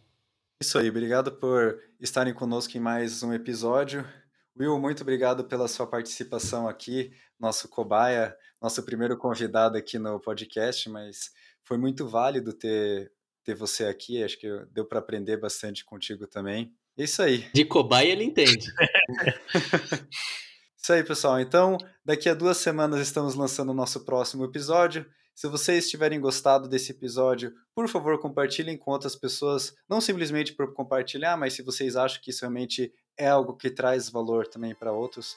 Isso 0.61 0.77
aí, 0.77 0.91
obrigado 0.91 1.31
por 1.31 1.81
estarem 1.99 2.35
conosco 2.35 2.77
em 2.77 2.79
mais 2.79 3.23
um 3.23 3.33
episódio. 3.33 4.07
Will, 4.55 4.77
muito 4.77 5.01
obrigado 5.01 5.45
pela 5.45 5.67
sua 5.67 5.87
participação 5.87 6.67
aqui, 6.67 7.11
nosso 7.39 7.67
cobaia, 7.67 8.37
nosso 8.61 8.83
primeiro 8.83 9.17
convidado 9.17 9.75
aqui 9.75 9.97
no 9.97 10.19
podcast, 10.19 10.87
mas 10.87 11.31
foi 11.63 11.79
muito 11.79 12.07
válido 12.07 12.53
ter, 12.53 13.11
ter 13.43 13.55
você 13.55 13.85
aqui, 13.85 14.23
acho 14.23 14.39
que 14.39 14.47
deu 14.71 14.85
para 14.85 14.99
aprender 14.99 15.37
bastante 15.37 15.83
contigo 15.83 16.27
também. 16.27 16.71
É 16.95 17.05
isso 17.05 17.23
aí. 17.23 17.49
De 17.55 17.65
cobaia 17.65 18.11
ele 18.11 18.23
entende. 18.23 18.71
isso 20.77 20.93
aí, 20.93 21.03
pessoal. 21.03 21.39
Então, 21.39 21.75
daqui 22.05 22.29
a 22.29 22.35
duas 22.35 22.57
semanas 22.57 22.99
estamos 22.99 23.33
lançando 23.33 23.71
o 23.71 23.75
nosso 23.75 24.05
próximo 24.05 24.45
episódio. 24.45 25.07
Se 25.41 25.47
vocês 25.47 25.89
tiverem 25.89 26.21
gostado 26.21 26.69
desse 26.69 26.91
episódio, 26.91 27.51
por 27.73 27.89
favor, 27.89 28.19
compartilhem 28.19 28.77
com 28.77 28.91
outras 28.91 29.15
pessoas, 29.15 29.73
não 29.89 29.99
simplesmente 29.99 30.53
por 30.53 30.71
compartilhar, 30.71 31.35
mas 31.35 31.53
se 31.53 31.63
vocês 31.63 31.95
acham 31.95 32.21
que 32.21 32.29
isso 32.29 32.41
realmente 32.41 32.93
é 33.17 33.27
algo 33.27 33.57
que 33.57 33.71
traz 33.71 34.07
valor 34.07 34.45
também 34.45 34.75
para 34.75 34.91
outros. 34.91 35.35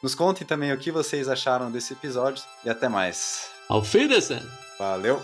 Nos 0.00 0.14
contem 0.14 0.46
também 0.46 0.72
o 0.72 0.78
que 0.78 0.92
vocês 0.92 1.28
acharam 1.28 1.72
desse 1.72 1.92
episódio 1.92 2.44
e 2.64 2.70
até 2.70 2.88
mais. 2.88 3.50
Auf 3.68 3.98
Wiedersehen! 3.98 4.46
Valeu! 4.78 5.20